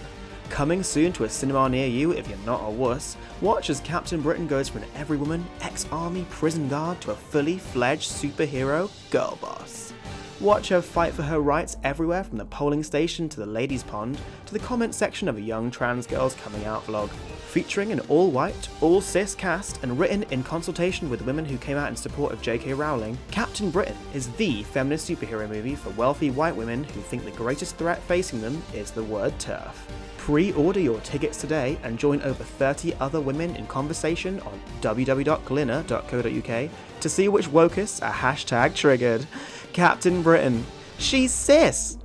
Coming 0.51 0.83
soon 0.83 1.13
to 1.15 1.25
a 1.25 1.29
cinema 1.29 1.69
near 1.69 1.87
you 1.87 2.13
if 2.13 2.29
you're 2.29 2.39
not 2.47 2.65
a 2.65 2.71
wuss, 2.71 3.17
watch 3.41 3.71
as 3.71 3.81
Captain 3.81 4.21
Britain 4.21 4.47
goes 4.47 4.69
from 4.69 4.83
an 4.83 4.89
every 4.95 5.17
woman, 5.17 5.45
ex 5.63 5.87
army 5.91 6.27
prison 6.31 6.69
guard 6.69 7.01
to 7.01 7.11
a 7.11 7.15
fully 7.15 7.59
fledged 7.59 8.11
superhero 8.11 8.91
girl 9.11 9.37
boss. 9.41 9.93
Watch 10.41 10.69
her 10.71 10.83
fight 10.83 11.13
for 11.13 11.23
her 11.23 11.39
rights 11.39 11.77
everywhere 11.85 12.25
from 12.25 12.39
the 12.39 12.45
polling 12.45 12.83
station 12.83 13.29
to 13.29 13.39
the 13.39 13.47
ladies' 13.47 13.85
pond 13.85 14.19
to 14.47 14.53
the 14.53 14.59
comment 14.59 14.93
section 14.95 15.29
of 15.29 15.37
a 15.37 15.41
young 15.41 15.71
trans 15.71 16.09
girl's 16.09 16.35
coming 16.35 16.65
out 16.65 16.85
vlog. 16.87 17.09
Featuring 17.55 17.93
an 17.93 18.01
all 18.09 18.33
white, 18.33 18.69
all 18.81 19.01
cis 19.01 19.33
cast 19.37 19.81
and 19.85 19.97
written 19.97 20.25
in 20.33 20.43
consultation 20.43 21.09
with 21.09 21.23
women 21.23 21.45
who 21.45 21.57
came 21.57 21.77
out 21.77 21.89
in 21.89 21.95
support 21.95 22.33
of 22.33 22.43
J.K. 22.43 22.75
Rowling, 22.75 23.17
Captain 23.31 23.71
Britain 23.71 23.97
is 24.13 24.29
the 24.33 24.65
feminist 24.65 25.09
superhero 25.09 25.49
movie 25.49 25.77
for 25.77 25.91
wealthy 25.91 26.31
white 26.31 26.57
women 26.57 26.83
who 26.83 27.01
think 27.01 27.25
the 27.25 27.31
greatest 27.31 27.77
threat 27.77 28.03
facing 28.03 28.41
them 28.41 28.61
is 28.75 28.91
the 28.91 29.05
word 29.05 29.39
turf. 29.39 29.87
Pre 30.17 30.53
order 30.55 30.81
your 30.81 30.99
tickets 31.03 31.39
today 31.39 31.79
and 31.85 31.97
join 31.97 32.21
over 32.23 32.43
30 32.43 32.95
other 32.95 33.21
women 33.21 33.55
in 33.55 33.69
conversation 33.69 34.41
on 34.41 34.61
www.glinner.co.uk 34.81 36.71
to 37.01 37.09
see 37.09 37.29
which 37.29 37.49
wokus 37.49 38.03
are 38.03 38.13
hashtag 38.13 38.75
triggered. 38.75 39.27
Captain 39.75 40.23
Britain, 40.23 40.65
she's 40.99 41.33
cis! 41.33 41.99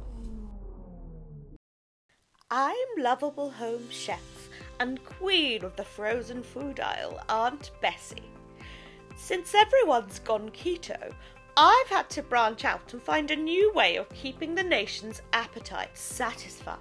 I'm 2.49 2.73
lovable 2.97 3.51
home 3.51 3.87
chef 3.91 4.49
and 4.79 5.05
queen 5.05 5.63
of 5.63 5.75
the 5.75 5.83
frozen 5.83 6.41
food 6.41 6.79
aisle, 6.79 7.21
Aunt 7.29 7.69
Bessie. 7.79 8.31
Since 9.15 9.53
everyone's 9.53 10.17
gone 10.17 10.49
keto, 10.49 11.13
I've 11.55 11.87
had 11.89 12.09
to 12.09 12.23
branch 12.23 12.65
out 12.65 12.91
and 12.91 13.03
find 13.03 13.29
a 13.29 13.35
new 13.35 13.71
way 13.73 13.97
of 13.97 14.09
keeping 14.09 14.55
the 14.55 14.63
nation's 14.63 15.21
appetites 15.33 16.01
satisfied. 16.01 16.79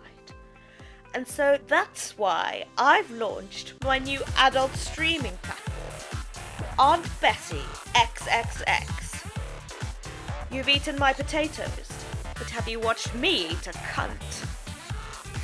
And 1.13 1.29
so 1.29 1.59
that's 1.67 2.17
why 2.17 2.65
I've 2.79 3.11
launched 3.11 3.75
my 3.85 3.99
new 3.99 4.23
adult 4.39 4.75
streaming 4.75 5.37
platform, 5.43 6.25
Aunt 6.79 7.21
Bessie 7.21 7.61
XXX. 7.95 9.08
You've 10.51 10.69
eaten 10.71 10.99
my 10.99 11.13
potatoes, 11.13 11.91
but 12.35 12.49
have 12.49 12.67
you 12.67 12.81
watched 12.81 13.15
me 13.15 13.51
eat 13.51 13.67
a 13.67 13.73
cunt? 13.73 14.23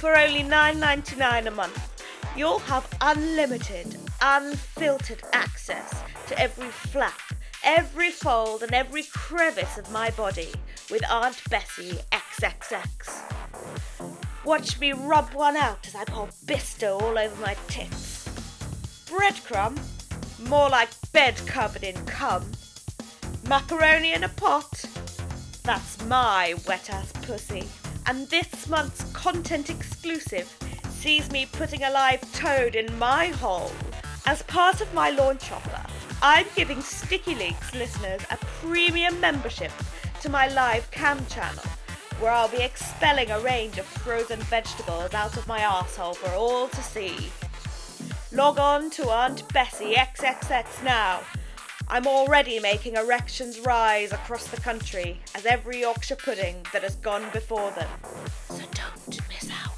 For 0.00 0.16
only 0.16 0.42
$9.99 0.42 1.46
a 1.46 1.50
month, 1.50 2.04
you'll 2.34 2.60
have 2.60 2.88
unlimited, 3.02 3.98
unfiltered 4.22 5.22
access 5.34 6.02
to 6.28 6.38
every 6.38 6.68
flap, 6.68 7.20
every 7.62 8.10
fold, 8.10 8.62
and 8.62 8.72
every 8.72 9.02
crevice 9.02 9.76
of 9.76 9.92
my 9.92 10.08
body 10.10 10.52
with 10.90 11.02
Aunt 11.10 11.38
Bessie 11.50 11.98
XXX. 12.10 13.34
Watch 14.46 14.80
me 14.80 14.92
rub 14.92 15.34
one 15.34 15.56
out 15.56 15.86
as 15.86 15.94
I 15.94 16.04
pour 16.04 16.28
Bisto 16.46 17.00
all 17.02 17.18
over 17.18 17.40
my 17.42 17.56
tits. 17.68 18.26
Breadcrumb? 19.06 19.78
More 20.48 20.70
like 20.70 20.88
bed 21.12 21.36
covered 21.46 21.84
in 21.84 21.96
cum. 22.06 22.44
Macaroni 23.46 24.14
in 24.14 24.24
a 24.24 24.28
pot? 24.30 24.84
That's 25.64 26.04
my 26.04 26.54
wet 26.68 26.90
ass 26.90 27.10
pussy. 27.22 27.66
And 28.04 28.28
this 28.28 28.68
month's 28.68 29.04
content 29.14 29.70
exclusive 29.70 30.46
sees 30.90 31.30
me 31.30 31.46
putting 31.50 31.82
a 31.82 31.90
live 31.90 32.20
toad 32.34 32.74
in 32.74 32.98
my 32.98 33.28
hole. 33.28 33.72
As 34.26 34.42
part 34.42 34.82
of 34.82 34.92
my 34.92 35.08
launch 35.08 35.50
offer, 35.50 35.80
I'm 36.20 36.44
giving 36.54 36.82
Sticky 36.82 37.34
Leaks 37.34 37.74
listeners 37.74 38.20
a 38.30 38.36
premium 38.60 39.18
membership 39.20 39.72
to 40.20 40.28
my 40.28 40.48
live 40.48 40.90
cam 40.90 41.24
channel, 41.28 41.64
where 42.20 42.32
I'll 42.32 42.48
be 42.48 42.62
expelling 42.62 43.30
a 43.30 43.40
range 43.40 43.78
of 43.78 43.86
frozen 43.86 44.40
vegetables 44.40 45.14
out 45.14 45.38
of 45.38 45.48
my 45.48 45.60
arsehole 45.60 46.14
for 46.14 46.30
all 46.34 46.68
to 46.68 46.82
see. 46.82 47.30
Log 48.32 48.58
on 48.58 48.90
to 48.90 49.08
Aunt 49.08 49.50
Bessie 49.54 49.94
XXX 49.94 50.84
now. 50.84 51.20
I'm 51.88 52.06
already 52.06 52.58
making 52.60 52.96
erections 52.96 53.60
rise 53.60 54.12
across 54.12 54.46
the 54.48 54.60
country 54.60 55.20
as 55.34 55.46
every 55.46 55.80
Yorkshire 55.80 56.16
pudding 56.16 56.64
that 56.72 56.82
has 56.82 56.96
gone 56.96 57.24
before 57.32 57.70
them. 57.72 57.88
So 58.48 58.62
don't 58.72 59.28
miss 59.28 59.50
out. 59.50 59.70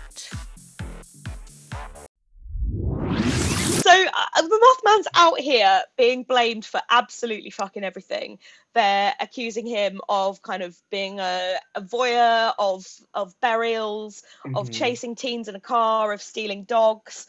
So 3.87 3.91
uh, 3.93 4.43
the 4.43 4.77
Mothman's 4.85 5.07
out 5.15 5.39
here 5.39 5.83
being 5.97 6.23
blamed 6.25 6.65
for 6.65 6.81
absolutely 6.91 7.51
fucking 7.51 7.85
everything. 7.85 8.39
They're 8.75 9.15
accusing 9.21 9.67
him 9.67 10.01
of 10.09 10.43
kind 10.43 10.63
of 10.63 10.77
being 10.91 11.21
a, 11.21 11.57
a 11.75 11.81
voyeur 11.83 12.53
of 12.59 12.87
of 13.15 13.39
burials, 13.41 14.23
of 14.55 14.69
Mhm. 14.71 14.73
chasing 14.73 15.15
teens 15.15 15.49
in 15.49 15.55
a 15.55 15.61
car, 15.61 16.13
of 16.13 16.21
stealing 16.23 16.65
dogs, 16.65 17.27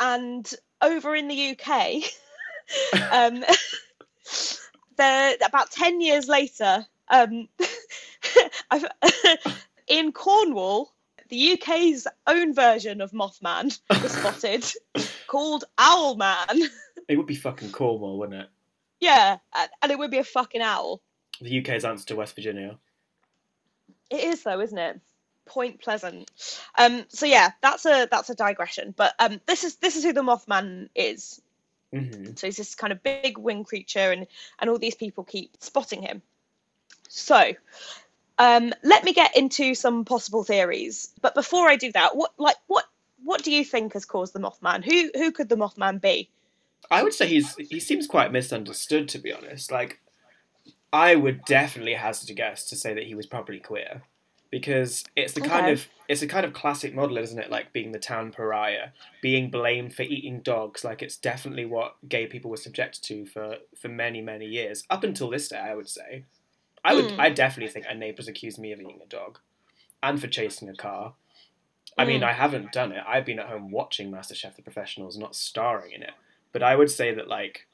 and 0.00 0.52
over 0.82 1.14
in 1.14 1.28
the 1.28 1.50
UK, 1.56 2.02
um, 3.12 3.44
they're 4.96 5.36
about 5.44 5.70
ten 5.70 6.00
years 6.00 6.28
later. 6.28 6.86
Um, 7.08 7.48
in 9.88 10.12
Cornwall, 10.12 10.92
the 11.28 11.52
UK's 11.52 12.06
own 12.26 12.54
version 12.54 13.00
of 13.00 13.12
Mothman 13.12 13.78
was 13.90 14.12
spotted, 14.18 14.64
called 15.26 15.64
Owlman. 15.78 16.68
It 17.08 17.16
would 17.16 17.26
be 17.26 17.34
fucking 17.34 17.72
Cornwall, 17.72 18.18
wouldn't 18.18 18.42
it? 18.42 18.48
Yeah, 19.00 19.38
and 19.82 19.92
it 19.92 19.98
would 19.98 20.10
be 20.10 20.18
a 20.18 20.24
fucking 20.24 20.60
owl. 20.60 21.00
The 21.40 21.60
UK's 21.60 21.84
answer 21.84 22.06
to 22.06 22.16
West 22.16 22.34
Virginia. 22.34 22.78
It 24.10 24.24
is 24.24 24.42
though, 24.42 24.60
isn't 24.60 24.76
it? 24.76 25.00
Point 25.46 25.80
Pleasant. 25.80 26.30
Um, 26.76 27.04
so 27.08 27.26
yeah, 27.26 27.52
that's 27.62 27.86
a 27.86 28.06
that's 28.10 28.30
a 28.30 28.34
digression. 28.34 28.92
But 28.96 29.14
um, 29.18 29.40
this 29.46 29.64
is 29.64 29.76
this 29.76 29.96
is 29.96 30.04
who 30.04 30.12
the 30.12 30.22
Mothman 30.22 30.90
is. 30.94 31.40
Hmm 31.92 32.32
So 32.36 32.46
he's 32.46 32.56
this 32.56 32.74
kind 32.74 32.92
of 32.92 33.02
big 33.02 33.38
winged 33.38 33.66
creature, 33.66 34.12
and 34.12 34.26
and 34.58 34.70
all 34.70 34.78
these 34.78 34.94
people 34.94 35.24
keep 35.24 35.56
spotting 35.60 36.02
him. 36.02 36.22
So, 37.08 37.52
um, 38.38 38.72
let 38.82 39.04
me 39.04 39.12
get 39.12 39.36
into 39.36 39.74
some 39.74 40.04
possible 40.04 40.44
theories. 40.44 41.12
But 41.20 41.34
before 41.34 41.68
I 41.68 41.76
do 41.76 41.92
that, 41.92 42.16
what 42.16 42.32
like 42.38 42.56
what 42.66 42.84
what 43.24 43.42
do 43.42 43.52
you 43.52 43.64
think 43.64 43.92
has 43.94 44.04
caused 44.04 44.32
the 44.32 44.40
Mothman? 44.40 44.84
Who 44.84 45.10
who 45.14 45.32
could 45.32 45.48
the 45.48 45.56
Mothman 45.56 46.00
be? 46.00 46.30
I 46.90 47.02
would 47.02 47.12
say 47.12 47.26
he's 47.26 47.54
he 47.56 47.80
seems 47.80 48.06
quite 48.06 48.32
misunderstood, 48.32 49.08
to 49.10 49.18
be 49.18 49.32
honest. 49.32 49.70
Like, 49.70 50.00
I 50.92 51.14
would 51.14 51.44
definitely 51.44 51.94
hazard 51.94 52.30
a 52.30 52.34
guess 52.34 52.64
to 52.66 52.76
say 52.76 52.94
that 52.94 53.04
he 53.04 53.14
was 53.14 53.26
probably 53.26 53.60
queer, 53.60 54.02
because 54.50 55.04
it's 55.16 55.32
the 55.34 55.40
kind 55.40 55.68
of 55.70 55.86
it's 56.08 56.22
a 56.22 56.26
kind 56.26 56.44
of 56.44 56.52
classic 56.52 56.94
model, 56.94 57.18
isn't 57.18 57.38
it? 57.38 57.50
Like 57.50 57.72
being 57.72 57.92
the 57.92 57.98
town 57.98 58.32
pariah, 58.32 58.88
being 59.22 59.50
blamed 59.50 59.94
for 59.94 60.02
eating 60.02 60.40
dogs. 60.40 60.84
Like 60.84 61.02
it's 61.02 61.16
definitely 61.16 61.64
what 61.66 61.96
gay 62.08 62.26
people 62.26 62.50
were 62.50 62.56
subjected 62.56 63.02
to 63.04 63.26
for 63.26 63.56
for 63.80 63.88
many 63.88 64.20
many 64.20 64.46
years, 64.46 64.84
up 64.90 65.04
until 65.04 65.30
this 65.30 65.48
day. 65.48 65.58
I 65.58 65.74
would 65.74 65.88
say, 65.88 66.24
I 66.84 66.94
would 66.94 67.04
Mm. 67.06 67.18
I 67.18 67.30
definitely 67.30 67.72
think 67.72 67.86
a 67.88 67.94
neighbour's 67.94 68.28
accused 68.28 68.58
me 68.58 68.72
of 68.72 68.80
eating 68.80 69.00
a 69.02 69.06
dog, 69.06 69.38
and 70.02 70.20
for 70.20 70.26
chasing 70.26 70.68
a 70.68 70.74
car. 70.74 71.14
I 71.98 72.04
mean, 72.04 72.20
Mm. 72.22 72.28
I 72.28 72.32
haven't 72.32 72.72
done 72.72 72.92
it. 72.92 73.02
I've 73.06 73.26
been 73.26 73.38
at 73.38 73.46
home 73.48 73.70
watching 73.70 74.10
MasterChef: 74.10 74.56
The 74.56 74.62
Professionals, 74.62 75.16
not 75.18 75.34
starring 75.36 75.92
in 75.92 76.02
it. 76.02 76.14
But 76.52 76.62
I 76.62 76.74
would 76.74 76.90
say 76.90 77.14
that 77.14 77.28
like 77.28 77.66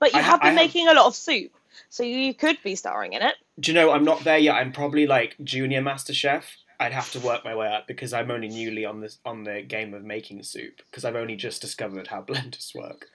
But 0.00 0.12
you 0.12 0.18
I 0.18 0.22
have 0.22 0.40
been 0.40 0.48
I 0.48 0.50
have- 0.52 0.56
making 0.56 0.88
a 0.88 0.94
lot 0.94 1.06
of 1.06 1.14
soup, 1.14 1.52
so 1.88 2.02
you 2.02 2.34
could 2.34 2.58
be 2.64 2.74
starring 2.74 3.12
in 3.12 3.22
it. 3.22 3.34
Do 3.60 3.70
you 3.70 3.74
know 3.74 3.92
I'm 3.92 4.04
not 4.04 4.24
there 4.24 4.38
yet? 4.38 4.54
I'm 4.56 4.72
probably 4.72 5.06
like 5.06 5.36
junior 5.44 5.80
master 5.82 6.12
chef. 6.14 6.56
I'd 6.80 6.92
have 6.94 7.12
to 7.12 7.20
work 7.20 7.44
my 7.44 7.54
way 7.54 7.68
up 7.68 7.86
because 7.86 8.14
I'm 8.14 8.30
only 8.30 8.48
newly 8.48 8.86
on 8.86 9.00
this 9.00 9.18
on 9.26 9.44
the 9.44 9.60
game 9.62 9.92
of 9.94 10.02
making 10.02 10.42
soup 10.42 10.80
because 10.90 11.04
I've 11.04 11.14
only 11.16 11.36
just 11.36 11.60
discovered 11.60 12.06
how 12.08 12.22
blenders 12.28 12.74
work. 12.74 13.06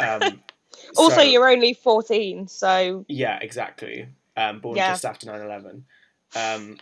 Um, 0.00 0.42
Also, 0.96 1.16
so- 1.16 1.22
you're 1.22 1.48
only 1.50 1.74
14, 1.74 2.48
so 2.48 3.04
yeah, 3.06 3.38
exactly. 3.42 4.08
Um, 4.38 4.60
born 4.60 4.76
Yeah. 4.76 4.90
just 4.92 5.04
after 5.04 5.26
9/11. 5.26 5.82
Um, 6.34 6.78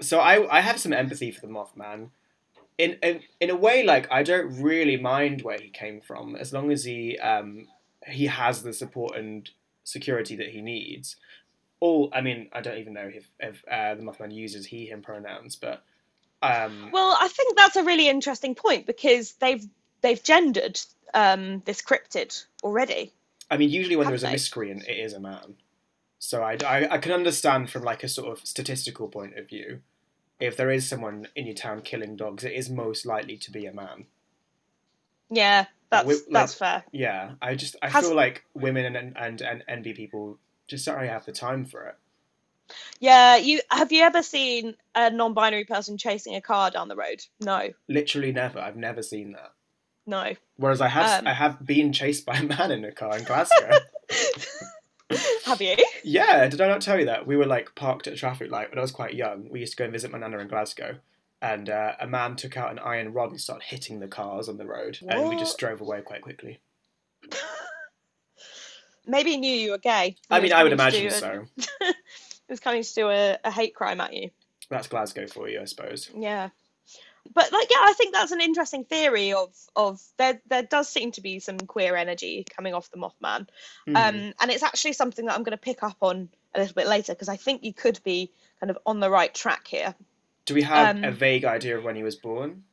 so 0.00 0.18
I 0.20 0.56
I 0.56 0.60
have 0.62 0.80
some 0.80 0.94
empathy 0.94 1.30
for 1.30 1.42
the 1.42 1.52
Mothman. 1.52 2.08
In, 2.78 2.96
in 3.02 3.20
in 3.40 3.50
a 3.50 3.54
way, 3.56 3.82
like 3.84 4.10
I 4.10 4.22
don't 4.22 4.62
really 4.62 4.96
mind 4.96 5.42
where 5.42 5.58
he 5.60 5.68
came 5.68 6.00
from 6.00 6.34
as 6.34 6.52
long 6.54 6.72
as 6.72 6.84
he 6.84 7.18
um, 7.18 7.68
he 8.06 8.26
has 8.26 8.62
the 8.62 8.72
support 8.72 9.16
and 9.16 9.48
security 9.84 10.36
that 10.36 10.48
he 10.48 10.60
needs. 10.60 11.16
All 11.80 12.10
I 12.12 12.20
mean, 12.20 12.48
I 12.52 12.60
don't 12.60 12.78
even 12.78 12.94
know 12.94 13.10
if 13.12 13.26
if 13.38 13.62
uh, 13.70 13.94
the 13.94 14.02
Mothman 14.02 14.32
uses 14.32 14.66
he 14.66 14.86
him 14.86 15.02
pronouns, 15.02 15.56
but 15.56 15.84
um, 16.42 16.90
Well, 16.92 17.16
I 17.20 17.28
think 17.28 17.56
that's 17.56 17.76
a 17.76 17.84
really 17.84 18.08
interesting 18.08 18.54
point 18.54 18.86
because 18.86 19.32
they've 19.34 19.64
they've 20.00 20.22
gendered 20.22 20.80
um, 21.14 21.62
this 21.64 21.82
cryptid 21.82 22.44
already. 22.62 23.12
I 23.50 23.56
mean, 23.56 23.70
usually 23.70 23.96
when 23.96 24.08
there's 24.08 24.24
a 24.24 24.30
miscreant, 24.30 24.84
it 24.88 24.98
is 24.98 25.12
a 25.12 25.20
man. 25.20 25.56
So 26.18 26.42
I, 26.42 26.56
I, 26.66 26.94
I 26.94 26.98
can 26.98 27.12
understand 27.12 27.70
from 27.70 27.82
like 27.82 28.02
a 28.02 28.08
sort 28.08 28.32
of 28.32 28.44
statistical 28.44 29.08
point 29.08 29.38
of 29.38 29.48
view, 29.48 29.80
if 30.40 30.56
there 30.56 30.70
is 30.70 30.88
someone 30.88 31.28
in 31.36 31.46
your 31.46 31.54
town 31.54 31.82
killing 31.82 32.16
dogs, 32.16 32.42
it 32.42 32.52
is 32.52 32.68
most 32.68 33.06
likely 33.06 33.36
to 33.36 33.50
be 33.50 33.66
a 33.66 33.72
man. 33.72 34.06
Yeah, 35.30 35.66
that's 35.90 36.06
like- 36.08 36.18
that's 36.30 36.54
fair. 36.54 36.84
Yeah, 36.92 37.32
I 37.42 37.54
just 37.54 37.76
I 37.82 37.88
Has- 37.88 38.06
feel 38.06 38.16
like 38.16 38.44
women 38.54 38.96
and 38.96 39.16
and 39.16 39.40
and 39.40 39.64
NB 39.68 39.94
people 39.96 40.38
just 40.68 40.84
don't 40.86 40.96
really 40.96 41.08
have 41.08 41.24
the 41.24 41.32
time 41.32 41.64
for 41.64 41.86
it. 41.86 41.94
Yeah, 42.98 43.36
you 43.36 43.60
have 43.70 43.92
you 43.92 44.02
ever 44.02 44.22
seen 44.22 44.74
a 44.94 45.10
non-binary 45.10 45.64
person 45.64 45.96
chasing 45.98 46.34
a 46.34 46.40
car 46.40 46.70
down 46.70 46.88
the 46.88 46.96
road? 46.96 47.24
No, 47.40 47.68
Literally 47.88 48.32
never. 48.32 48.58
I've 48.58 48.76
never 48.76 49.02
seen 49.02 49.32
that. 49.32 49.52
no. 50.06 50.34
Whereas 50.56 50.80
I 50.80 50.88
have 50.88 51.20
Um. 51.20 51.26
I 51.28 51.32
have 51.34 51.64
been 51.64 51.92
chased 51.92 52.26
by 52.26 52.34
a 52.38 52.42
man 52.42 52.70
in 52.72 52.84
a 52.84 52.90
car 52.92 53.16
in 53.16 53.24
Glasgow. 53.24 53.70
have 55.44 55.60
you? 55.62 55.76
Yeah, 56.02 56.48
did 56.48 56.60
I 56.60 56.66
not 56.68 56.80
tell 56.80 56.98
you 56.98 57.06
that? 57.06 57.26
We 57.26 57.36
were 57.36 57.46
like 57.46 57.74
parked 57.74 58.06
at 58.06 58.14
a 58.14 58.16
traffic 58.16 58.50
light 58.50 58.70
when 58.70 58.78
I 58.78 58.82
was 58.82 58.90
quite 58.90 59.14
young. 59.14 59.48
We 59.50 59.60
used 59.60 59.72
to 59.72 59.76
go 59.76 59.84
and 59.84 59.92
visit 59.92 60.10
my 60.10 60.18
nana 60.18 60.38
in 60.38 60.48
Glasgow. 60.48 60.96
And 61.42 61.68
uh, 61.68 61.92
a 62.00 62.06
man 62.06 62.36
took 62.36 62.56
out 62.56 62.70
an 62.70 62.78
iron 62.78 63.12
rod 63.12 63.30
and 63.30 63.40
started 63.40 63.64
hitting 63.66 64.00
the 64.00 64.08
cars 64.08 64.48
on 64.48 64.56
the 64.56 64.66
road. 64.66 64.98
And 65.06 65.28
we 65.28 65.36
just 65.36 65.58
drove 65.58 65.80
away 65.80 66.00
quite 66.00 66.22
quickly. 66.22 66.60
Maybe 69.06 69.32
he 69.32 69.36
knew 69.36 69.52
you 69.54 69.70
were 69.72 69.78
gay. 69.78 70.16
I 70.30 70.40
mean, 70.40 70.52
I 70.52 70.62
would 70.62 70.72
imagine 70.72 71.10
so. 71.10 71.44
He 72.48 72.52
was 72.52 72.60
coming 72.60 72.84
to 72.84 72.94
do 72.94 73.10
a, 73.10 73.36
a 73.42 73.50
hate 73.50 73.74
crime 73.74 74.00
at 74.00 74.12
you. 74.12 74.30
That's 74.70 74.86
Glasgow 74.86 75.26
for 75.26 75.48
you, 75.48 75.60
I 75.60 75.64
suppose. 75.64 76.08
Yeah. 76.16 76.50
but 77.34 77.50
like 77.52 77.66
yeah 77.68 77.78
i 77.80 77.92
think 77.94 78.14
that's 78.14 78.30
an 78.30 78.40
interesting 78.40 78.84
theory 78.84 79.32
of 79.32 79.52
of 79.74 80.00
there 80.16 80.40
there 80.48 80.62
does 80.62 80.88
seem 80.88 81.10
to 81.10 81.20
be 81.20 81.40
some 81.40 81.58
queer 81.58 81.96
energy 81.96 82.46
coming 82.54 82.72
off 82.72 82.88
the 82.92 82.96
mothman 82.98 83.48
Mhm. 83.88 83.96
um 83.96 84.32
and 84.40 84.50
it's 84.52 84.62
actually 84.62 84.92
something 84.92 85.26
that 85.26 85.34
i'm 85.34 85.42
going 85.42 85.58
to 85.58 85.68
pick 85.70 85.82
up 85.82 85.96
on 86.02 86.28
a 86.54 86.60
little 86.60 86.74
bit 86.74 86.86
later 86.86 87.14
because 87.14 87.28
i 87.28 87.34
think 87.36 87.64
you 87.64 87.72
could 87.72 87.98
be 88.04 88.30
kind 88.60 88.70
of 88.70 88.78
on 88.86 89.00
the 89.00 89.10
right 89.10 89.34
track 89.34 89.66
here 89.66 89.92
Do 90.46 90.54
we 90.54 90.62
have 90.62 90.96
um, 90.96 91.04
a 91.04 91.10
vague 91.10 91.44
idea 91.44 91.76
of 91.76 91.84
when 91.84 91.96
he 91.96 92.02
was 92.02 92.16
born? 92.16 92.64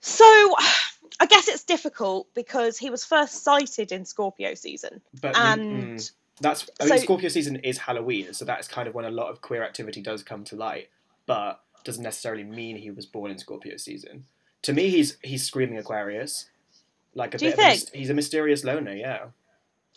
so 0.00 0.24
i 1.20 1.26
guess 1.26 1.48
it's 1.48 1.64
difficult 1.64 2.28
because 2.34 2.78
he 2.78 2.90
was 2.90 3.04
first 3.04 3.42
sighted 3.42 3.90
in 3.90 4.04
scorpio 4.04 4.54
season 4.54 5.00
But 5.20 5.36
and 5.36 5.98
mm, 5.98 6.12
that's 6.40 6.68
I 6.80 6.84
mean, 6.84 6.98
so- 6.98 7.02
Scorpio 7.04 7.28
season 7.28 7.56
is 7.56 7.78
Halloween, 7.78 8.32
so 8.32 8.44
that's 8.44 8.68
kind 8.68 8.86
of 8.86 8.94
when 8.94 9.04
a 9.04 9.10
lot 9.10 9.28
of 9.28 9.40
queer 9.40 9.64
activity 9.64 10.00
does 10.00 10.22
come 10.22 10.44
to 10.44 10.56
light. 10.56 10.88
But 11.26 11.60
doesn't 11.82 12.02
necessarily 12.04 12.44
mean 12.44 12.76
he 12.76 12.90
was 12.92 13.06
born 13.06 13.30
in 13.32 13.38
Scorpio 13.38 13.76
season. 13.76 14.24
To 14.62 14.72
me, 14.72 14.88
he's 14.88 15.16
he's 15.22 15.44
screaming 15.44 15.78
Aquarius, 15.78 16.48
like 17.14 17.34
a 17.34 17.38
bit. 17.38 17.54
Of 17.54 17.58
a, 17.58 17.98
he's 17.98 18.08
a 18.10 18.14
mysterious 18.14 18.62
loner, 18.62 18.94
yeah. 18.94 19.26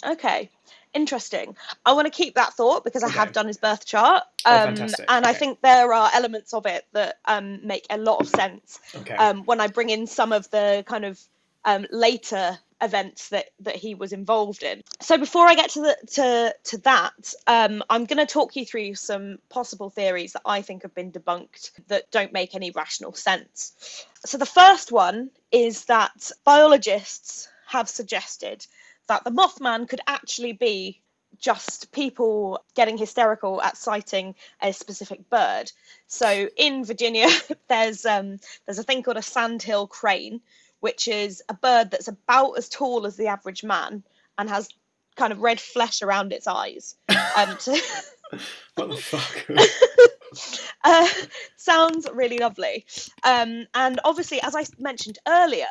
Okay, 0.05 0.49
interesting. 0.93 1.55
I 1.85 1.93
want 1.93 2.05
to 2.05 2.11
keep 2.11 2.35
that 2.35 2.53
thought 2.53 2.83
because 2.83 3.03
I 3.03 3.09
have 3.09 3.31
done 3.31 3.47
his 3.47 3.57
birth 3.57 3.85
chart, 3.85 4.23
Oh, 4.45 4.55
um, 4.55 4.63
fantastic. 4.63 5.05
and 5.07 5.25
I 5.25 5.33
think 5.33 5.61
there 5.61 5.93
are 5.93 6.09
elements 6.13 6.53
of 6.53 6.65
it 6.65 6.85
that 6.93 7.19
um, 7.25 7.65
make 7.65 7.85
a 7.89 7.97
lot 7.97 8.19
of 8.19 8.27
sense 8.27 8.79
Okay. 8.95 9.15
um, 9.15 9.45
when 9.45 9.61
I 9.61 9.67
bring 9.67 9.89
in 9.89 10.07
some 10.07 10.31
of 10.33 10.49
the 10.49 10.83
kind 10.87 11.05
of 11.05 11.19
um, 11.65 11.85
later 11.91 12.57
events 12.81 13.29
that 13.29 13.45
that 13.59 13.75
he 13.75 13.93
was 13.93 14.11
involved 14.11 14.63
in. 14.63 14.81
So 15.01 15.17
before 15.19 15.45
I 15.45 15.53
get 15.53 15.69
to 15.71 15.81
the 15.81 15.97
to 16.13 16.55
to 16.71 16.77
that, 16.79 17.33
um, 17.45 17.83
I'm 17.89 18.05
going 18.05 18.17
to 18.17 18.25
talk 18.25 18.55
you 18.55 18.65
through 18.65 18.95
some 18.95 19.37
possible 19.49 19.91
theories 19.91 20.33
that 20.33 20.41
I 20.45 20.63
think 20.63 20.81
have 20.81 20.95
been 20.95 21.11
debunked 21.11 21.71
that 21.89 22.09
don't 22.09 22.33
make 22.33 22.55
any 22.55 22.71
rational 22.71 23.13
sense. 23.13 24.05
So 24.25 24.39
the 24.39 24.47
first 24.47 24.91
one 24.91 25.29
is 25.51 25.85
that 25.85 26.31
biologists 26.43 27.47
have 27.67 27.87
suggested 27.87 28.65
that 29.11 29.25
the 29.25 29.29
Mothman 29.29 29.89
could 29.89 29.99
actually 30.07 30.53
be 30.53 31.01
just 31.37 31.91
people 31.91 32.63
getting 32.75 32.97
hysterical 32.97 33.61
at 33.61 33.75
sighting 33.75 34.35
a 34.61 34.71
specific 34.71 35.29
bird. 35.29 35.69
So 36.07 36.47
in 36.55 36.85
Virginia, 36.85 37.27
there's 37.67 38.05
um, 38.05 38.39
there's 38.65 38.79
a 38.79 38.83
thing 38.83 39.03
called 39.03 39.17
a 39.17 39.21
sandhill 39.21 39.87
crane, 39.87 40.39
which 40.79 41.09
is 41.09 41.43
a 41.49 41.53
bird 41.53 41.91
that's 41.91 42.07
about 42.07 42.53
as 42.53 42.69
tall 42.69 43.05
as 43.05 43.17
the 43.17 43.27
average 43.27 43.65
man 43.65 44.01
and 44.37 44.49
has 44.49 44.69
kind 45.17 45.33
of 45.33 45.39
red 45.39 45.59
flesh 45.59 46.01
around 46.01 46.31
its 46.31 46.47
eyes. 46.47 46.95
Um, 47.35 47.55
so, 47.59 47.75
what 48.75 48.91
the 48.91 48.95
fuck? 48.95 49.45
uh, 50.85 51.09
sounds 51.57 52.07
really 52.13 52.37
lovely. 52.37 52.85
Um, 53.23 53.67
and 53.73 53.99
obviously, 54.05 54.41
as 54.41 54.55
I 54.55 54.63
mentioned 54.79 55.19
earlier, 55.27 55.67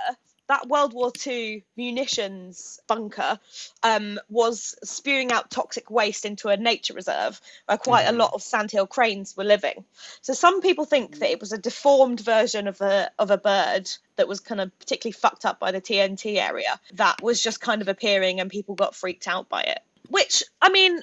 that 0.51 0.69
World 0.69 0.93
War 0.93 1.13
II 1.27 1.65
munitions 1.77 2.81
bunker 2.89 3.39
um, 3.85 4.19
was 4.29 4.75
spewing 4.83 5.31
out 5.31 5.51
toxic 5.51 5.91
waste 5.91 6.25
into 6.25 6.49
a 6.49 6.57
nature 6.57 6.93
reserve 6.95 7.41
where 7.67 7.79
quite 7.79 8.07
Mhm. 8.07 8.11
a 8.11 8.13
lot 8.13 8.33
of 8.35 8.43
sandhill 8.43 8.87
cranes 8.87 9.37
were 9.37 9.45
living. 9.45 9.85
So 10.23 10.33
some 10.33 10.61
people 10.61 10.85
think 10.85 11.19
that 11.21 11.31
it 11.31 11.39
was 11.41 11.53
a 11.53 11.59
deformed 11.59 12.21
version 12.21 12.67
of 12.69 12.81
a 12.81 13.11
of 13.19 13.31
a 13.31 13.39
bird 13.39 13.89
that 14.17 14.27
was 14.29 14.41
kind 14.41 14.61
of 14.61 14.77
particularly 14.79 15.13
fucked 15.13 15.45
up 15.45 15.61
by 15.61 15.71
the 15.71 15.81
TNT 15.81 16.39
area 16.39 16.81
that 16.95 17.23
was 17.23 17.41
just 17.41 17.61
kind 17.61 17.81
of 17.81 17.89
appearing 17.89 18.41
and 18.41 18.51
people 18.51 18.75
got 18.75 18.95
freaked 18.97 19.29
out 19.29 19.49
by 19.49 19.63
it. 19.63 19.81
Which 20.09 20.43
I 20.61 20.69
mean, 20.71 21.01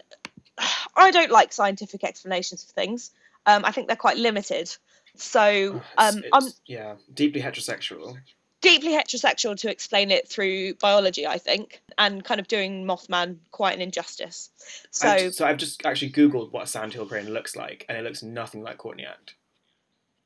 I 0.96 1.12
don't 1.12 1.32
like 1.32 1.54
scientific 1.54 2.04
explanations 2.04 2.64
of 2.64 2.70
things. 2.72 3.12
Um, 3.46 3.64
I 3.64 3.72
think 3.72 3.88
they're 3.88 3.96
quite 3.96 4.18
limited. 4.18 4.76
So 5.16 5.42
It's- 5.48 5.82
um, 5.98 6.18
it's- 6.20 6.32
I'm 6.34 6.52
yeah, 6.66 6.96
deeply 7.14 7.42
heterosexual. 7.42 8.18
Deeply 8.70 8.92
heterosexual 8.92 9.56
to 9.58 9.72
explain 9.72 10.12
it 10.12 10.28
through 10.28 10.74
biology, 10.76 11.26
I 11.26 11.38
think, 11.38 11.82
and 11.98 12.24
kind 12.24 12.40
of 12.40 12.48
doing 12.48 12.86
Mothman 12.86 13.38
quite 13.52 13.76
an 13.76 13.82
injustice. 13.82 14.50
So 14.92 15.08
I've, 15.08 15.34
so 15.34 15.46
I've 15.46 15.58
just 15.58 15.86
actually 15.86 16.12
googled 16.12 16.52
what 16.52 16.64
a 16.64 16.68
sandhill 16.68 17.06
crane 17.06 17.30
looks 17.30 17.56
like, 17.56 17.86
and 17.88 17.98
it 17.98 18.04
looks 18.04 18.24
nothing 18.24 18.64
like 18.64 18.78
Courtney 18.78 19.06
Act. 19.06 19.36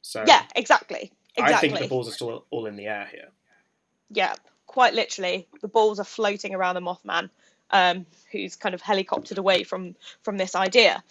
So 0.01 0.23
yeah, 0.27 0.43
exactly, 0.55 1.11
exactly. 1.35 1.69
I 1.69 1.73
think 1.73 1.79
the 1.83 1.87
balls 1.87 2.09
are 2.09 2.13
still 2.13 2.45
all 2.49 2.65
in 2.65 2.75
the 2.75 2.87
air 2.87 3.07
here. 3.11 3.29
Yeah, 4.09 4.33
quite 4.65 4.93
literally, 4.93 5.47
the 5.61 5.67
balls 5.67 5.99
are 5.99 6.05
floating 6.05 6.55
around 6.55 6.75
the 6.75 6.81
Mothman, 6.81 7.29
um, 7.69 8.05
who's 8.31 8.55
kind 8.55 8.75
of 8.75 8.81
helicoptered 8.81 9.37
away 9.37 9.63
from 9.63 9.95
from 10.23 10.37
this 10.37 10.55
idea. 10.55 11.03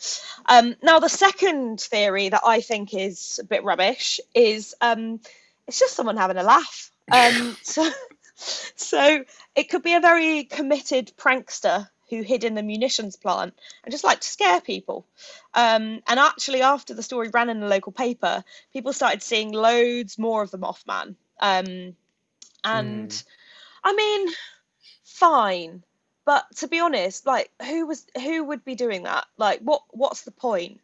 Um, 0.47 0.77
now, 0.83 0.99
the 0.99 1.09
second 1.09 1.81
theory 1.81 2.29
that 2.29 2.43
I 2.45 2.61
think 2.61 2.95
is 2.95 3.39
a 3.43 3.45
bit 3.45 3.65
rubbish 3.65 4.21
is 4.35 4.75
um, 4.81 5.21
it's 5.67 5.79
just 5.79 5.95
someone 5.95 6.17
having 6.17 6.37
a 6.37 6.43
laugh. 6.43 6.90
Um, 7.11 7.57
so, 7.63 7.91
so 8.77 9.25
it 9.55 9.69
could 9.71 9.83
be 9.83 9.95
a 9.95 10.01
very 10.01 10.45
committed 10.45 11.13
prankster 11.17 11.89
who 12.11 12.23
hid 12.23 12.45
in 12.45 12.55
the 12.55 12.63
munitions 12.63 13.17
plant 13.17 13.55
and 13.85 13.93
just 13.93 14.05
liked 14.05 14.23
to 14.23 14.29
scare 14.29 14.61
people. 14.61 15.07
Um, 15.55 16.03
and 16.09 16.19
actually, 16.21 16.63
after 16.63 16.95
the 16.95 17.03
story 17.03 17.29
ran 17.29 17.49
in 17.51 17.61
the 17.61 17.69
local 17.69 17.93
paper, 17.93 18.45
people 18.73 18.93
started 18.93 19.23
seeing 19.23 19.53
loads 19.53 20.19
more 20.19 20.43
of 20.43 20.51
the 20.51 20.59
Mothman. 20.59 21.15
Um, 21.41 21.97
and 22.65 23.11
Mm. 23.11 23.25
I 23.85 23.95
mean, 23.95 24.29
fine, 25.05 25.85
but 26.25 26.45
to 26.57 26.69
be 26.69 26.81
honest, 26.81 27.27
like 27.27 27.51
who 27.63 27.87
was 27.87 28.07
who 28.17 28.45
would 28.45 28.65
be 28.65 28.75
doing 28.75 29.05
that? 29.05 29.27
Like, 29.37 29.61
what 29.61 29.83
what's 29.91 30.23
the 30.23 30.31
point? 30.33 30.81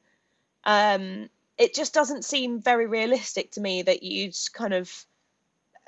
Um, 0.65 1.29
it 1.59 1.75
just 1.75 1.95
doesn't 1.95 2.25
seem 2.25 2.61
very 2.61 2.87
realistic 2.87 3.53
to 3.53 3.61
me 3.61 3.83
that 3.83 4.03
you'd 4.03 4.37
kind 4.53 4.75
of 4.75 5.07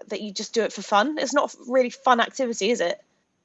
that 0.06 0.20
you 0.20 0.32
just 0.32 0.54
do 0.54 0.62
it 0.62 0.72
for 0.72 0.82
fun. 0.82 1.18
It's 1.18 1.34
not 1.34 1.54
really 1.66 1.90
fun 1.90 2.20
activity, 2.20 2.70
is 2.70 2.80
it? 2.80 3.02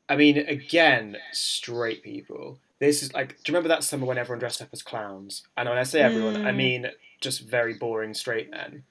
I 0.09 0.15
mean, 0.15 0.37
again, 0.37 1.17
straight 1.31 2.03
people. 2.03 2.59
This 2.79 3.01
is 3.01 3.13
like, 3.13 3.29
do 3.29 3.51
you 3.51 3.53
remember 3.55 3.69
that 3.69 3.83
summer 3.83 4.05
when 4.05 4.17
everyone 4.17 4.39
dressed 4.39 4.61
up 4.61 4.69
as 4.73 4.81
clowns? 4.83 5.43
And 5.55 5.69
when 5.69 5.77
I 5.77 5.83
say 5.83 6.01
everyone, 6.01 6.37
I 6.37 6.51
Mm. 6.51 6.55
mean 6.55 6.91
just 7.21 7.41
very 7.41 7.73
boring 7.73 8.13
straight 8.13 8.49
men. 8.51 8.83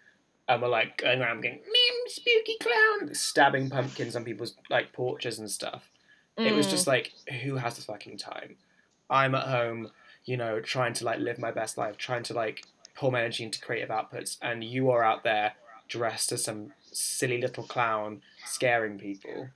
And 0.48 0.60
we're 0.62 0.68
like 0.68 0.96
going 0.98 1.20
around 1.20 1.42
going, 1.42 1.60
"Mmm, 1.60 2.08
spooky 2.10 2.56
clown, 2.60 3.14
stabbing 3.14 3.70
pumpkins 3.70 4.16
on 4.16 4.24
people's 4.24 4.56
like 4.70 4.92
porches 4.92 5.38
and 5.38 5.50
stuff. 5.50 5.90
It 6.38 6.52
was 6.54 6.66
Mm. 6.66 6.70
just 6.70 6.86
like, 6.86 7.12
who 7.42 7.56
has 7.56 7.76
the 7.76 7.82
fucking 7.82 8.16
time? 8.18 8.56
I'm 9.10 9.34
at 9.34 9.46
home, 9.48 9.92
you 10.24 10.36
know, 10.36 10.60
trying 10.60 10.94
to 10.94 11.04
like 11.04 11.18
live 11.20 11.38
my 11.38 11.50
best 11.50 11.76
life, 11.76 11.96
trying 11.98 12.22
to 12.24 12.34
like 12.34 12.64
pour 12.94 13.12
my 13.12 13.20
energy 13.20 13.44
into 13.44 13.60
creative 13.60 13.90
outputs, 13.90 14.38
and 14.40 14.64
you 14.64 14.90
are 14.90 15.02
out 15.02 15.22
there 15.24 15.54
dressed 15.88 16.32
as 16.32 16.44
some 16.44 16.72
silly 16.92 17.40
little 17.40 17.64
clown 17.64 18.22
scaring 18.44 18.98
people. 18.98 19.48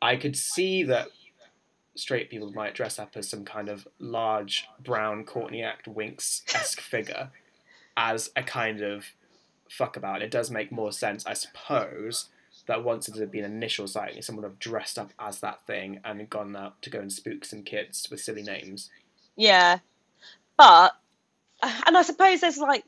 I 0.00 0.16
could 0.16 0.36
see 0.36 0.82
that 0.84 1.08
straight 1.94 2.30
people 2.30 2.52
might 2.52 2.74
dress 2.74 2.98
up 2.98 3.16
as 3.16 3.28
some 3.28 3.44
kind 3.44 3.68
of 3.68 3.88
large 3.98 4.66
brown 4.82 5.24
Courtney 5.24 5.62
Act 5.62 5.86
Winx 5.86 6.42
esque 6.54 6.80
figure 6.80 7.30
as 7.96 8.30
a 8.36 8.42
kind 8.42 8.80
of 8.80 9.06
fuck 9.68 9.96
about. 9.96 10.22
It 10.22 10.30
does 10.30 10.50
make 10.50 10.70
more 10.70 10.92
sense, 10.92 11.26
I 11.26 11.34
suppose, 11.34 12.26
that 12.66 12.84
once 12.84 13.08
it 13.08 13.16
had 13.16 13.30
been 13.30 13.44
initial 13.44 13.88
sighting, 13.88 14.22
someone 14.22 14.44
would 14.44 14.50
have 14.50 14.58
dressed 14.58 14.98
up 14.98 15.12
as 15.18 15.40
that 15.40 15.66
thing 15.66 16.00
and 16.04 16.30
gone 16.30 16.54
out 16.54 16.80
to 16.82 16.90
go 16.90 17.00
and 17.00 17.12
spook 17.12 17.44
some 17.44 17.62
kids 17.62 18.08
with 18.10 18.20
silly 18.20 18.42
names. 18.42 18.90
Yeah, 19.36 19.78
but 20.56 20.92
and 21.62 21.96
I 21.96 22.02
suppose 22.02 22.40
there's 22.40 22.58
like 22.58 22.84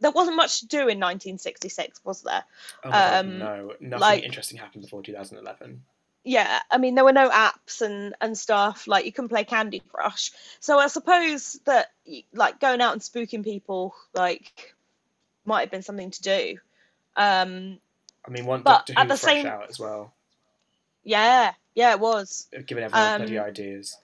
there 0.00 0.10
wasn't 0.10 0.36
much 0.36 0.60
to 0.60 0.66
do 0.66 0.78
in 0.80 1.00
1966, 1.00 2.00
was 2.04 2.22
there? 2.22 2.44
Oh 2.84 2.90
my 2.90 2.92
God, 2.92 3.24
Um, 3.24 3.38
no, 3.38 3.72
nothing 3.80 4.00
like- 4.00 4.24
interesting 4.24 4.58
happened 4.58 4.82
before 4.82 5.02
2011. 5.02 5.82
yeah 6.28 6.58
i 6.72 6.76
mean 6.78 6.96
there 6.96 7.04
were 7.04 7.12
no 7.12 7.30
apps 7.30 7.80
and 7.82 8.12
and 8.20 8.36
stuff 8.36 8.88
like 8.88 9.04
you 9.06 9.12
couldn't 9.12 9.28
play 9.28 9.44
candy 9.44 9.80
crush 9.92 10.32
so 10.58 10.76
i 10.76 10.88
suppose 10.88 11.60
that 11.66 11.92
like 12.32 12.58
going 12.58 12.80
out 12.80 12.92
and 12.94 13.00
spooking 13.00 13.44
people 13.44 13.94
like 14.12 14.74
might 15.44 15.60
have 15.60 15.70
been 15.70 15.82
something 15.82 16.10
to 16.10 16.22
do 16.22 16.58
um 17.16 17.78
I 18.26 18.30
mean, 18.32 18.44
one 18.44 18.62
But 18.62 18.86
Doctor 18.88 18.94
at 18.96 19.02
Who 19.04 19.08
the 19.08 19.16
same- 19.16 19.46
out 19.46 19.68
as 19.70 19.78
well, 19.78 20.12
yeah 21.04 21.52
yeah 21.76 21.92
it 21.92 22.00
was 22.00 22.48
giving 22.66 22.82
everyone 22.82 23.08
Um, 23.08 23.20
bloody 23.20 23.38
ideas. 23.38 23.96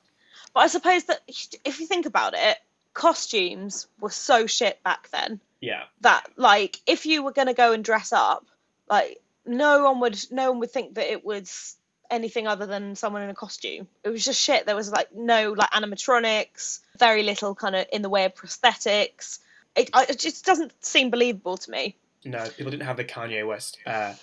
but 0.55 0.61
i 0.61 0.69
suppose 0.69 1.03
that 1.05 1.21
if 1.27 1.81
you 1.81 1.87
think 1.89 2.07
about 2.07 2.35
it 2.35 2.57
costumes 2.95 3.87
were 4.01 4.11
so 4.11 4.47
shit 4.47 4.83
back 4.83 5.09
then. 5.11 5.41
Yeah, 5.61 5.85
that 6.01 6.27
like 6.37 6.81
if 6.87 7.07
you 7.07 7.23
were 7.23 7.33
going 7.33 7.49
to 7.49 7.55
go 7.55 7.73
and 7.73 7.85
dress 7.85 8.13
up 8.13 8.47
like 8.89 9.23
no 9.47 9.85
one 9.85 10.01
would 10.01 10.19
no 10.31 10.51
one 10.51 10.61
would 10.61 10.71
think 10.71 10.95
that 10.95 11.11
it 11.11 11.25
was 11.25 11.77
anything 12.11 12.47
other 12.47 12.67
than 12.67 12.95
someone 12.95 13.23
in 13.23 13.31
a 13.31 13.35
costume. 13.35 13.89
It 14.05 14.11
was 14.11 14.25
just 14.25 14.41
shit. 14.41 14.67
There 14.67 14.77
was 14.77 14.91
like 14.91 15.15
no 15.15 15.53
like 15.53 15.71
animatronics 15.71 16.81
very 16.99 17.23
little 17.23 17.55
kind 17.55 17.75
of 17.75 17.87
in 17.93 18.03
the 18.03 18.11
way 18.11 18.27
of 18.27 18.35
prosthetics. 18.35 19.39
It, 19.75 19.89
it 19.95 20.19
just 20.19 20.45
doesn't 20.45 20.73
seem 20.85 21.11
believable 21.11 21.57
to 21.57 21.71
me. 21.71 21.97
No, 22.25 22.47
people 22.51 22.71
didn't 22.71 22.87
have 22.87 22.99
the 22.99 23.05
Kanye 23.05 23.47
West 23.47 23.79
uh, 23.87 24.15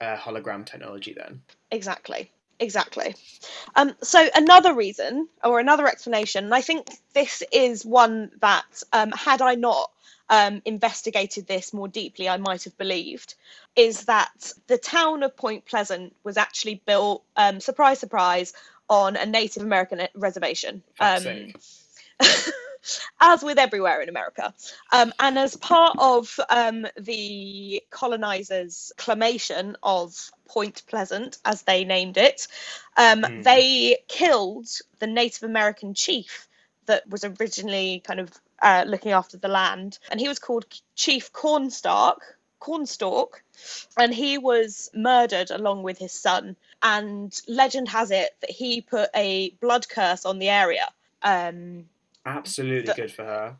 uh, 0.00 0.16
hologram 0.16 0.64
technology 0.64 1.14
then. 1.16 1.42
exactly 1.70 2.30
exactly 2.60 3.14
um 3.76 3.94
so 4.02 4.28
another 4.34 4.74
reason 4.74 5.28
or 5.44 5.60
another 5.60 5.86
explanation 5.86 6.44
and 6.44 6.54
i 6.54 6.60
think 6.60 6.86
this 7.14 7.42
is 7.52 7.84
one 7.84 8.30
that 8.40 8.82
um 8.92 9.10
had 9.12 9.40
i 9.42 9.54
not 9.54 9.90
um, 10.30 10.62
investigated 10.64 11.46
this 11.46 11.72
more 11.72 11.88
deeply, 11.88 12.28
I 12.28 12.36
might 12.36 12.64
have 12.64 12.76
believed, 12.76 13.34
is 13.76 14.04
that 14.04 14.52
the 14.66 14.78
town 14.78 15.22
of 15.22 15.36
Point 15.36 15.64
Pleasant 15.64 16.14
was 16.24 16.36
actually 16.36 16.82
built, 16.86 17.24
um, 17.36 17.60
surprise, 17.60 17.98
surprise, 17.98 18.52
on 18.90 19.16
a 19.16 19.26
Native 19.26 19.62
American 19.62 20.06
reservation. 20.14 20.82
As 23.20 23.42
with 23.42 23.58
everywhere 23.58 24.00
in 24.00 24.08
America. 24.08 24.54
Um, 24.92 25.12
and 25.18 25.38
as 25.38 25.56
part 25.56 25.96
of 25.98 26.38
um, 26.48 26.86
the 26.96 27.82
colonizers' 27.90 28.92
clamation 28.96 29.76
of 29.82 30.30
Point 30.46 30.82
Pleasant, 30.86 31.38
as 31.44 31.62
they 31.62 31.84
named 31.84 32.16
it, 32.16 32.46
um, 32.96 33.22
Mm. 33.22 33.44
they 33.44 33.98
killed 34.08 34.68
the 34.98 35.06
Native 35.06 35.42
American 35.42 35.94
chief 35.94 36.48
that 36.86 37.08
was 37.08 37.24
originally 37.24 38.00
kind 38.00 38.20
of 38.20 38.32
uh, 38.62 38.84
looking 38.86 39.12
after 39.12 39.36
the 39.36 39.48
land. 39.48 39.98
And 40.10 40.18
he 40.20 40.28
was 40.28 40.38
called 40.38 40.64
Chief 40.94 41.32
Cornstalk. 41.32 42.22
Cornstalk, 42.60 43.42
and 43.96 44.12
he 44.12 44.36
was 44.36 44.90
murdered 44.92 45.50
along 45.50 45.84
with 45.84 45.96
his 45.98 46.12
son. 46.12 46.56
And 46.82 47.32
legend 47.46 47.88
has 47.88 48.10
it 48.10 48.34
that 48.40 48.50
he 48.50 48.80
put 48.80 49.10
a 49.14 49.50
blood 49.60 49.88
curse 49.88 50.24
on 50.24 50.38
the 50.40 50.48
area. 50.48 50.86
Um, 51.22 51.84
Absolutely 52.36 52.86
the- 52.86 52.94
good 52.94 53.12
for 53.12 53.24
her. 53.24 53.56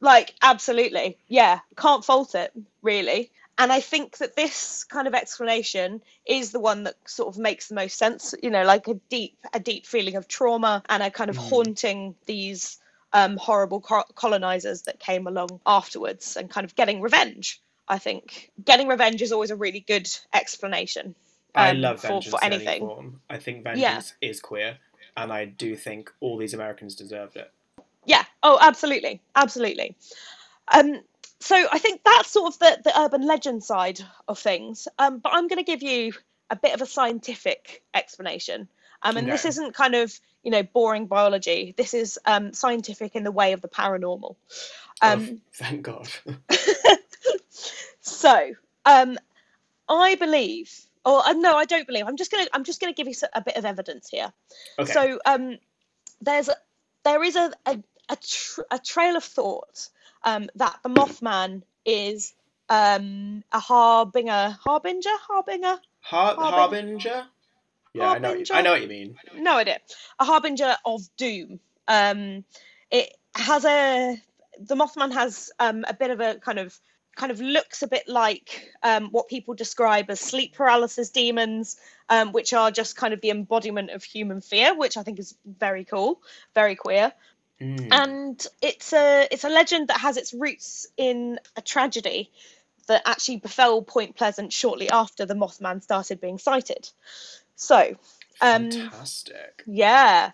like 0.00 0.34
absolutely 0.42 1.18
yeah 1.28 1.58
can't 1.76 2.04
fault 2.04 2.34
it 2.34 2.52
really 2.82 3.30
and 3.58 3.72
i 3.72 3.80
think 3.80 4.18
that 4.18 4.36
this 4.36 4.84
kind 4.84 5.08
of 5.08 5.14
explanation 5.14 6.00
is 6.24 6.52
the 6.52 6.60
one 6.60 6.84
that 6.84 6.94
sort 7.06 7.28
of 7.28 7.36
makes 7.38 7.68
the 7.68 7.74
most 7.74 7.98
sense 7.98 8.32
you 8.42 8.50
know 8.50 8.64
like 8.64 8.86
a 8.88 8.94
deep 9.10 9.36
a 9.52 9.58
deep 9.60 9.84
feeling 9.86 10.14
of 10.16 10.28
trauma 10.28 10.82
and 10.88 11.02
a 11.02 11.10
kind 11.10 11.30
of 11.30 11.36
Mm. 11.36 11.48
haunting 11.50 12.14
these 12.26 12.78
um, 13.12 13.36
horrible 13.38 13.80
co- 13.80 14.04
colonizers 14.14 14.82
that 14.82 15.00
came 15.00 15.26
along 15.26 15.60
afterwards 15.66 16.36
and 16.36 16.48
kind 16.50 16.64
of 16.64 16.76
getting 16.76 17.00
revenge 17.00 17.60
i 17.88 17.98
think 17.98 18.50
getting 18.64 18.86
revenge 18.86 19.20
is 19.22 19.32
always 19.32 19.50
a 19.50 19.56
really 19.56 19.80
good 19.80 20.08
explanation 20.32 21.14
I 21.54 21.70
um, 21.70 21.80
love 21.80 22.00
for- 22.00 22.08
vengeance 22.08 22.34
for 22.34 22.38
in 22.46 22.52
any 22.52 22.56
anything. 22.66 22.86
form. 22.86 23.20
I 23.28 23.38
think 23.38 23.64
vengeance 23.64 24.12
is 24.20 24.38
queer, 24.40 24.76
and 25.16 25.32
I 25.32 25.46
do 25.46 25.74
think 25.76 26.12
all 26.20 26.36
these 26.36 26.52
Americans 26.54 26.94
deserved 26.94 27.36
it. 27.36 27.50
Yeah. 28.08 28.24
Oh, 28.42 28.58
absolutely, 28.60 29.20
absolutely. 29.36 29.94
Um, 30.72 31.00
so 31.40 31.54
I 31.70 31.78
think 31.78 32.00
that's 32.04 32.30
sort 32.30 32.54
of 32.54 32.58
the, 32.58 32.80
the 32.84 32.98
urban 33.00 33.22
legend 33.26 33.62
side 33.62 34.00
of 34.26 34.38
things. 34.38 34.88
Um, 34.98 35.18
but 35.18 35.32
I'm 35.34 35.46
going 35.46 35.58
to 35.58 35.64
give 35.64 35.82
you 35.82 36.12
a 36.50 36.56
bit 36.56 36.74
of 36.74 36.80
a 36.80 36.86
scientific 36.86 37.82
explanation. 37.94 38.68
Um, 39.02 39.16
and 39.16 39.28
this 39.28 39.44
isn't 39.44 39.74
kind 39.74 39.94
of 39.94 40.18
you 40.42 40.50
know 40.50 40.62
boring 40.62 41.06
biology. 41.06 41.74
This 41.76 41.94
is 41.94 42.18
um, 42.24 42.52
scientific 42.52 43.14
in 43.14 43.22
the 43.24 43.30
way 43.30 43.52
of 43.52 43.60
the 43.60 43.68
paranormal. 43.68 44.34
Oh, 45.02 45.12
Um, 45.12 45.40
thank 45.52 45.82
God. 45.82 46.08
so 48.00 48.52
um, 48.84 49.18
I 49.88 50.16
believe, 50.16 50.72
or 51.04 51.24
uh, 51.24 51.32
no, 51.34 51.56
I 51.56 51.64
don't 51.64 51.86
believe. 51.86 52.06
I'm 52.08 52.16
just 52.16 52.32
gonna 52.32 52.48
I'm 52.52 52.64
just 52.64 52.80
gonna 52.80 52.92
give 52.94 53.06
you 53.06 53.14
a 53.34 53.40
bit 53.42 53.56
of 53.56 53.64
evidence 53.64 54.08
here. 54.08 54.32
Okay. 54.78 54.92
So 54.92 55.20
um, 55.24 55.58
there's 56.20 56.48
a, 56.48 56.56
there 57.04 57.22
is 57.22 57.36
a 57.36 57.52
a, 57.66 57.78
a, 58.08 58.16
tr- 58.16 58.60
a 58.70 58.78
trail 58.78 59.16
of 59.16 59.24
thought 59.24 59.88
um, 60.24 60.48
that 60.56 60.78
the 60.82 60.88
Mothman 60.88 61.62
is 61.84 62.34
um, 62.68 63.42
a 63.52 63.58
harbinger, 63.60 64.56
harbinger, 64.64 65.10
harbinger. 65.28 65.78
Har- 66.00 66.34
Harbin- 66.36 66.98
Harbinger? 66.98 67.26
Yeah, 67.94 68.10
I 68.10 68.18
know, 68.18 68.28
what 68.30 68.38
you- 68.38 68.54
I 68.54 68.62
know 68.62 68.70
what 68.72 68.82
you 68.82 68.88
mean. 68.88 69.16
No 69.36 69.56
idea. 69.56 69.78
A 70.18 70.24
harbinger 70.24 70.76
of 70.84 71.00
doom. 71.16 71.60
Um, 71.86 72.44
it 72.90 73.14
has 73.34 73.64
a 73.64 74.20
the 74.60 74.74
Mothman 74.74 75.12
has 75.12 75.50
um, 75.58 75.84
a 75.88 75.94
bit 75.94 76.10
of 76.10 76.20
a 76.20 76.34
kind 76.36 76.58
of 76.58 76.78
kind 77.16 77.32
of 77.32 77.40
looks 77.40 77.82
a 77.82 77.88
bit 77.88 78.06
like 78.08 78.72
um, 78.82 79.08
what 79.10 79.26
people 79.28 79.54
describe 79.54 80.08
as 80.10 80.20
sleep 80.20 80.54
paralysis 80.54 81.10
demons, 81.10 81.76
um, 82.08 82.32
which 82.32 82.52
are 82.52 82.70
just 82.70 82.94
kind 82.96 83.12
of 83.14 83.20
the 83.20 83.30
embodiment 83.30 83.90
of 83.90 84.04
human 84.04 84.40
fear, 84.40 84.76
which 84.76 84.96
I 84.96 85.02
think 85.02 85.18
is 85.18 85.34
very 85.44 85.84
cool, 85.84 86.20
very 86.54 86.76
queer. 86.76 87.12
Mm. 87.60 87.88
and 87.90 88.46
it's 88.62 88.92
a 88.92 89.26
it's 89.32 89.42
a 89.42 89.48
legend 89.48 89.88
that 89.88 90.00
has 90.00 90.16
its 90.16 90.32
roots 90.32 90.86
in 90.96 91.40
a 91.56 91.62
tragedy 91.62 92.30
that 92.86 93.02
actually 93.04 93.38
befell 93.38 93.82
Point 93.82 94.16
Pleasant 94.16 94.52
shortly 94.52 94.88
after 94.88 95.26
the 95.26 95.34
Mothman 95.34 95.82
started 95.82 96.20
being 96.20 96.38
sighted. 96.38 96.88
So, 97.56 97.96
um, 98.40 98.70
Fantastic. 98.70 99.64
yeah, 99.66 100.30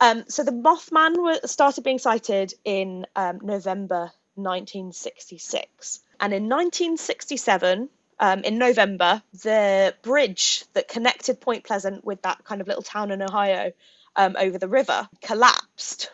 um, 0.00 0.24
so 0.28 0.44
the 0.44 0.52
Mothman 0.52 1.48
started 1.48 1.82
being 1.84 1.98
sighted 1.98 2.54
in 2.64 3.06
um, 3.16 3.40
November 3.42 4.12
1966, 4.34 6.00
and 6.20 6.32
in 6.32 6.48
1967. 6.48 7.88
Um, 8.20 8.44
in 8.44 8.56
November, 8.56 9.20
the 9.42 9.96
bridge 10.02 10.64
that 10.74 10.86
connected 10.86 11.40
Point 11.40 11.64
Pleasant 11.64 12.04
with 12.04 12.22
that 12.22 12.44
kind 12.44 12.60
of 12.60 12.68
little 12.68 12.82
town 12.84 13.10
in 13.10 13.20
Ohio 13.20 13.72
um, 14.14 14.36
over 14.38 14.58
the 14.58 14.68
river 14.68 15.08
collapsed. 15.22 16.12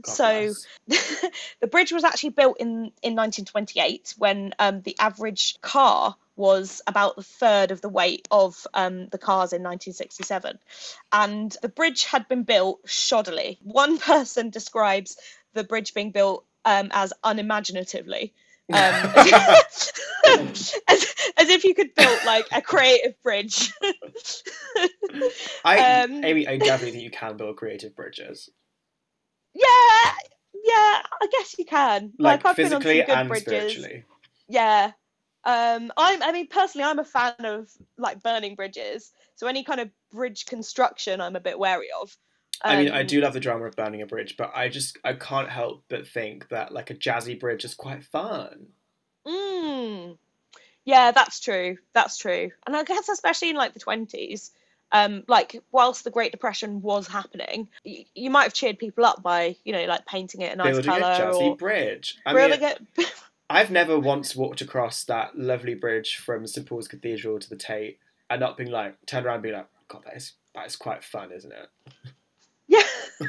God 0.00 0.12
so 0.12 0.54
the 1.60 1.66
bridge 1.66 1.92
was 1.92 2.04
actually 2.04 2.30
built 2.30 2.58
in 2.60 2.92
in 3.02 3.14
1928 3.14 4.14
when 4.18 4.54
um, 4.58 4.82
the 4.82 4.96
average 4.98 5.60
car 5.60 6.16
was 6.36 6.82
about 6.86 7.18
a 7.18 7.22
third 7.22 7.72
of 7.72 7.80
the 7.80 7.88
weight 7.88 8.28
of 8.30 8.66
um, 8.72 9.08
the 9.08 9.18
cars 9.18 9.52
in 9.52 9.62
1967 9.62 10.58
and 11.12 11.56
the 11.62 11.68
bridge 11.68 12.04
had 12.04 12.28
been 12.28 12.44
built 12.44 12.84
shoddily. 12.86 13.58
One 13.62 13.98
person 14.12 14.50
describes 14.50 15.16
the 15.52 15.64
bridge 15.64 15.94
being 15.94 16.12
built 16.12 16.44
um, 16.64 16.88
as 16.92 17.12
unimaginatively. 17.24 18.32
Um, 18.70 20.50
as, 20.88 21.14
as 21.38 21.48
if 21.48 21.64
you 21.64 21.74
could 21.74 21.94
build 21.94 22.18
like 22.26 22.44
a 22.52 22.60
creative 22.60 23.14
bridge. 23.22 23.72
I, 25.64 26.02
um, 26.02 26.22
Amy, 26.22 26.46
I 26.46 26.58
definitely 26.58 26.90
think 26.90 27.04
you 27.04 27.10
can 27.10 27.38
build 27.38 27.56
creative 27.56 27.96
bridges, 27.96 28.50
yeah 29.54 30.12
yeah 30.54 31.02
i 31.22 31.26
guess 31.30 31.56
you 31.58 31.64
can 31.64 32.12
like, 32.18 32.44
i've 32.44 32.56
been 32.56 32.72
on 32.72 32.82
some 32.82 32.82
physically 32.82 33.02
good 33.02 33.10
and 33.10 33.28
bridges 33.28 33.46
spiritually. 33.46 34.04
Yeah. 34.48 34.92
Um, 35.44 35.92
I'm, 35.96 36.22
I 36.22 36.32
mean, 36.32 36.48
personally, 36.48 36.84
I'm 36.84 36.98
a 36.98 37.04
fan 37.04 37.34
of 37.44 37.70
like 37.96 38.22
burning 38.22 38.54
bridges. 38.54 39.12
So 39.36 39.46
any 39.46 39.64
kind 39.64 39.80
of 39.80 39.90
bridge 40.10 40.46
construction, 40.46 41.20
I'm 41.20 41.36
a 41.36 41.40
bit 41.40 41.58
wary 41.58 41.88
of. 42.00 42.16
I 42.64 42.76
mean, 42.76 42.90
I 42.90 43.00
Um, 43.00 43.06
do 43.06 43.20
love 43.20 43.34
the 43.34 43.40
drama 43.40 43.66
of 43.66 43.76
burning 43.76 44.02
a 44.02 44.06
bridge, 44.06 44.36
but 44.36 44.50
I 44.54 44.68
just 44.68 44.98
I 45.04 45.14
can't 45.14 45.48
help 45.48 45.84
but 45.88 46.06
think 46.08 46.48
that 46.48 46.72
like 46.72 46.90
a 46.90 46.94
jazzy 46.94 47.38
bridge 47.38 47.64
is 47.64 47.74
quite 47.74 48.04
fun. 48.04 48.68
Mm, 49.26 50.18
yeah, 50.84 51.12
that's 51.12 51.40
true. 51.40 51.78
That's 51.94 52.16
true. 52.18 52.50
And 52.66 52.76
I 52.76 52.84
guess 52.84 53.08
especially 53.08 53.50
in 53.50 53.56
like 53.56 53.74
the 53.74 53.80
20s, 53.80 54.50
um, 54.92 55.24
like 55.28 55.62
whilst 55.72 56.04
the 56.04 56.10
Great 56.10 56.32
Depression 56.32 56.80
was 56.82 57.06
happening, 57.08 57.68
y- 57.84 58.06
you 58.14 58.30
might 58.30 58.44
have 58.44 58.54
cheered 58.54 58.78
people 58.78 59.04
up 59.04 59.22
by, 59.22 59.56
you 59.64 59.72
know, 59.72 59.84
like 59.84 60.06
painting 60.06 60.40
it 60.40 60.52
a 60.52 60.56
nice 60.56 60.74
Building 60.74 60.90
a 60.90 61.00
colour 61.00 61.32
jazzy 61.32 61.50
or 61.50 61.56
bridge. 61.56 62.16
I 62.24 62.32
building 62.32 62.60
mean, 62.60 62.76
it. 62.96 63.12
I've 63.50 63.70
never 63.70 63.98
once 63.98 64.36
walked 64.36 64.60
across 64.60 65.04
that 65.04 65.38
lovely 65.38 65.74
bridge 65.74 66.16
from 66.16 66.46
St 66.46 66.66
Paul's 66.66 66.88
Cathedral 66.88 67.38
to 67.38 67.48
the 67.48 67.56
Tate 67.56 67.98
and 68.28 68.40
not 68.40 68.56
being 68.56 68.70
like, 68.70 68.94
turned 69.06 69.24
around 69.26 69.36
and 69.36 69.42
being 69.42 69.54
like, 69.54 69.68
God, 69.88 70.02
that 70.04 70.16
is 70.16 70.32
that 70.54 70.66
is 70.66 70.76
quite 70.76 71.02
fun, 71.02 71.32
isn't 71.32 71.52
it? 71.52 71.68
yeah. 72.68 72.82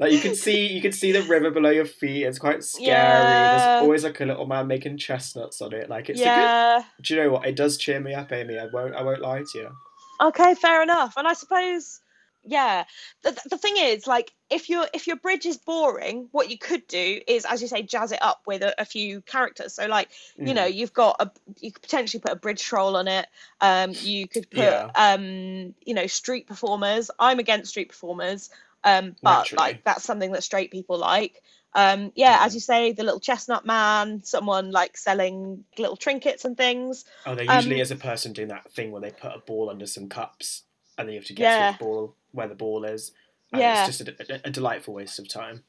Like 0.00 0.12
you 0.12 0.18
can 0.18 0.34
see, 0.34 0.66
you 0.66 0.80
can 0.80 0.92
see 0.92 1.12
the 1.12 1.20
river 1.24 1.50
below 1.50 1.68
your 1.68 1.84
feet. 1.84 2.24
It's 2.24 2.38
quite 2.38 2.64
scary. 2.64 2.86
Yeah. 2.88 3.58
There's 3.58 3.82
always 3.82 4.02
like 4.02 4.18
a 4.22 4.24
little 4.24 4.46
man 4.46 4.66
making 4.66 4.96
chestnuts 4.96 5.60
on 5.60 5.74
it. 5.74 5.90
Like 5.90 6.08
it's 6.08 6.18
a 6.18 6.24
good. 6.24 6.26
yeah. 6.26 6.82
Do 7.02 7.14
you 7.14 7.22
know 7.22 7.30
what? 7.32 7.46
It 7.46 7.54
does 7.54 7.76
cheer 7.76 8.00
me 8.00 8.14
up, 8.14 8.32
Amy. 8.32 8.58
I 8.58 8.64
won't. 8.72 8.94
I 8.94 9.02
won't 9.02 9.20
lie 9.20 9.42
to 9.52 9.58
you. 9.58 9.68
Okay, 10.20 10.54
fair 10.54 10.82
enough. 10.82 11.14
And 11.16 11.26
I 11.26 11.34
suppose, 11.34 12.00
yeah, 12.44 12.84
the, 13.22 13.38
the 13.50 13.58
thing 13.58 13.74
is, 13.78 14.06
like, 14.06 14.32
if 14.50 14.68
your 14.68 14.86
if 14.94 15.06
your 15.06 15.16
bridge 15.16 15.46
is 15.46 15.58
boring, 15.58 16.28
what 16.32 16.50
you 16.50 16.58
could 16.58 16.86
do 16.88 17.20
is, 17.26 17.44
as 17.44 17.62
you 17.62 17.68
say, 17.68 17.82
jazz 17.82 18.12
it 18.12 18.22
up 18.22 18.42
with 18.46 18.62
a, 18.62 18.80
a 18.80 18.84
few 18.84 19.22
characters. 19.22 19.74
So, 19.74 19.86
like, 19.86 20.10
you 20.42 20.54
know, 20.54 20.64
Mm. 20.64 20.74
you've 20.74 20.92
got 20.92 21.16
a 21.20 21.30
you 21.60 21.72
could 21.72 21.82
potentially 21.82 22.20
put 22.20 22.32
a 22.32 22.36
bridge 22.36 22.62
troll 22.62 22.96
on 22.96 23.08
it. 23.08 23.26
Um, 23.60 23.96
you 24.00 24.28
could 24.28 24.50
put, 24.50 24.80
Yeah. 24.80 24.90
um, 24.94 25.74
you 25.84 25.94
know, 25.94 26.06
street 26.06 26.46
performers. 26.46 27.10
I'm 27.18 27.38
against 27.38 27.70
street 27.70 27.88
performers, 27.90 28.50
um, 28.84 29.16
but 29.24 29.48
Naturally. 29.48 29.56
like 29.56 29.84
that's 29.84 30.04
something 30.04 30.32
that 30.32 30.44
straight 30.44 30.70
people 30.70 30.98
like. 30.98 31.42
Um, 31.74 32.12
yeah, 32.14 32.38
as 32.40 32.54
you 32.54 32.60
say, 32.60 32.92
the 32.92 33.04
little 33.04 33.20
chestnut 33.20 33.64
man, 33.64 34.22
someone 34.24 34.70
like 34.72 34.96
selling 34.96 35.64
little 35.78 35.96
trinkets 35.96 36.44
and 36.44 36.56
things. 36.56 37.04
Oh, 37.26 37.34
there 37.34 37.44
usually 37.44 37.76
um, 37.76 37.80
is 37.82 37.90
a 37.90 37.96
person 37.96 38.32
doing 38.32 38.48
that 38.48 38.72
thing 38.72 38.90
where 38.90 39.00
they 39.00 39.10
put 39.10 39.34
a 39.34 39.38
ball 39.38 39.70
under 39.70 39.86
some 39.86 40.08
cups, 40.08 40.64
and 40.98 41.06
then 41.06 41.14
you 41.14 41.20
have 41.20 41.26
to 41.28 41.32
guess 41.34 41.58
Yeah. 41.58 41.70
which 41.70 41.78
ball 41.78 42.14
where 42.32 42.48
the 42.48 42.54
ball 42.54 42.84
is. 42.84 43.12
And 43.52 43.60
Yeah. 43.60 43.86
it's 43.86 43.98
just 43.98 44.08
a, 44.08 44.34
a, 44.34 44.48
a 44.48 44.50
delightful 44.50 44.94
waste 44.94 45.18
of 45.18 45.28
time. 45.28 45.62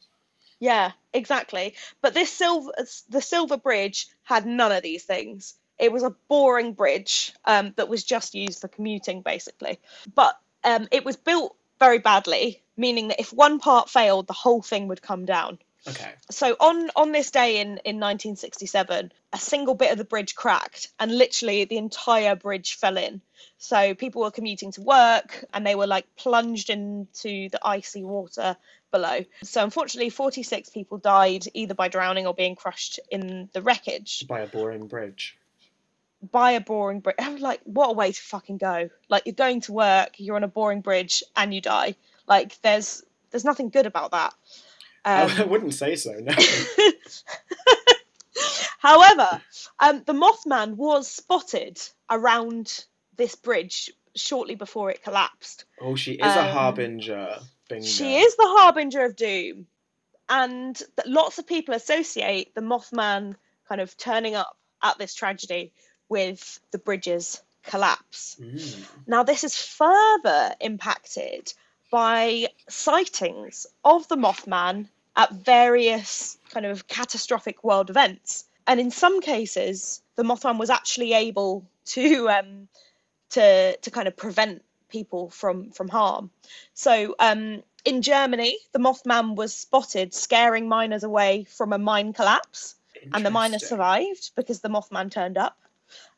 Yeah, 0.59 0.91
exactly. 1.13 1.75
But 2.01 2.13
this 2.13 2.31
silver, 2.31 2.71
the 3.09 3.21
Silver 3.21 3.57
Bridge 3.57 4.07
had 4.23 4.45
none 4.45 4.71
of 4.71 4.83
these 4.83 5.03
things. 5.03 5.55
It 5.79 5.91
was 5.91 6.03
a 6.03 6.15
boring 6.27 6.73
bridge 6.73 7.33
um, 7.45 7.73
that 7.77 7.89
was 7.89 8.03
just 8.03 8.35
used 8.35 8.61
for 8.61 8.67
commuting, 8.67 9.21
basically. 9.23 9.79
But 10.13 10.37
um, 10.63 10.87
it 10.91 11.03
was 11.03 11.15
built 11.15 11.55
very 11.79 11.97
badly, 11.97 12.61
meaning 12.77 13.07
that 13.07 13.19
if 13.19 13.33
one 13.33 13.57
part 13.57 13.89
failed, 13.89 14.27
the 14.27 14.33
whole 14.33 14.61
thing 14.61 14.87
would 14.87 15.01
come 15.01 15.25
down. 15.25 15.57
Okay. 15.87 16.11
So 16.29 16.55
on 16.59 16.89
on 16.95 17.11
this 17.11 17.31
day 17.31 17.59
in 17.59 17.69
in 17.85 17.99
1967, 17.99 19.11
a 19.33 19.37
single 19.37 19.73
bit 19.73 19.91
of 19.91 19.97
the 19.97 20.03
bridge 20.03 20.35
cracked, 20.35 20.89
and 20.99 21.15
literally 21.17 21.65
the 21.65 21.77
entire 21.77 22.35
bridge 22.35 22.75
fell 22.75 22.97
in. 22.97 23.21
So 23.57 23.95
people 23.95 24.21
were 24.21 24.31
commuting 24.31 24.71
to 24.73 24.81
work, 24.81 25.43
and 25.53 25.65
they 25.65 25.75
were 25.75 25.87
like 25.87 26.05
plunged 26.15 26.69
into 26.69 27.49
the 27.49 27.59
icy 27.63 28.03
water 28.03 28.57
below. 28.91 29.21
So 29.43 29.63
unfortunately, 29.63 30.09
46 30.09 30.69
people 30.69 30.97
died 30.97 31.45
either 31.53 31.73
by 31.73 31.87
drowning 31.87 32.27
or 32.27 32.33
being 32.33 32.55
crushed 32.55 32.99
in 33.09 33.49
the 33.53 33.61
wreckage 33.61 34.27
By 34.27 34.41
a 34.41 34.47
boring 34.47 34.87
bridge. 34.87 35.37
by 36.31 36.51
a 36.51 36.61
boring 36.61 36.99
bridge. 36.99 37.15
Like, 37.39 37.61
what 37.63 37.89
a 37.89 37.93
way 37.93 38.11
to 38.11 38.21
fucking 38.21 38.57
go! 38.57 38.89
Like, 39.09 39.23
you're 39.25 39.33
going 39.33 39.61
to 39.61 39.71
work, 39.71 40.15
you're 40.17 40.35
on 40.35 40.43
a 40.43 40.47
boring 40.47 40.81
bridge, 40.81 41.23
and 41.35 41.53
you 41.53 41.61
die. 41.61 41.95
Like, 42.27 42.61
there's 42.61 43.03
there's 43.31 43.45
nothing 43.45 43.69
good 43.69 43.87
about 43.87 44.11
that. 44.11 44.33
Um, 45.05 45.29
I 45.37 45.43
wouldn't 45.47 45.73
say 45.73 45.95
so. 45.95 46.11
No. 46.13 46.33
However, 48.79 49.41
um, 49.79 50.03
the 50.05 50.13
Mothman 50.13 50.75
was 50.75 51.07
spotted 51.07 51.79
around 52.09 52.85
this 53.17 53.35
bridge 53.35 53.91
shortly 54.15 54.55
before 54.55 54.89
it 54.91 55.03
collapsed. 55.03 55.65
oh, 55.79 55.95
she 55.95 56.13
is 56.13 56.19
a 56.35 56.41
Um, 56.47 56.49
harbinger. 56.53 57.39
Bingo. 57.69 57.85
She 57.85 58.17
is 58.17 58.35
the 58.35 58.47
harbinger 58.57 59.05
of 59.05 59.15
doom, 59.15 59.67
and 60.27 60.75
that 60.97 61.07
lots 61.07 61.37
of 61.37 61.47
people 61.47 61.73
associate 61.75 62.53
the 62.55 62.61
Mothman 62.61 63.35
kind 63.69 63.79
of 63.81 63.95
turning 63.97 64.35
up 64.35 64.57
at 64.83 64.97
this 64.97 65.13
tragedy 65.13 65.71
with 66.09 66.59
the 66.71 66.77
bridge's 66.79 67.41
collapse. 67.63 68.35
Mm. 68.41 68.83
Now, 69.07 69.23
this 69.23 69.43
is 69.43 69.55
further 69.55 70.53
impacted 70.59 71.53
by 71.91 72.47
sightings 72.69 73.67
of 73.85 74.07
the 74.07 74.15
Mothman 74.15 74.87
at 75.15 75.31
various 75.33 76.37
kind 76.49 76.65
of 76.65 76.87
catastrophic 76.87 77.63
world 77.63 77.89
events. 77.89 78.45
And 78.65 78.79
in 78.79 78.89
some 78.89 79.21
cases, 79.21 80.01
the 80.15 80.23
Mothman 80.23 80.57
was 80.57 80.69
actually 80.69 81.13
able 81.13 81.65
to 81.85 82.29
um, 82.29 82.67
to 83.31 83.77
to 83.77 83.91
kind 83.91 84.07
of 84.07 84.15
prevent 84.15 84.63
people 84.89 85.29
from 85.29 85.71
from 85.71 85.89
harm. 85.89 86.31
So 86.73 87.15
um, 87.19 87.61
in 87.85 88.01
Germany, 88.01 88.57
the 88.71 88.79
Mothman 88.79 89.35
was 89.35 89.53
spotted 89.53 90.13
scaring 90.13 90.67
miners 90.67 91.03
away 91.03 91.43
from 91.43 91.73
a 91.73 91.77
mine 91.77 92.13
collapse 92.13 92.75
and 93.13 93.25
the 93.25 93.31
miners 93.31 93.67
survived 93.67 94.31
because 94.35 94.61
the 94.61 94.69
Mothman 94.69 95.11
turned 95.11 95.37
up. 95.37 95.57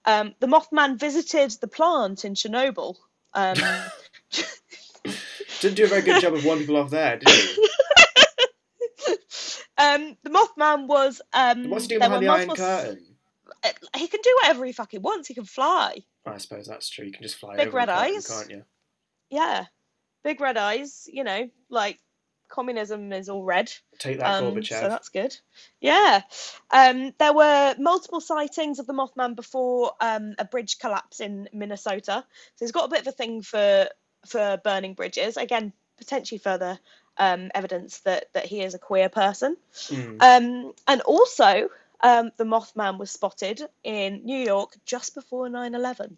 Um, 0.06 0.36
the 0.40 0.48
Mothman 0.48 1.00
visited 1.00 1.52
the 1.62 1.68
plant 1.68 2.26
in 2.26 2.34
Chernobyl. 2.36 2.98
Didn't 5.64 5.76
do 5.78 5.86
a 5.86 5.88
very 5.88 6.02
good 6.02 6.22
job 6.22 6.34
of 6.34 6.44
warning 6.44 6.64
people 6.66 6.78
off 6.78 6.90
there, 6.90 7.18
did 7.18 7.30
he? 7.30 7.68
um, 9.78 10.18
the 10.24 10.30
Mothman 10.30 10.88
was. 10.88 11.22
Um, 11.34 11.70
What's 11.70 11.86
he 11.86 11.90
doing 11.90 12.00
there 12.02 12.10
behind 12.10 12.24
the 12.24 12.28
were 12.28 12.36
Iron 12.36 12.48
multiple- 12.48 12.68
Curtain? 12.68 13.06
Uh, 13.64 13.70
He 13.98 14.08
can 14.08 14.20
do 14.22 14.38
whatever 14.42 14.66
he 14.66 14.72
fucking 14.74 15.02
wants. 15.02 15.28
He 15.30 15.34
can 15.34 15.46
fly. 15.46 16.04
I 16.26 16.38
suppose 16.38 16.68
that's 16.68 16.90
true. 16.90 17.06
You 17.06 17.12
can 17.14 17.24
just 17.24 17.36
fly 17.38 17.56
Big 17.56 17.68
over 17.70 17.78
red 17.78 17.88
the 17.90 17.94
curtain, 17.94 18.16
eyes. 18.16 18.28
can't 18.28 18.50
you? 18.50 18.64
Yeah, 19.30 19.66
big 20.24 20.42
red 20.42 20.58
eyes. 20.58 21.08
You 21.12 21.24
know, 21.24 21.50
like 21.70 22.00
communism 22.50 23.12
is 23.14 23.30
all 23.30 23.44
red. 23.44 23.72
Take 24.00 24.20
that, 24.20 24.44
Um, 24.44 24.54
Gorbachev. 24.54 24.82
so 24.82 24.90
that's 24.90 25.10
good. 25.10 25.36
Yeah. 25.82 26.22
Um, 26.72 27.14
there 27.20 27.34
were 27.34 27.76
multiple 27.80 28.22
sightings 28.22 28.80
of 28.80 28.86
the 28.86 28.94
Mothman 28.94 29.36
before 29.36 29.94
um, 30.02 30.36
a 30.38 30.46
bridge 30.46 30.78
collapse 30.78 31.20
in 31.20 31.48
Minnesota. 31.54 32.26
So 32.56 32.66
he's 32.66 32.72
got 32.72 32.86
a 32.86 32.90
bit 32.90 33.02
of 33.02 33.08
a 33.08 33.12
thing 33.12 33.42
for 33.42 33.88
for 34.26 34.60
burning 34.64 34.94
bridges. 34.94 35.38
Again, 35.38 35.74
potentially 35.98 36.40
further 36.40 36.80
um, 37.18 37.52
evidence 37.54 38.00
that 38.00 38.26
that 38.34 38.46
he 38.46 38.62
is 38.62 38.74
a 38.74 38.80
queer 38.80 39.10
person. 39.10 39.58
Mm. 39.88 40.22
Um, 40.22 40.74
and 40.88 41.02
also, 41.02 41.70
um, 42.02 42.32
the 42.38 42.44
Mothman 42.44 42.98
was 42.98 43.12
spotted 43.12 43.62
in 43.84 44.22
New 44.26 44.40
York 44.40 44.76
just 44.86 45.16
before 45.16 45.50
9 45.50 45.76
11. 45.76 46.18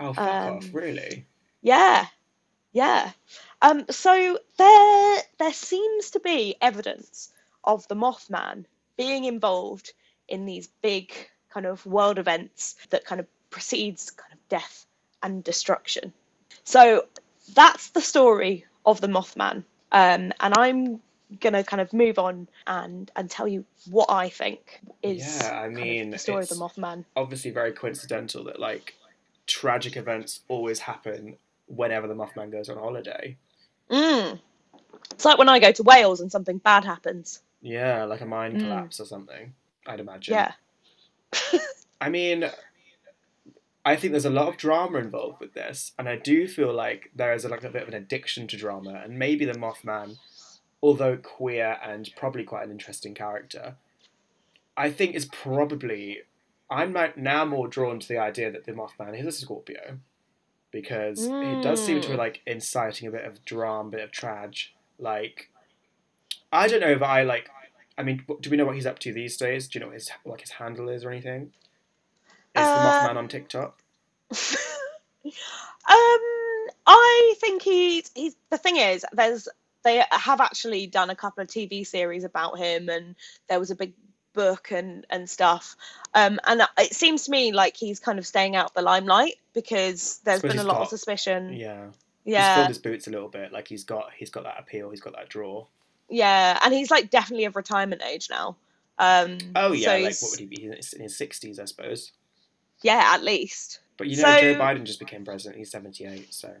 Oh, 0.00 0.12
fuck 0.12 0.26
um, 0.26 0.56
off! 0.56 0.66
Really? 0.72 1.26
Yeah, 1.62 2.06
yeah. 2.72 3.12
Um, 3.62 3.84
so 3.88 4.38
there, 4.58 5.22
there 5.38 5.52
seems 5.52 6.10
to 6.10 6.20
be 6.20 6.56
evidence 6.60 7.32
of 7.62 7.86
the 7.88 7.94
Mothman 7.94 8.66
being 8.96 9.24
involved 9.24 9.92
in 10.28 10.44
these 10.44 10.68
big 10.82 11.12
kind 11.50 11.66
of 11.66 11.86
world 11.86 12.18
events 12.18 12.76
that 12.90 13.04
kind 13.04 13.20
of 13.20 13.26
precedes 13.50 14.10
kind 14.10 14.32
of 14.32 14.48
death 14.48 14.86
and 15.22 15.44
destruction. 15.44 16.12
So 16.64 17.06
that's 17.52 17.90
the 17.90 18.00
story 18.00 18.64
of 18.86 19.00
the 19.00 19.06
Mothman, 19.08 19.64
um, 19.92 20.32
and 20.40 20.54
I'm 20.56 21.00
gonna 21.40 21.64
kind 21.64 21.80
of 21.80 21.92
move 21.92 22.18
on 22.18 22.48
and 22.66 23.10
and 23.16 23.30
tell 23.30 23.48
you 23.48 23.64
what 23.90 24.10
I 24.10 24.28
think 24.28 24.80
is 25.02 25.40
Yeah, 25.42 25.60
I 25.60 25.68
mean, 25.68 26.10
the 26.10 26.18
story 26.18 26.42
of 26.42 26.48
the 26.48 26.54
Mothman. 26.56 27.04
Obviously, 27.16 27.50
very 27.50 27.72
coincidental 27.72 28.44
that 28.44 28.60
like 28.60 28.94
tragic 29.46 29.96
events 29.96 30.40
always 30.48 30.78
happen 30.80 31.36
whenever 31.66 32.06
the 32.06 32.14
Mothman 32.14 32.50
goes 32.52 32.68
on 32.68 32.78
holiday. 32.78 33.36
Mm. 33.90 34.38
It's 35.10 35.24
like 35.24 35.38
when 35.38 35.48
I 35.48 35.58
go 35.58 35.72
to 35.72 35.82
Wales 35.82 36.20
and 36.20 36.30
something 36.30 36.58
bad 36.58 36.84
happens. 36.84 37.40
Yeah, 37.60 38.04
like 38.04 38.20
a 38.20 38.26
mine 38.26 38.56
Mm. 38.56 38.60
collapse 38.60 39.00
or 39.00 39.06
something. 39.06 39.54
I'd 39.86 40.00
imagine. 40.00 40.34
Yeah. 40.34 40.52
I 42.00 42.08
mean, 42.10 42.50
I 43.84 43.96
think 43.96 44.12
there's 44.12 44.24
a 44.24 44.30
lot 44.30 44.48
of 44.48 44.56
drama 44.56 44.98
involved 44.98 45.40
with 45.40 45.52
this, 45.54 45.92
and 45.98 46.08
I 46.08 46.16
do 46.16 46.48
feel 46.48 46.72
like 46.72 47.10
there 47.14 47.34
is 47.34 47.44
a, 47.44 47.48
like 47.48 47.64
a 47.64 47.68
bit 47.70 47.82
of 47.82 47.88
an 47.88 47.94
addiction 47.94 48.46
to 48.48 48.56
drama, 48.56 49.02
and 49.04 49.18
maybe 49.18 49.44
the 49.44 49.52
Mothman, 49.52 50.16
although 50.82 51.16
queer 51.18 51.78
and 51.84 52.08
probably 52.16 52.44
quite 52.44 52.64
an 52.64 52.70
interesting 52.70 53.14
character, 53.14 53.76
I 54.76 54.90
think 54.90 55.14
is 55.14 55.26
probably 55.26 56.22
I'm 56.70 56.96
now 57.16 57.44
more 57.44 57.68
drawn 57.68 58.00
to 58.00 58.08
the 58.08 58.16
idea 58.18 58.50
that 58.50 58.64
the 58.64 58.72
Mothman 58.72 59.18
is 59.18 59.26
a 59.26 59.32
Scorpio, 59.32 59.98
because 60.70 61.26
it 61.26 61.62
does 61.62 61.84
seem 61.84 62.00
to 62.00 62.08
be 62.08 62.14
Mm. 62.14 62.18
like 62.18 62.40
inciting 62.46 63.06
a 63.06 63.10
bit 63.12 63.24
of 63.24 63.44
drama, 63.44 63.88
a 63.88 63.92
bit 63.92 64.00
of 64.00 64.10
trage. 64.10 64.68
Like, 64.98 65.50
I 66.50 66.66
don't 66.68 66.80
know 66.80 66.90
if 66.90 67.02
I 67.02 67.22
like. 67.22 67.50
I 67.96 68.02
mean, 68.02 68.24
do 68.40 68.50
we 68.50 68.56
know 68.56 68.64
what 68.64 68.74
he's 68.74 68.86
up 68.86 68.98
to 69.00 69.12
these 69.12 69.36
days? 69.36 69.68
Do 69.68 69.78
you 69.78 69.80
know 69.84 69.88
what 69.88 69.94
his 69.94 70.10
like 70.24 70.40
his 70.40 70.52
handle 70.52 70.88
is 70.88 71.04
or 71.04 71.10
anything? 71.10 71.52
Is 72.56 72.60
the 72.62 72.70
Mothman 72.70 73.16
on 73.16 73.28
TikTok? 73.28 73.80
um, 75.24 76.20
I 76.86 77.34
think 77.38 77.62
he's 77.62 78.10
he's 78.14 78.36
the 78.50 78.58
thing 78.58 78.76
is 78.76 79.04
there's 79.12 79.48
they 79.82 80.02
have 80.10 80.40
actually 80.40 80.86
done 80.86 81.10
a 81.10 81.14
couple 81.16 81.42
of 81.42 81.48
TV 81.48 81.86
series 81.86 82.24
about 82.24 82.58
him, 82.58 82.88
and 82.88 83.14
there 83.48 83.58
was 83.60 83.70
a 83.70 83.74
big 83.76 83.92
book 84.32 84.70
and 84.70 85.06
and 85.10 85.28
stuff. 85.28 85.76
Um, 86.14 86.38
and 86.46 86.62
it 86.78 86.94
seems 86.94 87.24
to 87.24 87.30
me 87.30 87.52
like 87.52 87.76
he's 87.76 88.00
kind 88.00 88.18
of 88.18 88.26
staying 88.26 88.56
out 88.56 88.74
the 88.74 88.82
limelight 88.82 89.34
because 89.52 90.20
there's 90.24 90.42
been 90.42 90.52
a 90.52 90.54
he's 90.54 90.64
lot 90.64 90.80
of 90.82 90.88
suspicion. 90.88 91.52
Yeah, 91.52 91.86
he's. 92.24 92.32
Yeah, 92.34 92.54
filled 92.56 92.68
his 92.68 92.78
boots 92.78 93.06
a 93.06 93.10
little 93.10 93.28
bit. 93.28 93.52
Like 93.52 93.68
he's 93.68 93.84
got 93.84 94.10
he's 94.16 94.30
got 94.30 94.44
that 94.44 94.58
appeal. 94.58 94.90
He's 94.90 95.00
got 95.00 95.14
that 95.14 95.28
draw. 95.28 95.66
yeah, 96.08 96.58
and 96.62 96.72
he's 96.72 96.90
like 96.90 97.10
definitely 97.10 97.44
of 97.46 97.56
retirement 97.56 98.02
age 98.02 98.28
now. 98.30 98.56
Um, 98.98 99.38
Oh 99.56 99.72
yeah, 99.72 99.86
so 99.86 99.90
like 99.92 100.00
he's- 100.02 100.22
what 100.22 100.30
would 100.30 100.40
he 100.40 100.46
be? 100.46 100.62
He's 100.76 100.92
in 100.94 101.02
his 101.02 101.16
sixties, 101.16 101.58
I 101.58 101.64
suppose. 101.66 102.12
Yeah, 102.84 103.02
at 103.14 103.24
least. 103.24 103.80
But 103.96 104.06
you 104.06 104.16
know, 104.16 104.22
So- 104.22 104.40
Joe 104.40 104.54
Biden 104.54 104.84
just 104.84 105.00
became 105.00 105.24
president. 105.24 105.58
He's 105.58 105.70
seventy-eight. 105.72 106.32
So 106.32 106.54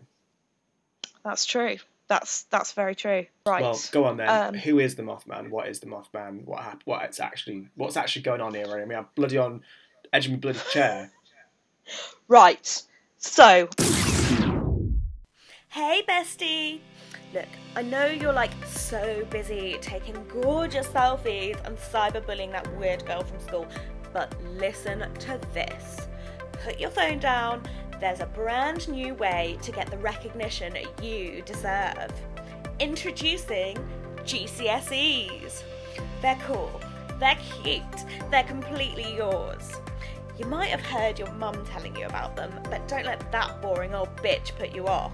That's 1.24 1.46
true. 1.46 1.76
That's 2.08 2.42
that's 2.44 2.72
very 2.72 2.94
true. 2.94 3.26
Right. 3.46 3.62
well, 3.62 3.80
go 3.92 4.04
on 4.04 4.16
then. 4.18 4.28
Um, 4.28 4.54
Who 4.54 4.78
is 4.78 4.94
the 4.96 5.02
Mothman? 5.02 5.48
What 5.50 5.68
is 5.68 5.80
the 5.80 5.86
Mothman? 5.86 6.44
What 6.44 6.62
hap- 6.62 6.82
What's 6.84 7.18
actually 7.20 7.68
what's 7.76 7.96
actually 7.96 8.22
going 8.22 8.40
on 8.42 8.52
here? 8.54 8.66
I 8.68 8.84
mean, 8.84 8.98
I'm 8.98 9.06
bloody 9.14 9.38
on 9.38 9.62
edge 10.12 10.26
of 10.26 10.32
my 10.32 10.38
bloody 10.38 10.58
chair. 10.72 11.10
Right. 12.28 12.82
So, 13.18 13.68
Hey, 15.68 16.02
bestie! 16.08 16.80
Look, 17.34 17.46
I 17.74 17.82
know 17.82 18.06
you're 18.06 18.32
like 18.32 18.52
so 18.64 19.24
busy 19.30 19.76
taking 19.80 20.14
gorgeous 20.28 20.86
selfies 20.86 21.62
and 21.66 21.76
cyberbullying 21.76 22.52
that 22.52 22.66
weird 22.78 23.04
girl 23.04 23.22
from 23.24 23.40
school, 23.40 23.66
but 24.12 24.34
listen 24.54 25.00
to 25.18 25.40
this. 25.52 26.06
Put 26.64 26.80
your 26.80 26.88
phone 26.88 27.18
down, 27.18 27.62
there's 28.00 28.20
a 28.20 28.26
brand 28.26 28.88
new 28.88 29.12
way 29.16 29.58
to 29.60 29.70
get 29.70 29.90
the 29.90 29.98
recognition 29.98 30.74
you 31.02 31.42
deserve. 31.44 32.10
Introducing 32.80 33.76
GCSEs. 34.20 35.62
They're 36.22 36.38
cool, 36.46 36.80
they're 37.20 37.36
cute, 37.62 37.84
they're 38.30 38.44
completely 38.44 39.14
yours. 39.14 39.72
You 40.38 40.46
might 40.46 40.70
have 40.70 40.80
heard 40.80 41.18
your 41.18 41.30
mum 41.32 41.66
telling 41.66 41.94
you 41.96 42.06
about 42.06 42.34
them, 42.34 42.58
but 42.70 42.88
don't 42.88 43.04
let 43.04 43.30
that 43.30 43.60
boring 43.60 43.94
old 43.94 44.16
bitch 44.16 44.56
put 44.56 44.74
you 44.74 44.86
off. 44.86 45.12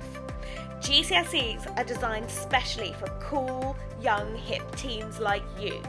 GCSEs 0.78 1.76
are 1.76 1.84
designed 1.84 2.30
specially 2.30 2.94
for 2.96 3.08
cool, 3.18 3.76
young, 4.00 4.36
hip 4.36 4.62
teens 4.76 5.18
like 5.18 5.42
you. 5.58 5.82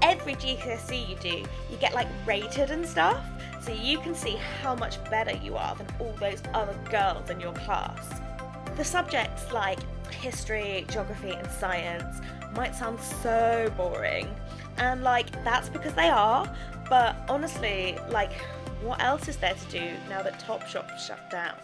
Every 0.00 0.34
GCSE 0.34 1.10
you 1.10 1.16
do, 1.16 1.44
you 1.70 1.76
get 1.78 1.92
like 1.92 2.08
rated 2.26 2.70
and 2.70 2.86
stuff, 2.86 3.22
so 3.60 3.72
you 3.72 3.98
can 3.98 4.14
see 4.14 4.36
how 4.62 4.74
much 4.74 5.02
better 5.10 5.36
you 5.36 5.56
are 5.56 5.74
than 5.74 5.86
all 5.98 6.12
those 6.20 6.42
other 6.54 6.76
girls 6.90 7.30
in 7.30 7.40
your 7.40 7.52
class. 7.52 8.20
The 8.76 8.84
subjects 8.84 9.52
like 9.52 9.78
history, 10.10 10.86
geography, 10.88 11.30
and 11.30 11.50
science 11.50 12.20
might 12.54 12.74
sound 12.74 13.00
so 13.00 13.72
boring. 13.76 14.28
And 14.76 15.02
like, 15.02 15.32
that's 15.44 15.68
because 15.68 15.94
they 15.94 16.08
are, 16.08 16.52
but 16.88 17.16
honestly, 17.28 17.98
like, 18.10 18.32
what 18.82 19.02
else 19.02 19.28
is 19.28 19.36
there 19.36 19.54
to 19.54 19.70
do 19.70 19.90
now 20.08 20.22
that 20.22 20.38
Topshop 20.40 20.96
shut 20.98 21.30
down? 21.30 21.56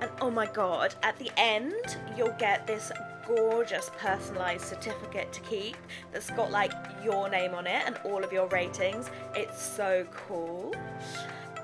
And 0.00 0.10
oh 0.20 0.30
my 0.30 0.46
god, 0.46 0.94
at 1.02 1.18
the 1.18 1.30
end, 1.36 1.98
you'll 2.16 2.34
get 2.38 2.66
this 2.66 2.90
gorgeous 3.36 3.90
personalized 3.96 4.64
certificate 4.64 5.32
to 5.32 5.40
keep 5.42 5.76
that's 6.12 6.30
got 6.30 6.50
like 6.50 6.72
your 7.04 7.28
name 7.28 7.54
on 7.54 7.66
it 7.66 7.82
and 7.86 7.96
all 8.04 8.24
of 8.24 8.32
your 8.32 8.48
ratings. 8.48 9.08
It's 9.34 9.62
so 9.62 10.04
cool. 10.10 10.74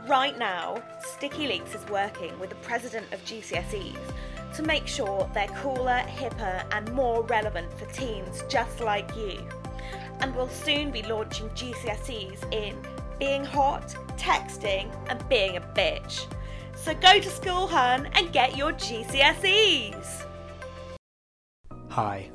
Right 0.07 0.39
now, 0.39 0.81
Sticky 1.01 1.49
Leaks 1.49 1.75
is 1.75 1.85
working 1.89 2.39
with 2.39 2.51
the 2.51 2.57
president 2.57 3.13
of 3.13 3.25
GCSEs 3.25 3.97
to 4.55 4.63
make 4.63 4.87
sure 4.87 5.29
they're 5.35 5.49
cooler, 5.49 6.03
hipper, 6.07 6.65
and 6.73 6.93
more 6.93 7.25
relevant 7.25 7.73
for 7.77 7.87
teens 7.87 8.45
just 8.49 8.81
like 8.81 9.17
you. 9.17 9.45
And 10.21 10.35
we'll 10.37 10.49
soon 10.49 10.93
be 10.93 11.03
launching 11.03 11.49
GCSEs 11.51 12.53
in 12.53 12.77
being 13.19 13.45
hot, 13.45 13.89
texting, 14.17 14.95
and 15.09 15.29
being 15.29 15.57
a 15.57 15.61
bitch. 15.61 16.27
So 16.77 16.95
go 16.95 17.19
to 17.19 17.29
school, 17.29 17.67
hun, 17.67 18.09
and 18.15 18.33
get 18.33 18.57
your 18.57 18.73
GCSEs. 18.73 20.27
Hi, 21.97 22.29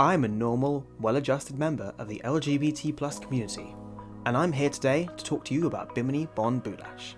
I'm 0.00 0.24
a 0.24 0.28
normal, 0.28 0.84
well 0.98 1.14
adjusted 1.14 1.56
member 1.56 1.94
of 1.96 2.08
the 2.08 2.20
LGBT 2.24 2.96
plus 2.96 3.20
community, 3.20 3.72
and 4.24 4.36
I'm 4.36 4.50
here 4.50 4.68
today 4.68 5.08
to 5.16 5.24
talk 5.24 5.44
to 5.44 5.54
you 5.54 5.68
about 5.68 5.94
Bimini 5.94 6.26
Bon 6.34 6.60
Boulash. 6.60 7.14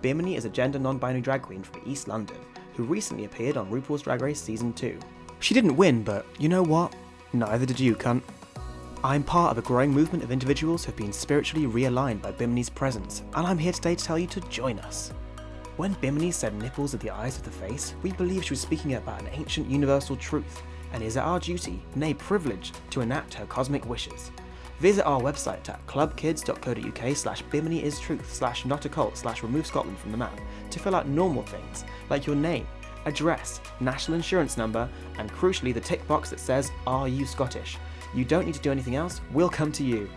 Bimini 0.00 0.36
is 0.36 0.46
a 0.46 0.48
gender 0.48 0.78
non 0.78 0.96
binary 0.96 1.20
drag 1.20 1.42
queen 1.42 1.62
from 1.62 1.82
East 1.84 2.08
London 2.08 2.38
who 2.72 2.84
recently 2.84 3.26
appeared 3.26 3.58
on 3.58 3.70
RuPaul's 3.70 4.00
Drag 4.00 4.22
Race 4.22 4.40
Season 4.40 4.72
2. 4.72 4.98
She 5.40 5.52
didn't 5.52 5.76
win, 5.76 6.02
but 6.02 6.24
you 6.38 6.48
know 6.48 6.62
what? 6.62 6.96
Neither 7.34 7.66
did 7.66 7.78
you, 7.78 7.96
cunt. 7.96 8.22
I'm 9.04 9.22
part 9.22 9.50
of 9.50 9.58
a 9.58 9.68
growing 9.68 9.90
movement 9.90 10.24
of 10.24 10.30
individuals 10.30 10.86
who 10.86 10.92
have 10.92 10.96
been 10.96 11.12
spiritually 11.12 11.66
realigned 11.66 12.22
by 12.22 12.32
Bimini's 12.32 12.70
presence, 12.70 13.24
and 13.34 13.46
I'm 13.46 13.58
here 13.58 13.72
today 13.74 13.94
to 13.94 14.02
tell 14.02 14.18
you 14.18 14.26
to 14.28 14.40
join 14.48 14.78
us. 14.78 15.12
When 15.76 15.92
Bimini 16.00 16.30
said 16.30 16.54
nipples 16.54 16.94
are 16.94 16.96
the 16.96 17.10
eyes 17.10 17.36
of 17.36 17.42
the 17.42 17.50
face, 17.50 17.94
we 18.02 18.12
believe 18.12 18.42
she 18.42 18.54
was 18.54 18.62
speaking 18.62 18.94
about 18.94 19.20
an 19.20 19.28
ancient 19.32 19.68
universal 19.68 20.16
truth, 20.16 20.62
and 20.96 21.04
is 21.04 21.16
it 21.16 21.20
our 21.20 21.38
duty, 21.38 21.78
nay 21.94 22.14
privilege, 22.14 22.72
to 22.88 23.02
enact 23.02 23.34
her 23.34 23.44
cosmic 23.44 23.86
wishes. 23.86 24.32
Visit 24.80 25.04
our 25.04 25.20
website 25.20 25.68
at 25.68 25.86
clubkids.co.uk 25.86 27.16
slash 27.16 27.42
bimini 27.42 27.84
is 27.84 28.00
truth 28.00 28.32
slash 28.32 28.64
not 28.64 28.86
a 28.86 28.88
cult 28.88 29.18
slash 29.18 29.42
remove 29.42 29.66
Scotland 29.66 29.98
from 29.98 30.10
the 30.10 30.16
map 30.16 30.40
to 30.70 30.78
fill 30.78 30.94
out 30.94 31.06
normal 31.06 31.42
things 31.42 31.84
like 32.08 32.26
your 32.26 32.34
name, 32.34 32.66
address, 33.04 33.60
national 33.78 34.14
insurance 34.14 34.56
number, 34.56 34.88
and 35.18 35.30
crucially 35.30 35.74
the 35.74 35.80
tick 35.80 36.06
box 36.08 36.30
that 36.30 36.40
says, 36.40 36.72
Are 36.86 37.08
you 37.08 37.26
Scottish? 37.26 37.76
You 38.14 38.24
don't 38.24 38.46
need 38.46 38.54
to 38.54 38.60
do 38.60 38.72
anything 38.72 38.96
else, 38.96 39.20
we'll 39.32 39.50
come 39.50 39.72
to 39.72 39.84
you. 39.84 40.08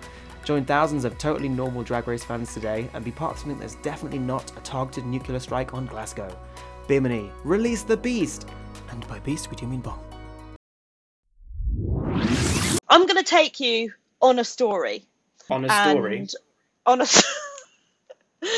Join 0.45 0.63
thousands 0.63 1.03
of 1.03 1.17
totally 1.17 1.49
normal 1.49 1.83
Drag 1.83 2.07
Race 2.07 2.23
fans 2.23 2.53
today 2.53 2.89
and 2.93 3.03
be 3.03 3.11
part 3.11 3.33
of 3.33 3.39
something 3.39 3.59
that's 3.59 3.75
definitely 3.75 4.19
not 4.19 4.57
a 4.57 4.61
targeted 4.61 5.05
nuclear 5.05 5.39
strike 5.39 5.73
on 5.73 5.87
Glasgow. 5.87 6.33
Bimini, 6.87 7.29
release 7.43 7.83
the 7.83 7.97
beast! 7.97 8.47
And 8.91 9.05
by 9.09 9.19
beast, 9.19 9.49
we 9.49 9.57
do 9.57 9.67
mean 9.67 9.81
bomb. 9.81 10.08
I'm 12.99 13.07
going 13.07 13.23
to 13.23 13.23
take 13.23 13.61
you 13.61 13.93
on 14.21 14.39
a 14.39 14.43
story. 14.43 15.05
On 15.49 15.63
a 15.63 15.69
story? 15.69 16.27
On 16.85 17.01
a. 17.01 17.05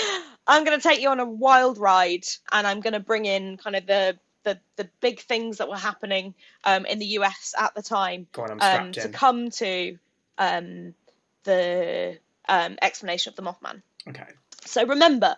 I'm 0.48 0.64
going 0.64 0.80
to 0.80 0.84
take 0.84 1.00
you 1.00 1.10
on 1.10 1.20
a 1.20 1.26
wild 1.26 1.78
ride, 1.78 2.26
and 2.52 2.66
I'm 2.66 2.82
going 2.82 2.94
to 2.94 3.00
bring 3.00 3.26
in 3.26 3.58
kind 3.58 3.76
of 3.76 3.86
the 3.86 4.18
the, 4.44 4.60
the 4.76 4.89
big 5.00 5.20
things 5.20 5.60
that 5.60 5.70
were 5.70 5.78
happening 5.78 6.34
um, 6.64 6.88
in 6.88 6.98
the 6.98 7.06
US 7.18 7.54
at 7.56 7.76
the 7.76 7.84
time 7.84 8.26
Go 8.32 8.42
on, 8.42 8.60
I'm 8.60 8.88
um, 8.88 8.92
to 8.94 9.06
in. 9.06 9.12
come 9.12 9.52
to 9.52 10.00
um, 10.39 10.96
the 11.44 12.18
um, 12.50 12.76
explanation 12.82 13.30
of 13.30 13.36
the 13.36 13.44
Mothman. 13.44 13.84
Okay. 14.08 14.26
So 14.66 14.88
remember, 14.88 15.36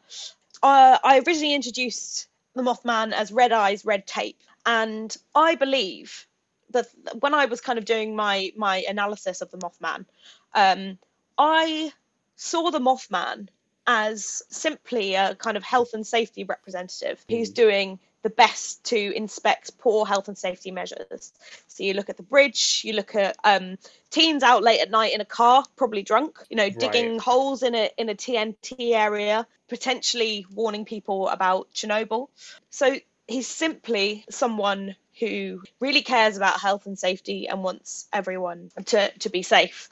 uh, 0.64 0.98
I 1.04 1.22
originally 1.28 1.54
introduced 1.54 2.30
the 2.56 2.62
Mothman 2.62 3.12
as 3.12 3.34
Red 3.34 3.52
Eyes, 3.52 3.84
Red 3.84 4.08
Tape, 4.08 4.40
and 4.66 5.14
I 5.36 5.56
believe 5.56 6.26
that 6.74 6.88
when 7.20 7.34
I 7.34 7.46
was 7.46 7.62
kind 7.62 7.80
of 7.80 7.86
doing 7.86 8.16
my 8.16 8.52
my 8.56 8.84
analysis 8.88 9.42
of 9.42 9.52
the 9.52 9.58
Mothman, 9.58 10.06
um, 10.54 10.98
I 11.38 11.92
saw 12.36 12.70
the 12.70 12.80
Mothman 12.80 13.48
as 13.86 14.44
simply 14.50 15.16
a 15.16 15.36
kind 15.36 15.58
of 15.58 15.64
health 15.64 15.94
and 15.94 16.06
safety 16.06 16.44
representative 16.44 17.24
who's 17.30 17.50
doing 17.50 18.00
the 18.22 18.30
best 18.30 18.86
to 18.86 18.98
inspect 19.16 19.78
poor 19.78 20.06
health 20.06 20.30
and 20.30 20.38
safety 20.38 20.72
measures. 20.72 21.34
So 21.68 21.84
you 21.84 21.94
look 21.94 22.10
at 22.10 22.16
the 22.16 22.24
bridge, 22.24 22.82
you 22.86 22.94
look 22.94 23.16
at 23.16 23.36
um, 23.44 23.78
teens 24.10 24.44
out 24.44 24.64
late 24.64 24.80
at 24.80 24.90
night 24.90 25.14
in 25.14 25.20
a 25.20 25.26
car, 25.26 25.66
probably 25.76 26.04
drunk, 26.04 26.40
you 26.50 26.56
know, 26.56 26.70
digging 26.70 27.20
holes 27.20 27.64
in 27.64 27.76
a 27.76 27.90
in 27.98 28.08
a 28.10 28.16
TNT 28.16 28.94
area, 28.94 29.46
potentially 29.68 30.46
warning 30.54 30.86
people 30.86 31.28
about 31.28 31.68
Chernobyl. 31.74 32.30
So 32.70 32.96
he's 33.28 33.48
simply 33.48 34.24
someone 34.30 34.96
who 35.20 35.62
really 35.80 36.02
cares 36.02 36.38
about 36.38 36.60
health 36.60 36.86
and 36.86 36.98
safety 36.98 37.48
and 37.48 37.64
wants 37.64 38.08
everyone 38.12 38.72
to, 38.86 39.12
to 39.20 39.30
be 39.30 39.44
safe. 39.44 39.90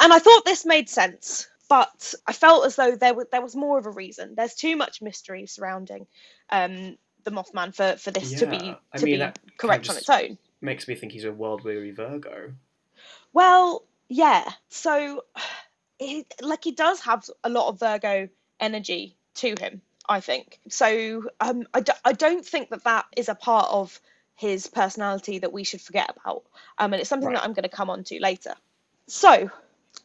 And 0.00 0.12
I 0.12 0.18
thought 0.18 0.44
this 0.44 0.64
made 0.64 0.88
sense, 0.88 1.48
but 1.68 2.14
I 2.26 2.32
felt 2.32 2.66
as 2.66 2.76
though 2.76 2.96
there 2.96 3.14
was 3.14 3.26
there 3.30 3.42
was 3.42 3.56
more 3.56 3.78
of 3.78 3.86
a 3.86 3.90
reason. 3.90 4.34
There's 4.34 4.54
too 4.54 4.76
much 4.76 5.02
mystery 5.02 5.46
surrounding 5.46 6.06
um, 6.50 6.96
the 7.24 7.30
Mothman 7.30 7.74
for, 7.74 7.96
for 7.96 8.10
this 8.10 8.38
to 8.40 8.46
be 8.46 8.56
Yeah, 8.56 8.74
I 8.92 8.98
to 8.98 9.04
mean, 9.04 9.14
be 9.14 9.18
that 9.18 9.38
kind 9.38 9.50
of 9.50 9.56
correct 9.58 9.90
on 9.90 9.96
its 9.96 10.10
own. 10.10 10.38
Makes 10.60 10.86
me 10.86 10.94
think 10.94 11.12
he's 11.12 11.24
a 11.24 11.32
world 11.32 11.64
weary 11.64 11.90
Virgo. 11.90 12.52
Well, 13.32 13.84
yeah. 14.08 14.48
So, 14.68 15.24
he, 15.98 16.26
like, 16.40 16.64
he 16.64 16.72
does 16.72 17.00
have 17.00 17.28
a 17.42 17.48
lot 17.48 17.68
of 17.68 17.80
Virgo 17.80 18.28
energy 18.60 19.16
to 19.36 19.54
him, 19.58 19.80
I 20.08 20.20
think. 20.20 20.60
So, 20.68 21.24
um, 21.40 21.66
I, 21.74 21.82
I 22.04 22.12
don't 22.12 22.44
think 22.44 22.70
that 22.70 22.84
that 22.84 23.06
is 23.16 23.28
a 23.28 23.34
part 23.34 23.68
of 23.70 24.00
his 24.34 24.66
personality 24.66 25.38
that 25.38 25.52
we 25.52 25.64
should 25.64 25.80
forget 25.80 26.10
about. 26.16 26.42
Um, 26.78 26.92
and 26.92 27.00
it's 27.00 27.08
something 27.08 27.28
Right. 27.28 27.36
that 27.36 27.44
I'm 27.44 27.52
going 27.52 27.62
to 27.64 27.68
come 27.68 27.90
on 27.90 28.04
to 28.04 28.20
later. 28.20 28.54
So, 29.06 29.50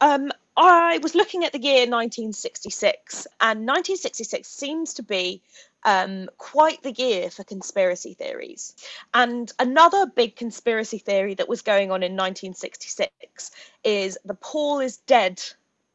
um, 0.02 0.32
I 0.56 0.98
was 1.04 1.14
looking 1.14 1.44
at 1.44 1.52
the 1.52 1.62
year 1.62 1.88
1966, 1.88 3.28
and 3.40 3.60
1966 3.60 4.48
seems 4.48 4.96
to 4.96 5.04
be 5.04 5.44
um, 5.84 6.30
quite 6.38 6.82
the 6.82 6.92
year 6.92 7.30
for 7.30 7.44
conspiracy 7.44 8.16
theories. 8.16 8.76
And 9.14 9.52
another 9.60 10.08
big 10.08 10.36
conspiracy 10.36 10.98
theory 10.98 11.36
that 11.36 11.48
was 11.48 11.62
going 11.62 11.92
on 11.92 12.02
in 12.02 12.14
1966 12.14 13.52
is 13.84 14.18
the 14.26 14.34
Paul 14.34 14.80
is 14.80 14.98
dead 14.98 15.42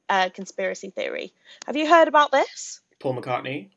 uh, 0.09 0.29
conspiracy 0.33 0.91
theory. 0.91 1.33
Have 1.67 1.77
you 1.77 1.89
heard 1.89 2.07
about 2.07 2.31
this? 2.31 2.81
Paul 3.01 3.21
McCartney? 3.21 3.71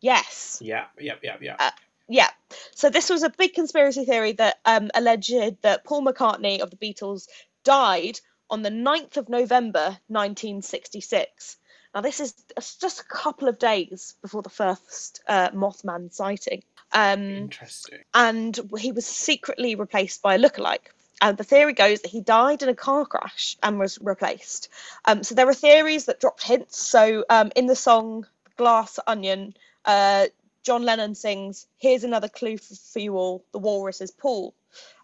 Yes. 0.00 0.58
Yeah, 0.62 0.86
yep, 0.98 1.20
yep, 1.22 1.42
yep. 1.42 1.56
Uh, 1.58 1.70
Yeah. 2.10 2.28
So 2.74 2.90
this 2.90 3.08
was 3.08 3.22
a 3.22 3.30
big 3.30 3.54
conspiracy 3.54 4.04
theory 4.04 4.32
that 4.32 4.58
um, 4.64 4.90
alleged 4.94 5.62
that 5.62 5.84
Paul 5.84 6.04
McCartney 6.04 6.58
of 6.58 6.70
the 6.70 6.76
Beatles 6.76 7.28
died 7.62 8.18
on 8.50 8.62
the 8.62 8.70
9th 8.70 9.16
of 9.16 9.28
November 9.28 9.96
1966. 10.08 11.56
Now, 11.94 12.00
this 12.00 12.18
is 12.18 12.34
just 12.80 13.00
a 13.00 13.04
couple 13.04 13.48
of 13.48 13.60
days 13.60 14.16
before 14.22 14.42
the 14.42 14.50
first 14.50 15.22
uh, 15.28 15.50
Mothman 15.50 16.12
sighting. 16.12 16.64
Um, 16.92 17.22
Interesting. 17.22 18.00
and 18.12 18.58
he 18.76 18.90
was 18.90 19.06
secretly 19.06 19.76
replaced 19.76 20.20
by 20.20 20.34
a 20.34 20.38
lookalike. 20.38 20.90
And 21.22 21.36
the 21.36 21.44
theory 21.44 21.74
goes 21.74 22.00
that 22.00 22.10
he 22.10 22.20
died 22.20 22.62
in 22.62 22.68
a 22.68 22.74
car 22.74 23.06
crash 23.06 23.56
and 23.62 23.78
was 23.78 24.00
replaced. 24.00 24.68
Um, 25.04 25.22
so 25.22 25.36
there 25.36 25.48
are 25.48 25.54
theories 25.54 26.06
that 26.06 26.18
dropped 26.18 26.42
hints. 26.42 26.82
So 26.84 27.24
um, 27.30 27.52
in 27.54 27.66
the 27.66 27.76
song 27.76 28.26
Glass 28.56 28.98
Onion, 29.06 29.54
uh, 29.84 30.26
John 30.62 30.82
Lennon 30.84 31.14
sings, 31.14 31.66
Here's 31.78 32.04
another 32.04 32.28
clue 32.28 32.58
for, 32.58 32.74
for 32.74 32.98
you 32.98 33.16
all 33.16 33.44
the 33.52 33.58
walrus 33.58 34.00
is 34.00 34.10
Paul. 34.10 34.54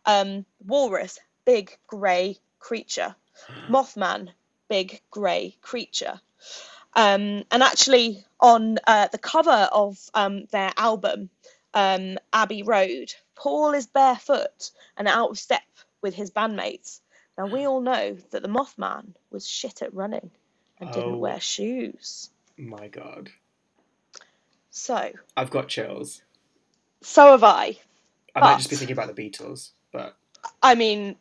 Um, 0.04 0.44
walrus, 0.64 1.18
big 1.44 1.76
grey 1.86 2.38
creature. 2.58 3.14
Mothman, 3.68 4.30
big 4.68 5.00
grey 5.10 5.56
creature. 5.62 6.20
Um, 6.94 7.44
and 7.50 7.62
actually, 7.62 8.24
on 8.40 8.78
uh, 8.86 9.08
the 9.08 9.18
cover 9.18 9.68
of 9.72 9.98
um, 10.14 10.46
their 10.50 10.72
album, 10.76 11.28
um, 11.74 12.18
Abbey 12.32 12.62
Road, 12.62 13.12
Paul 13.34 13.74
is 13.74 13.86
barefoot 13.86 14.70
and 14.96 15.06
out 15.06 15.30
of 15.30 15.38
step 15.38 15.62
with 16.00 16.14
his 16.14 16.30
bandmates. 16.30 17.00
Now, 17.36 17.46
we 17.46 17.66
all 17.66 17.80
know 17.80 18.16
that 18.30 18.42
the 18.42 18.48
Mothman 18.48 19.14
was 19.30 19.46
shit 19.46 19.82
at 19.82 19.92
running 19.94 20.30
and 20.80 20.88
Oh. 20.88 20.92
didn't 20.92 21.18
wear 21.20 21.40
shoes. 21.40 22.30
My 22.56 22.88
god. 22.88 23.30
So, 24.76 25.10
I've 25.38 25.48
got 25.48 25.68
chills. 25.68 26.20
so 27.00 27.30
have 27.30 27.42
I. 27.42 27.78
I 28.34 28.40
might 28.40 28.58
just 28.58 28.68
be 28.68 28.76
thinking 28.76 28.92
about 28.92 29.14
the 29.14 29.30
Beatles, 29.30 29.70
but 29.90 30.18
I 30.62 30.74
mean, 30.74 31.16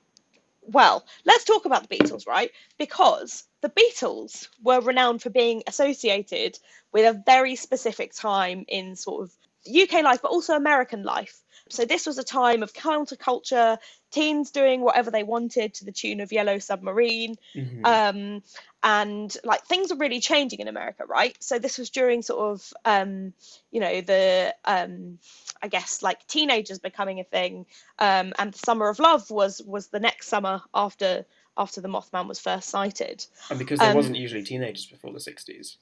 well, 0.64 1.06
let's 1.24 1.45
talk 1.45 1.64
about 1.64 1.88
the 1.88 1.95
Beatles, 1.95 2.28
right? 2.28 2.51
Because 2.78 3.45
the 3.62 3.70
Beatles 3.70 4.49
were 4.62 4.82
renowned 4.82 5.22
for 5.22 5.30
being 5.30 5.64
associated 5.68 6.60
with 6.91 7.06
a 7.06 7.24
very 7.26 7.56
specific 7.56 8.14
time 8.14 8.66
in 8.68 8.97
sort 8.97 9.24
of 9.24 9.34
UK 9.74 10.03
life, 10.03 10.22
but 10.22 10.32
also 10.32 10.56
American 10.56 11.03
life. 11.03 11.41
So 11.70 11.86
this 11.86 12.06
was 12.06 12.18
a 12.18 12.26
time 12.26 12.62
of 12.62 12.74
counterculture, 12.74 13.78
teens 14.16 14.51
doing 14.51 14.80
whatever 14.80 15.11
they 15.11 15.24
wanted 15.24 15.74
to 15.74 15.86
the 15.86 15.91
tune 15.91 16.22
of 16.22 16.32
Yellow 16.32 16.57
Submarine. 16.57 17.36
Mhm. 17.53 17.86
Um, 17.86 18.43
and 18.82 19.36
like 19.43 19.66
things 19.66 19.91
are 19.91 19.97
really 19.97 20.22
changing 20.22 20.59
in 20.59 20.70
America, 20.70 21.03
right? 21.05 21.36
So 21.41 21.59
this 21.59 21.78
was 21.78 21.89
during 21.89 22.22
sort 22.22 22.53
of, 22.53 22.74
um, 22.86 23.34
you 23.72 23.82
know, 23.82 23.99
the, 23.99 24.55
um, 24.63 25.20
I 25.61 25.68
guess 25.68 26.01
like 26.01 26.26
teenagers 26.28 26.80
becoming 26.80 27.20
a 27.20 27.26
thing. 27.26 27.66
Um, 27.99 28.32
and 28.39 28.53
the 28.53 28.59
Summer 28.59 28.88
of 28.88 28.99
Love 28.99 29.30
was 29.30 29.61
was 29.61 29.88
the 29.88 29.99
next 29.99 30.28
summer 30.28 30.61
after 30.74 31.26
after 31.57 31.82
the 31.82 31.89
Mothman 31.89 32.28
was 32.28 32.39
first 32.39 32.70
sighted. 32.70 33.26
and 33.49 33.59
because 33.59 33.80
there 33.80 33.89
um, 33.89 33.97
wasn't 33.97 34.16
usually 34.16 34.43
teenagers 34.43 34.86
before 34.86 35.11
the 35.11 35.20
60s. 35.20 35.78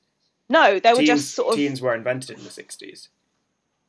No, 0.50 0.80
they 0.80 0.92
were 0.92 1.00
teens, 1.00 1.08
just 1.08 1.36
sort 1.36 1.54
of 1.54 1.56
teens 1.56 1.82
were 1.82 1.96
invented 1.96 2.38
in 2.38 2.44
the 2.44 2.50
60s. 2.50 3.10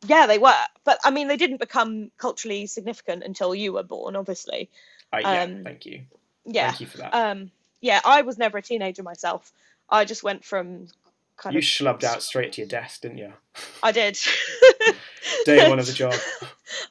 Yeah, 0.06 0.26
they 0.26 0.38
were, 0.38 0.52
but 0.84 0.98
I 1.04 1.10
mean, 1.10 1.28
they 1.28 1.36
didn't 1.36 1.58
become 1.60 2.10
culturally 2.18 2.66
significant 2.66 3.22
until 3.22 3.54
you 3.54 3.72
were 3.72 3.82
born, 3.82 4.16
obviously. 4.16 4.70
Uh, 5.12 5.18
yeah, 5.18 5.42
Um, 5.42 5.64
thank 5.64 5.86
you. 5.86 6.02
Yeah, 6.44 6.68
Thank 6.68 6.80
you 6.80 6.86
for 6.86 6.98
that. 6.98 7.14
um, 7.14 7.50
yeah, 7.80 8.00
I 8.04 8.22
was 8.22 8.36
never 8.38 8.58
a 8.58 8.62
teenager 8.62 9.02
myself. 9.02 9.52
I 9.88 10.04
just 10.04 10.22
went 10.22 10.44
from 10.44 10.88
kind 11.36 11.54
you 11.54 11.58
of 11.58 11.64
You 11.64 11.68
schlubbed 11.68 12.04
out 12.04 12.22
straight 12.22 12.52
to 12.54 12.60
your 12.60 12.68
desk, 12.68 13.00
didn't 13.02 13.18
you? 13.18 13.32
I 13.82 13.92
did. 13.92 14.18
Day 15.46 15.68
one 15.68 15.78
of 15.78 15.86
the 15.86 15.92
job. 16.04 16.14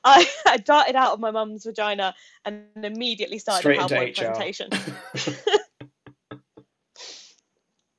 I, 0.04 0.28
I 0.48 0.58
darted 0.58 0.96
out 0.96 1.14
of 1.14 1.20
my 1.20 1.32
mum's 1.32 1.66
vagina 1.66 2.16
and 2.46 2.66
immediately 2.84 3.38
started 3.40 3.60
Straight 3.62 3.80
a 3.80 3.84
into 3.84 3.96
PowerPoint 3.96 4.12
HR. 4.18 4.26
presentation. 4.26 4.70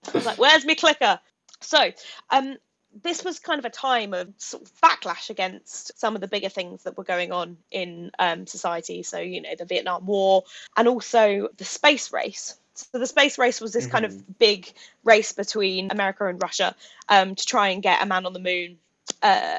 I 0.07 0.11
was 0.13 0.27
like, 0.27 0.39
"Where's 0.39 0.65
my 0.65 0.75
clicker?" 0.75 1.19
So, 1.61 1.91
um, 2.31 2.57
this 3.03 3.25
was 3.25 3.39
kind 3.39 3.59
of 3.59 3.65
a 3.65 3.71
time 3.71 4.15
of 4.15 4.29
sort 4.39 4.63
of 4.63 4.73
backlash 4.81 5.31
against 5.31 5.99
some 5.99 6.15
of 6.15 6.21
the 6.21 6.29
bigger 6.29 6.49
things 6.49 6.85
that 6.85 6.97
were 6.97 7.05
going 7.05 7.33
on 7.33 7.57
in 7.71 8.11
um, 8.19 8.47
society. 8.47 9.03
So, 9.03 9.19
you 9.19 9.41
know, 9.41 9.55
the 9.59 9.65
Vietnam 9.65 10.07
War 10.07 10.45
and 10.77 10.87
also 10.87 11.49
the 11.57 11.65
space 11.65 12.13
race. 12.13 12.57
So, 12.75 12.99
the 12.99 13.07
space 13.07 13.39
race 13.39 13.61
was 13.61 13.73
this 13.73 13.87
kind 13.87 14.05
of 14.05 14.39
big 14.39 14.73
race 15.05 15.33
between 15.33 15.91
America 15.93 16.27
and 16.27 16.43
Russia 16.43 16.75
um, 17.09 17.35
to 17.35 17.47
try 17.47 17.69
and 17.69 17.83
get 17.83 18.03
a 18.03 18.07
man 18.07 18.27
on 18.27 18.33
the 18.33 18.41
moon 18.41 18.79
uh, 19.23 19.59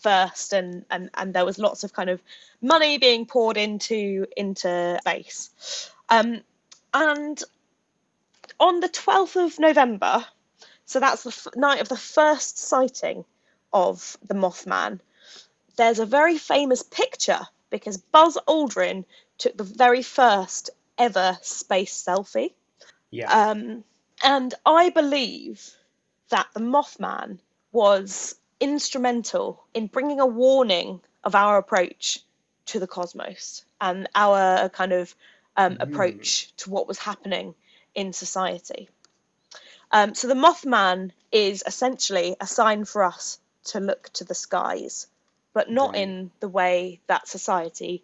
first, 0.00 0.52
and, 0.52 0.84
and 0.90 1.10
and 1.14 1.34
there 1.34 1.44
was 1.44 1.58
lots 1.58 1.84
of 1.84 1.92
kind 1.92 2.10
of 2.10 2.20
money 2.60 2.98
being 2.98 3.26
poured 3.26 3.56
into 3.56 4.26
into 4.36 4.98
space. 5.00 5.90
Um, 6.08 6.40
and 6.92 7.42
on 8.58 8.80
the 8.80 8.88
12th 8.88 9.44
of 9.44 9.58
November, 9.58 10.24
so 10.88 11.00
that's 11.00 11.22
the 11.22 11.28
f- 11.28 11.54
night 11.54 11.82
of 11.82 11.88
the 11.90 11.98
first 11.98 12.56
sighting 12.58 13.26
of 13.74 14.16
the 14.26 14.32
Mothman, 14.34 15.00
there's 15.76 15.98
a 15.98 16.06
very 16.06 16.38
famous 16.38 16.82
picture 16.82 17.40
because 17.68 17.98
Buzz 17.98 18.38
Aldrin 18.48 19.04
took 19.36 19.54
the 19.54 19.64
very 19.64 20.02
first 20.02 20.70
ever 20.96 21.36
space 21.42 21.92
selfie. 22.02 22.54
Yeah. 23.10 23.30
Um, 23.30 23.84
and 24.24 24.54
I 24.64 24.88
believe 24.88 25.76
that 26.30 26.46
the 26.54 26.60
Mothman 26.60 27.38
was 27.70 28.34
instrumental 28.58 29.62
in 29.74 29.88
bringing 29.88 30.20
a 30.20 30.26
warning 30.26 31.02
of 31.22 31.34
our 31.34 31.58
approach 31.58 32.20
to 32.64 32.80
the 32.80 32.86
cosmos 32.86 33.62
and 33.78 34.08
our 34.14 34.70
kind 34.70 34.94
of 34.94 35.14
um, 35.54 35.74
Mm. 35.76 35.82
approach 35.82 36.56
to 36.56 36.70
what 36.70 36.88
was 36.88 36.98
happening 36.98 37.54
in 37.94 38.14
society. 38.14 38.88
Um, 39.90 40.14
so 40.14 40.28
the 40.28 40.34
Mothman 40.34 41.12
is 41.32 41.62
essentially 41.66 42.36
a 42.40 42.46
sign 42.46 42.84
for 42.84 43.04
us 43.04 43.38
to 43.64 43.80
look 43.80 44.10
to 44.14 44.24
the 44.24 44.34
skies, 44.34 45.06
but 45.54 45.70
not 45.70 45.92
Right. 45.92 46.02
in 46.02 46.30
the 46.40 46.48
way 46.48 47.00
that 47.06 47.28
society 47.28 48.02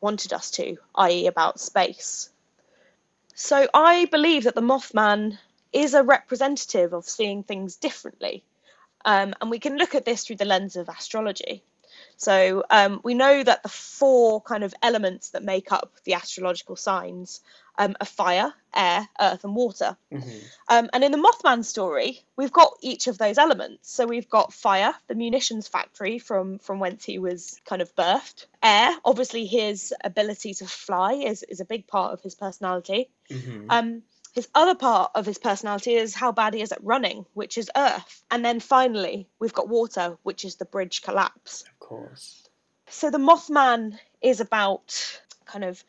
wanted 0.00 0.32
us 0.32 0.50
to, 0.52 0.78
i.e., 0.94 1.26
about 1.26 1.60
space. 1.60 2.30
So 3.34 3.68
I 3.74 4.06
believe 4.06 4.44
that 4.44 4.54
the 4.54 4.62
Mothman 4.62 5.38
is 5.72 5.94
a 5.94 6.02
representative 6.02 6.94
of 6.94 7.08
seeing 7.08 7.42
things 7.42 7.76
differently. 7.76 8.42
Um, 9.04 9.34
and 9.40 9.50
we 9.50 9.58
can 9.58 9.76
look 9.76 9.94
at 9.94 10.04
this 10.04 10.24
through 10.24 10.36
the 10.36 10.44
lens 10.44 10.76
of 10.76 10.88
astrology. 10.88 11.62
So 12.16 12.64
um, 12.70 13.00
we 13.04 13.14
know 13.14 13.42
that 13.42 13.62
the 13.62 13.68
four 13.68 14.40
kind 14.40 14.64
of 14.64 14.74
elements 14.82 15.30
that 15.30 15.44
make 15.44 15.70
up 15.70 15.92
the 16.04 16.14
astrological 16.14 16.76
signs 16.76 17.40
um, 17.78 17.96
are 18.00 18.06
fire, 18.06 18.54
air, 18.74 19.08
earth, 19.20 19.44
and 19.44 19.54
water. 19.54 19.96
Mhm. 20.12 20.42
Um, 20.68 20.90
and 20.92 21.04
in 21.04 21.12
the 21.12 21.18
Mothman 21.18 21.64
story, 21.64 22.22
we've 22.36 22.52
got 22.52 22.76
each 22.80 23.06
of 23.06 23.18
those 23.18 23.38
elements. 23.38 23.90
So 23.90 24.06
we've 24.06 24.28
got 24.28 24.52
fire, 24.52 24.94
the 25.08 25.14
munitions 25.14 25.68
factory 25.68 26.18
from 26.18 26.58
from 26.58 26.78
whence 26.80 27.04
he 27.04 27.18
was 27.18 27.60
kind 27.64 27.82
of 27.82 27.94
birthed. 27.94 28.46
Air, 28.62 28.96
obviously, 29.04 29.46
his 29.46 29.94
ability 30.02 30.54
to 30.54 30.66
fly 30.66 31.14
is 31.14 31.42
is 31.42 31.60
a 31.60 31.64
big 31.64 31.86
part 31.86 32.12
of 32.12 32.20
his 32.22 32.34
personality. 32.34 33.10
Mhm. 33.30 33.66
Um, 33.70 34.02
his 34.34 34.48
other 34.54 34.74
part 34.74 35.12
of 35.14 35.24
his 35.24 35.38
personality 35.38 35.94
is 35.94 36.14
how 36.14 36.30
bad 36.30 36.52
he 36.52 36.60
is 36.60 36.70
at 36.70 36.84
running, 36.84 37.24
which 37.32 37.56
is 37.56 37.70
earth. 37.74 38.22
And 38.30 38.44
then 38.44 38.60
finally, 38.60 39.26
we've 39.38 39.54
got 39.54 39.68
water, 39.68 40.18
which 40.24 40.44
is 40.44 40.56
the 40.56 40.66
bridge 40.66 41.00
collapse. 41.00 41.62
of 41.62 41.78
course. 41.78 42.46
So 42.88 43.10
the 43.10 43.18
Mothman 43.18 43.98
is 44.20 44.40
about 44.40 45.20
kind 45.46 45.64
of 45.64 45.82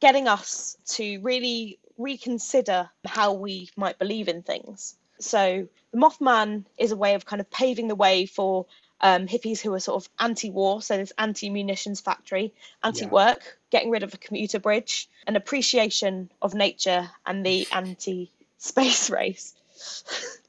getting 0.00 0.28
us 0.28 0.76
to 0.86 1.18
really 1.20 1.78
reconsider 1.98 2.90
how 3.04 3.32
we 3.32 3.70
might 3.76 3.98
believe 3.98 4.28
in 4.28 4.42
things. 4.42 4.96
So 5.18 5.68
the 5.92 5.98
Mothman 5.98 6.66
is 6.78 6.92
a 6.92 6.96
way 6.96 7.14
of 7.14 7.24
kind 7.24 7.40
of 7.40 7.50
paving 7.50 7.88
the 7.88 7.94
way 7.94 8.26
for 8.26 8.66
um, 9.00 9.26
hippies 9.26 9.60
who 9.60 9.72
are 9.74 9.80
sort 9.80 10.02
of 10.02 10.10
anti-war, 10.18 10.82
so 10.82 10.96
this 10.96 11.12
anti-munitions 11.18 12.00
factory, 12.00 12.54
anti-work, 12.82 13.58
getting 13.70 13.90
rid 13.90 14.02
of 14.02 14.14
a 14.14 14.18
commuter 14.18 14.58
bridge, 14.58 15.08
an 15.26 15.36
appreciation 15.36 16.30
of 16.40 16.54
nature, 16.54 17.10
and 17.24 17.44
the 17.44 17.66
anti-space 17.72 19.10
race. 19.10 19.54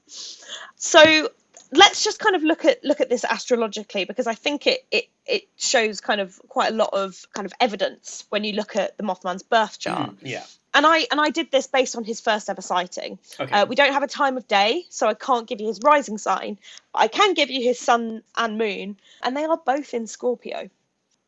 so 0.75 1.29
let's 1.71 2.03
just 2.03 2.19
kind 2.19 2.35
of 2.35 2.43
look 2.43 2.65
at 2.65 2.83
look 2.83 3.01
at 3.01 3.09
this 3.09 3.23
astrologically 3.23 4.05
because 4.05 4.27
I 4.27 4.33
think 4.33 4.67
it 4.67 4.85
it 4.91 5.05
it 5.25 5.47
shows 5.57 6.01
kind 6.01 6.21
of 6.21 6.39
quite 6.47 6.71
a 6.71 6.75
lot 6.75 6.89
of 6.93 7.25
kind 7.33 7.45
of 7.45 7.53
evidence 7.59 8.25
when 8.29 8.43
you 8.43 8.53
look 8.53 8.75
at 8.75 8.97
the 8.97 9.03
Mothman's 9.03 9.43
birth 9.43 9.79
chart. 9.79 10.11
Mm, 10.11 10.17
yeah. 10.21 10.43
And 10.73 10.85
I 10.85 11.07
and 11.11 11.19
I 11.19 11.29
did 11.29 11.51
this 11.51 11.67
based 11.67 11.95
on 11.95 12.03
his 12.03 12.21
first 12.21 12.49
ever 12.49 12.61
sighting. 12.61 13.19
Okay. 13.39 13.51
Uh, 13.51 13.65
we 13.65 13.75
don't 13.75 13.93
have 13.93 14.03
a 14.03 14.07
time 14.07 14.37
of 14.37 14.47
day, 14.47 14.85
so 14.89 15.07
I 15.07 15.13
can't 15.13 15.47
give 15.47 15.59
you 15.59 15.67
his 15.67 15.79
rising 15.83 16.17
sign. 16.17 16.57
But 16.93 16.99
I 16.99 17.07
can 17.07 17.33
give 17.33 17.49
you 17.49 17.61
his 17.61 17.79
sun 17.79 18.23
and 18.35 18.57
moon, 18.57 18.97
and 19.23 19.35
they 19.35 19.45
are 19.45 19.57
both 19.57 19.93
in 19.93 20.07
Scorpio. 20.07 20.69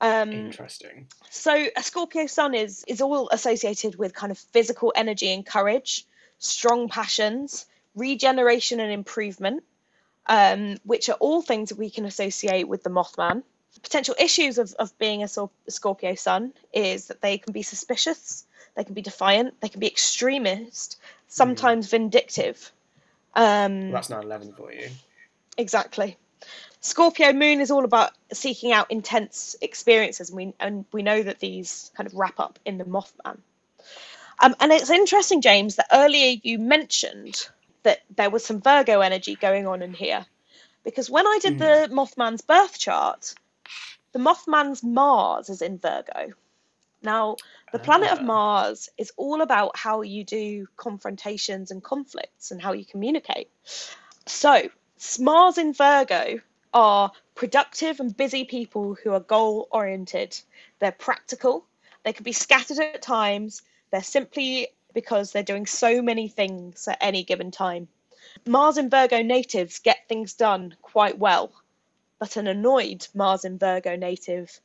Um, 0.01 0.31
Interesting. 0.31 1.07
so 1.29 1.67
a 1.75 1.83
Scorpio 1.83 2.27
sun 2.27 2.53
is 2.53 2.85
is 2.87 3.01
all 3.01 3.29
associated 3.29 3.95
with 3.95 4.13
kind 4.13 4.31
of 4.31 4.37
physical 4.37 4.93
energy 4.95 5.33
and 5.33 5.45
courage, 5.45 6.05
strong 6.37 6.87
passions, 6.87 7.65
regeneration 7.95 8.79
and 8.79 8.91
improvement, 8.91 9.63
um, 10.29 10.77
which 10.85 11.09
are 11.09 11.17
all 11.19 11.41
things 11.41 11.69
that 11.69 11.77
we 11.77 11.89
can 11.89 12.05
associate 12.05 12.67
with 12.67 12.83
the 12.83 12.89
Mothman. 12.89 13.43
The 13.73 13.79
potential 13.81 14.15
issues 14.17 14.57
of, 14.57 14.73
of 14.75 14.97
being 14.99 15.23
a, 15.23 15.27
a 15.27 15.71
Scorpio 15.71 16.15
sun 16.15 16.53
is 16.71 17.07
that 17.07 17.21
they 17.21 17.39
can 17.39 17.51
be 17.51 17.63
suspicious, 17.63 18.45
they 18.75 18.83
can 18.83 18.93
be 18.93 19.01
defiant, 19.01 19.59
they 19.59 19.69
can 19.69 19.79
be 19.79 19.87
extremist, 19.87 20.99
sometimes 21.27 21.89
vindictive. 21.89 22.71
Um, 23.35 23.85
Well, 23.85 23.93
that's 23.93 24.09
9 24.09 24.23
11 24.23 24.53
for 24.53 24.71
you. 24.71 24.89
Exactly. 25.57 26.15
Scorpio 26.81 27.33
moon 27.33 27.59
is 27.59 27.71
all 27.71 27.83
about 27.83 28.11
seeking 28.31 28.71
out 28.71 28.89
intense 28.89 29.55
experiences, 29.61 30.29
and 30.29 30.37
we 30.37 30.53
and 30.59 30.85
we 30.93 31.03
know 31.03 31.21
that 31.21 31.39
these 31.39 31.91
kind 31.95 32.07
of 32.07 32.15
wrap 32.15 32.39
up 32.39 32.57
in 32.63 32.77
the 32.77 32.85
Mothman. 32.85 33.39
Um, 34.41 34.55
and 34.61 34.71
it's 34.71 34.89
interesting, 34.89 35.41
James, 35.41 35.75
that 35.75 35.87
earlier 35.91 36.37
you 36.41 36.57
mentioned 36.57 37.49
that 37.89 38.03
there 38.15 38.29
was 38.29 38.45
some 38.45 38.61
Virgo 38.61 39.01
energy 39.01 39.35
going 39.35 39.65
on 39.65 39.81
in 39.81 39.95
here, 39.95 40.23
because 40.83 41.09
when 41.09 41.25
I 41.25 41.39
did 41.41 41.57
the 41.57 41.89
Mothman's 41.91 42.43
birth 42.43 42.77
chart, 42.77 43.33
the 44.11 44.19
Mothman's 44.19 44.83
Mars 44.83 45.49
is 45.49 45.63
in 45.63 45.79
Virgo. 45.79 46.33
Now, 47.01 47.37
the 47.71 47.79
planet 47.79 48.11
of 48.11 48.19
Ah. 48.19 48.23
Mars 48.23 48.89
is 48.99 49.11
all 49.17 49.41
about 49.41 49.75
how 49.75 50.03
you 50.03 50.23
do 50.23 50.67
confrontations 50.77 51.71
and 51.71 51.83
conflicts 51.83 52.51
and 52.51 52.61
how 52.61 52.73
you 52.73 52.85
communicate. 52.85 53.49
So, 54.27 54.69
Mars 55.19 55.57
in 55.57 55.73
Virgo 55.73 56.41
are 56.71 57.11
productive 57.33 57.99
and 57.99 58.15
busy 58.15 58.43
people 58.43 58.95
who 59.01 59.13
are 59.13 59.19
goal 59.19 59.67
oriented. 59.71 60.39
They're 60.77 60.91
practical, 60.91 61.65
they 62.03 62.13
can 62.13 62.23
be 62.23 62.33
scattered 62.33 62.77
at 62.77 63.01
times, 63.01 63.63
they're 63.89 64.03
simply 64.03 64.67
because 64.99 65.31
they're 65.31 65.43
doing 65.43 65.65
so 65.65 66.01
many 66.01 66.27
things 66.27 66.85
at 66.89 66.97
any 66.99 67.23
given 67.23 67.51
time. 67.51 67.87
Mars 68.45 68.75
and 68.75 68.91
Virgo 68.91 69.21
natives 69.21 69.79
get 69.79 70.09
things 70.09 70.33
done 70.33 70.75
quite 70.81 71.17
well, 71.17 71.53
but 72.19 72.35
an 72.35 72.47
annoyed 72.47 73.07
Mars 73.13 73.45
and 73.45 73.57
Virgo 73.57 73.95
native 73.95 74.59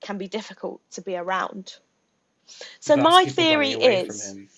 can 0.00 0.16
be 0.16 0.28
difficult 0.28 0.80
to 0.92 1.02
be 1.02 1.16
around. 1.16 1.74
So, 2.78 2.94
Thus, 2.94 3.02
my 3.02 3.24
theory 3.24 3.74
running 3.74 3.82
away 3.82 4.04
from 4.04 4.14
is. 4.14 4.48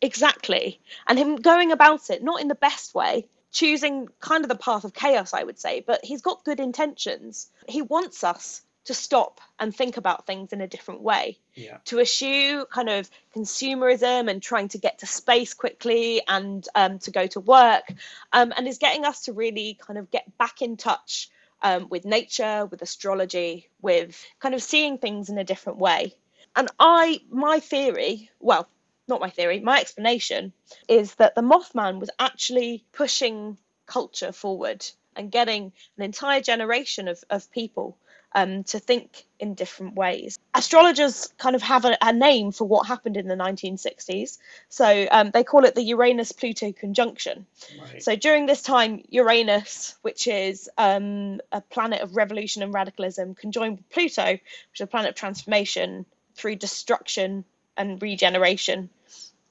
Exactly. 0.00 0.80
And 1.08 1.18
him 1.18 1.34
going 1.36 1.72
about 1.72 2.08
it, 2.10 2.22
not 2.22 2.40
in 2.40 2.46
the 2.46 2.54
best 2.54 2.94
way, 2.94 3.26
choosing 3.50 4.08
kind 4.20 4.44
of 4.44 4.48
the 4.48 4.54
path 4.54 4.84
of 4.84 4.94
chaos, 4.94 5.34
I 5.34 5.42
would 5.42 5.58
say, 5.58 5.82
but 5.84 6.04
he's 6.04 6.22
got 6.22 6.44
good 6.44 6.60
intentions. 6.60 7.50
He 7.68 7.82
wants 7.82 8.22
us 8.22 8.62
to 8.84 8.94
stop 8.94 9.40
and 9.58 9.74
think 9.74 9.96
about 9.96 10.26
things 10.26 10.52
in 10.52 10.60
a 10.60 10.66
different 10.66 11.02
way 11.02 11.38
Yeah. 11.54 11.78
to 11.86 12.00
eschew 12.00 12.64
kind 12.66 12.88
of 12.88 13.10
consumerism 13.36 14.30
and 14.30 14.42
trying 14.42 14.68
to 14.68 14.78
get 14.78 15.00
to 15.00 15.06
space 15.06 15.54
quickly 15.54 16.22
and 16.26 16.66
um, 16.74 16.98
to 17.00 17.10
go 17.10 17.26
to 17.26 17.40
work, 17.40 17.84
um, 18.32 18.52
and 18.56 18.66
is 18.66 18.78
getting 18.78 19.04
us 19.04 19.24
to 19.24 19.32
really 19.32 19.78
kind 19.80 19.98
of 19.98 20.10
get 20.10 20.36
back 20.38 20.62
in 20.62 20.76
touch 20.76 21.28
um, 21.62 21.88
with 21.90 22.04
nature, 22.04 22.66
with 22.66 22.82
astrology, 22.82 23.68
with 23.82 24.24
kind 24.38 24.54
of 24.54 24.62
seeing 24.62 24.98
things 24.98 25.28
in 25.28 25.38
a 25.38 25.44
different 25.44 25.78
way. 25.78 26.14
And 26.54 26.68
I, 26.78 27.20
my 27.30 27.60
theory, 27.60 28.30
well, 28.40 28.68
not 29.06 29.20
my 29.20 29.30
theory, 29.30 29.60
my 29.60 29.80
explanation 29.80 30.52
is 30.88 31.14
that 31.16 31.34
the 31.34 31.42
Mothman 31.42 31.98
was 31.98 32.10
actually 32.18 32.84
pushing 32.92 33.58
culture 33.86 34.32
forward 34.32 34.84
and 35.16 35.32
getting 35.32 35.72
an 35.96 36.04
entire 36.04 36.40
generation 36.40 37.08
of, 37.08 37.22
of 37.28 37.50
people 37.50 37.96
um, 38.38 38.62
to 38.64 38.78
think 38.78 39.24
in 39.40 39.54
different 39.54 39.94
ways. 39.94 40.38
Astrologers 40.54 41.32
kind 41.38 41.56
of 41.56 41.62
have 41.62 41.84
a, 41.84 41.96
a 42.00 42.12
name 42.12 42.52
for 42.52 42.66
what 42.66 42.86
happened 42.86 43.16
in 43.16 43.26
the 43.26 43.34
1960s. 43.34 44.38
So 44.68 45.06
um, 45.10 45.30
they 45.32 45.44
call 45.44 45.64
it 45.64 45.74
the 45.74 45.82
Uranus 45.82 46.32
Pluto 46.32 46.72
conjunction. 46.72 47.46
Right. 47.80 48.02
So 48.02 48.14
during 48.16 48.46
this 48.46 48.62
time, 48.62 49.02
Uranus, 49.08 49.96
which 50.02 50.26
is 50.28 50.68
um, 50.78 51.40
a 51.50 51.60
planet 51.60 52.00
of 52.00 52.16
revolution 52.16 52.62
and 52.62 52.72
radicalism, 52.72 53.34
conjoined 53.34 53.78
with 53.78 53.90
Pluto, 53.90 54.32
which 54.32 54.76
is 54.76 54.80
a 54.82 54.86
planet 54.86 55.10
of 55.10 55.16
transformation 55.16 56.06
through 56.34 56.56
destruction 56.56 57.44
and 57.76 58.00
regeneration. 58.00 58.88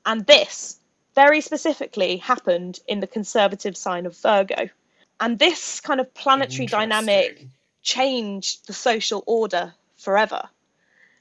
And 0.06 0.26
this 0.26 0.80
very 1.16 1.42
specifically 1.42 2.18
happened 2.18 2.80
in 2.88 3.00
the 3.02 3.08
conservative 3.08 3.76
sign 3.76 4.06
of 4.06 4.16
Virgo. 4.18 4.70
And 5.20 5.40
this 5.40 5.82
kind 5.82 6.00
of 6.00 6.14
planetary 6.14 6.68
dynamic 6.68 7.48
Changed 7.88 8.68
the 8.68 8.74
social 8.74 9.24
order 9.26 9.74
forever. 9.96 10.50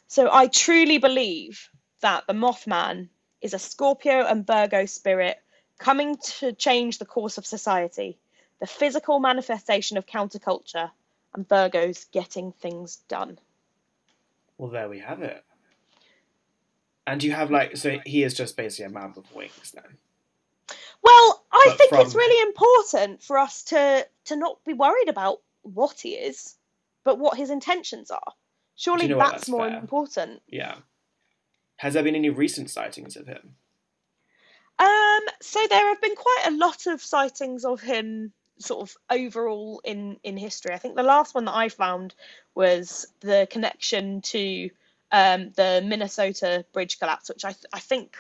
So 0.09 0.29
I 0.33 0.49
truly 0.49 0.99
believe 0.99 1.71
that 2.01 2.27
the 2.27 2.33
Mothman 2.33 3.09
is 3.41 3.55
a 3.55 3.59
Scorpio 3.61 4.27
and 4.27 4.45
Virgo 4.45 4.85
spirit 4.87 5.39
coming 5.79 6.17
to 6.41 6.53
change 6.53 6.99
the 6.99 7.05
course 7.05 7.39
of 7.39 7.47
society, 7.47 8.19
the 8.59 8.67
physical 8.67 9.21
manifestation 9.21 9.97
of 9.97 10.07
counterculture, 10.07 10.91
and 11.35 11.49
Virgo's 11.49 12.07
getting 12.07 12.51
things 12.51 12.97
done. 13.09 13.39
Well, 14.59 14.71
there 14.73 14.89
we 14.89 14.99
have 14.99 15.23
it. 15.23 15.45
And 17.07 17.23
you 17.23 17.31
have 17.31 17.53
like 17.53 17.77
so 17.77 18.01
he 18.05 18.25
is 18.25 18.35
just 18.35 18.57
basically 18.57 18.87
a 18.87 18.91
man 18.99 19.13
with 19.15 19.33
wings 19.33 19.71
then. 19.73 19.99
Well, 21.01 21.45
I 21.53 21.67
But 21.69 21.79
think 21.79 21.91
from- 21.91 22.01
it's 22.01 22.17
really 22.17 22.43
important 22.43 23.23
for 23.23 23.39
us 23.39 23.63
to 23.65 24.09
to 24.25 24.35
not 24.35 24.65
be 24.65 24.73
worried 24.73 25.09
about 25.09 25.43
what 25.75 26.01
he 26.01 26.11
is, 26.15 26.57
but 27.05 27.19
what 27.19 27.37
his 27.37 27.51
intentions 27.51 28.11
are. 28.11 28.33
Surely 28.77 29.09
know 29.09 29.19
that's, 29.19 29.33
That's 29.33 29.49
more 29.49 29.69
fair. 29.69 29.79
important. 29.79 30.43
Yeah. 30.49 30.77
Has 31.77 31.95
there 31.95 32.03
been 32.03 32.15
any 32.15 32.31
recent 32.31 32.71
sightings 32.71 33.17
of 33.17 33.27
him? 33.27 33.57
Um, 34.79 35.21
so 35.41 35.67
there 35.69 35.89
have 35.89 36.01
been 36.01 36.15
quite 36.17 36.45
a 36.47 36.51
lot 36.51 36.87
of 36.87 37.01
sightings 37.03 37.65
of 37.65 37.81
him 37.81 38.33
sort 38.59 38.89
of 38.89 38.97
overall 39.11 39.81
in 39.85 40.19
in 40.23 40.37
history. 40.37 40.73
I 40.75 40.79
think 40.79 40.97
the 40.97 41.03
last 41.03 41.35
one 41.35 41.45
that 41.47 41.55
I 41.55 41.69
found 41.69 42.15
was 42.55 43.07
the 43.21 43.47
connection 43.51 44.21
to 44.23 44.71
um, 45.13 45.53
the 45.57 45.83
Minnesota 45.85 46.65
bridge 46.73 46.99
collapse, 46.99 47.29
which 47.29 47.45
I 47.45 47.53
th- 47.53 47.65
I 47.73 47.79
think 47.79 48.17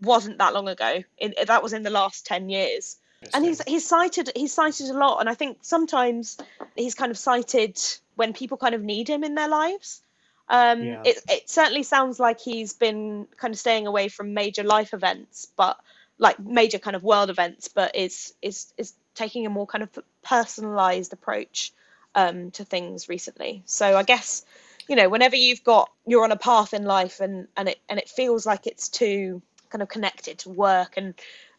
wasn't 0.00 0.38
that 0.38 0.54
long 0.54 0.68
ago. 0.68 1.02
In, 1.18 1.34
that 1.46 1.62
was 1.62 1.72
in 1.72 1.82
the 1.82 1.90
last 1.90 2.26
ten 2.26 2.48
years, 2.48 2.96
and 3.34 3.44
he's 3.44 3.62
he's 3.62 3.86
sighted 3.86 4.30
he's 4.34 4.52
sighted 4.52 4.88
a 4.88 4.94
lot, 4.94 5.20
and 5.20 5.28
I 5.28 5.34
think 5.34 5.58
sometimes 5.62 6.38
he's 6.74 6.94
kind 6.94 7.10
of 7.10 7.18
sighted 7.18 7.78
when 8.14 8.32
people 8.32 8.56
kind 8.56 8.74
of 8.74 8.82
need 8.82 9.08
him 9.08 9.24
in 9.24 9.34
their 9.34 9.48
lives. 9.48 10.02
Um, 10.48 10.82
Yeah. 10.82 11.02
it, 11.04 11.18
it 11.28 11.50
certainly 11.50 11.82
sounds 11.82 12.20
like 12.20 12.40
he's 12.40 12.72
been 12.72 13.26
kind 13.36 13.52
of 13.52 13.58
staying 13.58 13.86
away 13.86 14.08
from 14.08 14.32
major 14.32 14.62
life 14.62 14.94
events, 14.94 15.48
but 15.56 15.78
like 16.18 16.38
major 16.38 16.78
kind 16.78 16.96
of 16.96 17.02
world 17.02 17.30
events, 17.30 17.68
but 17.68 17.96
is 17.96 18.34
is 18.42 18.72
is 18.76 18.94
taking 19.14 19.46
a 19.46 19.50
more 19.50 19.66
kind 19.66 19.82
of 19.82 19.90
personalized 20.22 21.12
approach 21.12 21.72
um, 22.14 22.50
to 22.52 22.64
things 22.64 23.08
recently. 23.08 23.62
So 23.66 23.96
I 23.96 24.02
guess 24.02 24.44
you 24.88 24.96
know 24.96 25.08
whenever 25.08 25.36
you've 25.36 25.64
got 25.64 25.90
you're 26.06 26.24
on 26.24 26.32
a 26.32 26.36
path 26.36 26.74
in 26.74 26.84
life 26.84 27.20
and 27.20 27.48
and 27.56 27.68
it 27.68 27.78
and 27.88 27.98
it 27.98 28.08
feels 28.08 28.46
like 28.46 28.66
it's 28.66 28.88
too 28.88 29.42
kind 29.68 29.82
of 29.82 29.88
connected 29.88 30.38
to 30.38 30.48
work 30.50 30.94
and 30.96 31.14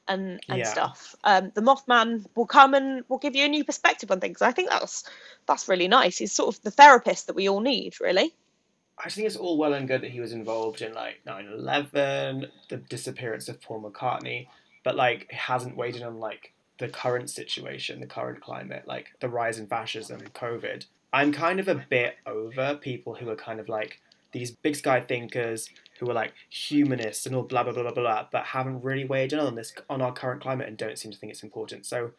and 0.07 0.39
and 0.49 0.59
Yeah. 0.59 0.71
stuff. 0.71 1.15
Um, 1.23 1.51
the 1.55 1.61
Mothman 1.61 2.25
will 2.35 2.45
come 2.47 2.73
and 2.73 3.03
will 3.09 3.17
give 3.17 3.35
you 3.35 3.45
a 3.45 3.47
new 3.47 3.63
perspective 3.63 4.11
on 4.11 4.19
things. 4.19 4.41
I 4.41 4.51
think 4.51 4.69
that's 4.69 5.03
that's 5.45 5.67
really 5.67 5.87
nice. 5.87 6.17
He's 6.17 6.33
sort 6.33 6.55
of 6.55 6.61
the 6.63 6.71
therapist 6.71 7.27
that 7.27 7.35
we 7.35 7.47
all 7.49 7.59
need, 7.61 7.99
really. 8.01 8.33
I 9.03 9.09
think 9.09 9.27
it's 9.27 9.35
all 9.35 9.57
well 9.57 9.73
and 9.73 9.87
good 9.87 10.01
that 10.01 10.11
he 10.11 10.19
was 10.19 10.33
involved 10.33 10.81
in 10.81 10.93
like 10.93 11.21
9/11, 11.25 12.49
the 12.69 12.77
disappearance 12.77 13.47
of 13.47 13.61
Paul 13.61 13.81
McCartney, 13.83 14.47
but 14.83 14.95
like 14.95 15.31
hasn't 15.31 15.77
weighed 15.77 15.95
in 15.95 16.03
on 16.03 16.19
like 16.19 16.53
the 16.79 16.87
current 16.87 17.29
situation, 17.29 17.99
the 17.99 18.07
current 18.07 18.41
climate, 18.41 18.83
like 18.87 19.07
the 19.19 19.29
rise 19.29 19.59
in 19.59 19.67
fascism, 19.67 20.21
COVID. 20.33 20.85
I'm 21.13 21.31
kind 21.31 21.59
of 21.59 21.67
a 21.67 21.85
bit 21.89 22.15
over 22.25 22.75
people 22.75 23.15
who 23.15 23.29
are 23.29 23.35
kind 23.35 23.59
of 23.59 23.69
like 23.69 23.99
these 24.31 24.51
big 24.51 24.75
sky 24.75 24.99
thinkers 25.01 25.69
who 25.99 26.09
are 26.09 26.13
like 26.13 26.33
humanists 26.49 27.25
and 27.25 27.35
all 27.35 27.43
blah 27.43 27.63
blah 27.63 27.73
blah 27.73 27.83
blah 27.83 27.91
blah, 27.91 28.27
but 28.31 28.45
haven't 28.45 28.81
really 28.83 29.05
weighed 29.05 29.33
in 29.33 29.39
on 29.39 29.55
this 29.55 29.73
on 29.89 30.01
our 30.01 30.13
current 30.13 30.41
climate 30.41 30.67
and 30.67 30.77
don't 30.77 30.97
seem 30.97 31.11
to 31.11 31.17
think 31.17 31.31
it's 31.31 31.43
important. 31.43 31.85
So, 31.85 32.11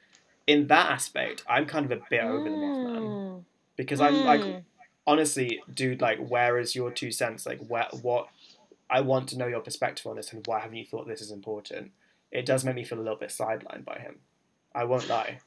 in 0.47 0.67
that 0.69 0.91
aspect, 0.91 1.45
I'm 1.49 1.67
kind 1.67 1.85
of 1.85 1.93
a 1.93 2.03
bit 2.11 2.23
over 2.25 2.45
the 2.49 2.57
Mothman 2.57 3.03
Mm. 3.03 3.45
because 3.77 4.01
I'm 4.01 4.25
like 4.25 4.41
Mm. 4.41 4.63
honestly, 5.07 5.63
dude, 5.73 6.01
like, 6.01 6.19
where 6.19 6.59
is 6.59 6.75
your 6.75 6.91
two 6.91 7.11
cents? 7.11 7.47
Like, 7.47 7.61
where, 7.67 7.87
what? 8.03 8.29
I 8.91 9.01
want 9.03 9.29
to 9.31 9.39
know 9.39 9.47
your 9.47 9.61
perspective 9.61 10.07
on 10.07 10.17
this, 10.17 10.33
and 10.33 10.47
why 10.47 10.61
haven't 10.61 10.77
you 10.77 10.85
thought 10.87 11.07
this 11.07 11.21
is 11.21 11.31
important? 11.31 11.93
It 12.31 12.45
does 12.47 12.65
make 12.65 12.75
me 12.75 12.85
feel 12.85 12.99
a 12.99 13.01
little 13.01 13.17
bit 13.19 13.31
sidelined 13.31 13.85
by 13.85 13.99
him. 13.99 14.21
I 14.75 14.85
won't 14.85 15.09
lie. 15.09 15.41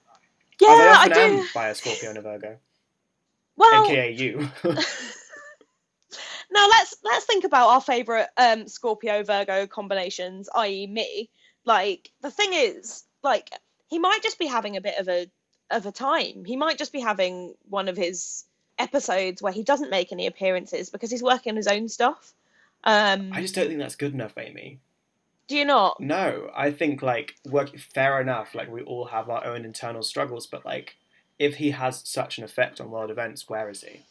Yeah, 0.59 0.69
I 0.69 1.05
I 1.05 1.09
do. 1.09 1.43
by 1.53 1.69
a 1.69 1.75
Scorpio 1.75 2.09
and 2.09 2.17
a 2.19 2.21
Virgo, 2.21 2.57
Well, 3.55 3.85
aka 3.85 4.11
you. 4.11 4.49
now 6.51 6.67
let's 6.67 6.95
let's 7.03 7.25
think 7.25 7.43
about 7.43 7.69
our 7.69 7.81
favorite 7.81 8.27
um 8.37 8.67
Scorpio 8.67 9.23
Virgo 9.23 9.67
combinations, 9.67 10.49
i.e., 10.55 10.87
me. 10.87 11.29
Like 11.65 12.11
the 12.21 12.31
thing 12.31 12.53
is, 12.53 13.03
like 13.23 13.49
he 13.87 13.99
might 13.99 14.23
just 14.23 14.39
be 14.39 14.47
having 14.47 14.77
a 14.77 14.81
bit 14.81 14.97
of 14.97 15.07
a 15.07 15.27
of 15.69 15.85
a 15.85 15.91
time. 15.91 16.45
He 16.45 16.55
might 16.57 16.77
just 16.77 16.93
be 16.93 16.99
having 16.99 17.55
one 17.69 17.87
of 17.87 17.97
his 17.97 18.45
episodes 18.77 19.41
where 19.41 19.53
he 19.53 19.63
doesn't 19.63 19.89
make 19.89 20.11
any 20.11 20.27
appearances 20.27 20.89
because 20.89 21.11
he's 21.11 21.23
working 21.23 21.51
on 21.51 21.55
his 21.55 21.67
own 21.67 21.87
stuff. 21.87 22.33
Um, 22.83 23.31
I 23.31 23.41
just 23.41 23.55
don't 23.55 23.67
think 23.67 23.79
that's 23.79 23.95
good 23.95 24.13
enough, 24.13 24.37
Amy. 24.37 24.79
do 25.47 25.55
you 25.55 25.65
not? 25.65 25.99
No, 25.99 26.49
I 26.55 26.71
think 26.71 27.01
like 27.01 27.35
work 27.45 27.77
fair 27.93 28.19
enough. 28.19 28.55
Like 28.55 28.71
we 28.71 28.81
all 28.81 29.05
have 29.05 29.29
our 29.29 29.45
own 29.45 29.65
internal 29.65 30.03
struggles, 30.03 30.47
but 30.47 30.65
like 30.65 30.95
if 31.37 31.55
he 31.55 31.71
has 31.71 32.01
such 32.05 32.37
an 32.37 32.43
effect 32.43 32.81
on 32.81 32.91
world 32.91 33.11
events, 33.11 33.47
where 33.47 33.69
is 33.69 33.81
he? 33.81 34.01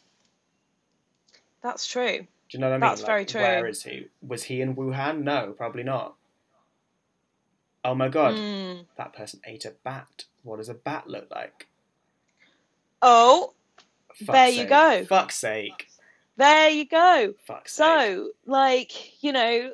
That's 1.63 1.87
true. 1.87 2.19
Do 2.19 2.25
you 2.57 2.59
know 2.59 2.67
what 2.69 2.73
I 2.73 2.77
mean? 2.77 2.81
That's 2.81 3.01
Like, 3.01 3.07
very 3.07 3.25
true. 3.25 3.41
Where 3.41 3.67
is 3.67 3.83
he? 3.83 4.07
Was 4.27 4.43
he 4.43 4.61
in 4.61 4.75
Wuhan? 4.75 5.23
No, 5.23 5.53
probably 5.57 5.83
not. 5.83 6.15
Oh 7.83 7.95
my 7.95 8.09
god, 8.09 8.35
Mm. 8.35 8.85
that 8.97 9.13
person 9.13 9.41
ate 9.45 9.65
a 9.65 9.71
bat. 9.83 10.25
What 10.43 10.57
does 10.57 10.69
a 10.69 10.73
bat 10.73 11.07
look 11.07 11.27
like? 11.31 11.67
Oh, 13.01 13.53
Fuck's 14.13 14.27
There 14.33 14.49
you 14.49 14.65
go. 14.65 15.05
Fuck's 15.05 15.37
sake. 15.37 15.87
there 16.37 16.69
you 16.69 16.85
go. 16.85 17.33
Fuck's 17.47 17.73
sake. 17.73 17.85
So, 17.85 18.29
like, 18.45 19.23
you 19.23 19.31
know, 19.31 19.71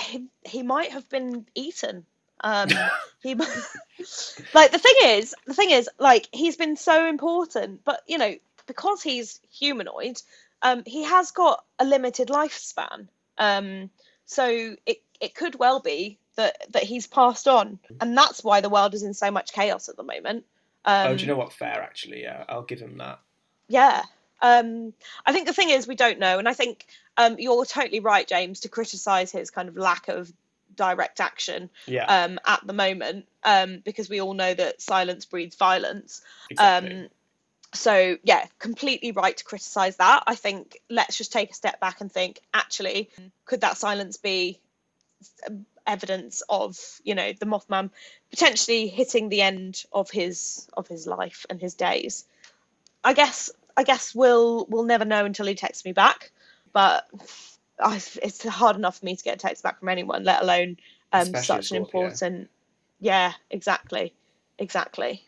he, 0.00 0.26
he 0.44 0.62
might 0.62 0.90
have 0.90 1.08
been 1.08 1.46
eaten. 1.54 2.04
Um, 2.42 2.68
he, 3.22 3.34
like, 3.34 4.72
the 4.72 4.78
thing 4.78 4.94
is, 5.04 5.34
the 5.46 5.54
thing 5.54 5.70
is, 5.70 5.88
like, 5.98 6.28
he's 6.32 6.56
been 6.56 6.76
so 6.76 7.06
important, 7.06 7.84
but 7.84 8.02
you 8.06 8.18
know, 8.18 8.34
because 8.66 9.02
he's 9.02 9.40
humanoid, 9.50 10.20
um, 10.62 10.82
he 10.86 11.04
has 11.04 11.30
got 11.30 11.64
a 11.78 11.84
limited 11.84 12.28
lifespan. 12.28 13.08
Um, 13.38 13.90
so 14.26 14.76
it 14.86 15.02
it 15.20 15.34
could 15.34 15.58
well 15.58 15.80
be 15.80 16.18
that 16.36 16.72
that 16.72 16.82
he's 16.84 17.06
passed 17.06 17.48
on, 17.48 17.78
and 18.00 18.16
that's 18.16 18.44
why 18.44 18.60
the 18.60 18.68
world 18.68 18.94
is 18.94 19.02
in 19.02 19.14
so 19.14 19.30
much 19.30 19.52
chaos 19.52 19.88
at 19.88 19.96
the 19.96 20.02
moment. 20.02 20.44
Um, 20.84 21.08
oh, 21.08 21.16
do 21.16 21.22
you 21.22 21.28
know 21.28 21.36
what? 21.36 21.52
Fair, 21.52 21.82
actually. 21.82 22.22
Yeah, 22.22 22.44
I'll 22.48 22.62
give 22.62 22.80
him 22.80 22.98
that. 22.98 23.20
yeah. 23.68 24.02
Um, 24.42 24.94
I 25.26 25.32
think 25.34 25.46
the 25.46 25.52
thing 25.52 25.68
is 25.68 25.86
we 25.86 25.96
don't 25.96 26.18
know, 26.18 26.38
and 26.38 26.48
I 26.48 26.54
think 26.54 26.86
um, 27.18 27.36
you're 27.38 27.66
totally 27.66 28.00
right, 28.00 28.26
James, 28.26 28.60
to 28.60 28.70
criticise 28.70 29.30
his 29.30 29.50
kind 29.50 29.68
of 29.68 29.76
lack 29.76 30.08
of 30.08 30.32
direct 30.76 31.20
action 31.20 31.68
Yeah, 31.86 32.06
um, 32.06 32.38
at 32.46 32.66
the 32.66 32.72
moment, 32.72 33.26
um, 33.44 33.82
because 33.84 34.08
we 34.08 34.18
all 34.18 34.32
know 34.32 34.54
that 34.54 34.80
silence 34.80 35.26
breeds 35.26 35.56
violence. 35.56 36.22
exactly. 36.48 37.10
So 37.72 38.16
yeah, 38.24 38.46
completely 38.58 39.12
right 39.12 39.36
to 39.36 39.44
criticise 39.44 39.96
that. 39.96 40.24
I 40.26 40.34
think 40.34 40.78
let's 40.88 41.16
just 41.16 41.32
take 41.32 41.50
a 41.50 41.54
step 41.54 41.78
back 41.80 42.00
and 42.00 42.10
think, 42.10 42.40
actually, 42.52 43.10
could 43.44 43.60
that 43.60 43.76
silence 43.76 44.16
be 44.16 44.60
evidence 45.86 46.42
of 46.48 46.78
you 47.04 47.14
know 47.14 47.32
the 47.32 47.46
Mothman 47.46 47.90
potentially 48.30 48.86
hitting 48.86 49.28
the 49.28 49.42
end 49.42 49.84
of 49.92 50.10
his 50.10 50.68
of 50.76 50.88
his 50.88 51.06
life 51.06 51.46
and 51.48 51.60
his 51.60 51.74
days? 51.74 52.24
I 53.04 53.12
guess 53.12 53.50
I 53.76 53.84
guess 53.84 54.14
we'll 54.14 54.66
we'll 54.68 54.84
never 54.84 55.04
know 55.04 55.24
until 55.24 55.46
he 55.46 55.54
texts 55.54 55.84
me 55.84 55.92
back. 55.92 56.32
But 56.72 57.08
I, 57.78 58.00
it's 58.22 58.44
hard 58.46 58.76
enough 58.76 58.98
for 58.98 59.06
me 59.06 59.16
to 59.16 59.24
get 59.24 59.36
a 59.36 59.38
text 59.38 59.62
back 59.62 59.78
from 59.78 59.88
anyone, 59.88 60.24
let 60.24 60.42
alone 60.42 60.76
um, 61.12 61.34
such 61.34 61.70
an 61.70 61.78
important. 61.78 62.50
Yeah, 63.00 63.32
exactly, 63.50 64.12
exactly. 64.58 65.24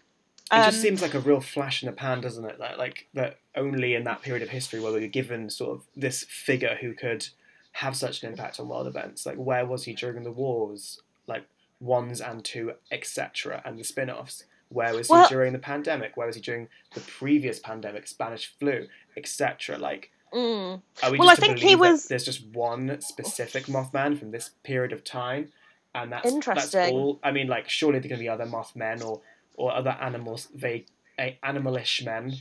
It 0.52 0.56
Um, 0.56 0.64
just 0.70 0.82
seems 0.82 1.00
like 1.00 1.14
a 1.14 1.20
real 1.20 1.40
flash 1.40 1.82
in 1.82 1.86
the 1.86 1.92
pan, 1.94 2.20
doesn't 2.20 2.44
it? 2.44 2.60
Like, 2.60 2.76
like 2.76 3.06
that 3.14 3.38
only 3.56 3.94
in 3.94 4.04
that 4.04 4.20
period 4.20 4.42
of 4.42 4.50
history 4.50 4.80
where 4.80 4.92
we 4.92 5.00
were 5.00 5.06
given 5.06 5.48
sort 5.48 5.78
of 5.78 5.86
this 5.96 6.24
figure 6.24 6.76
who 6.80 6.92
could 6.92 7.26
have 7.72 7.96
such 7.96 8.22
an 8.22 8.30
impact 8.30 8.60
on 8.60 8.68
world 8.68 8.86
events. 8.86 9.24
Like, 9.24 9.36
where 9.36 9.64
was 9.64 9.84
he 9.84 9.94
during 9.94 10.24
the 10.24 10.30
wars? 10.30 11.00
Like 11.26 11.44
ones 11.80 12.20
and 12.20 12.44
two, 12.44 12.74
etc., 12.90 13.62
and 13.64 13.78
the 13.78 13.84
spin-offs. 13.84 14.44
Where 14.68 14.94
was 14.94 15.08
Well- 15.08 15.26
he 15.26 15.34
during 15.34 15.52
the 15.54 15.58
pandemic? 15.58 16.16
Where 16.18 16.26
was 16.26 16.36
he 16.36 16.42
during 16.42 16.68
the 16.94 17.00
previous 17.00 17.58
pandemic, 17.58 18.06
Spanish 18.06 18.52
flu, 18.58 18.88
etc.? 19.16 19.78
Like, 19.78 20.10
mm. 20.34 20.82
are 21.02 21.10
we 21.10 21.18
Well, 21.18 21.28
just 21.28 21.42
I 21.42 21.46
think 21.46 21.58
he 21.60 21.70
that 21.74 21.78
was- 21.78 22.08
there's 22.08 22.24
just 22.26 22.44
one 22.46 23.00
specific 23.00 23.64
Mothman 23.64 24.18
from 24.18 24.32
this 24.32 24.50
period 24.64 24.92
of 24.92 25.02
time, 25.02 25.50
and 25.94 26.12
that's 26.12 26.30
That's 26.44 26.74
all. 26.74 27.20
I 27.22 27.32
mean, 27.32 27.48
like, 27.48 27.68
surely 27.70 27.98
there 28.00 28.10
to 28.10 28.16
be 28.18 28.28
other 28.28 28.46
Mothmen 28.46 29.02
or 29.02 29.22
or 29.54 29.72
other 29.72 29.90
animals, 30.00 30.48
they 30.54 30.86
animalish 31.18 32.04
men 32.04 32.34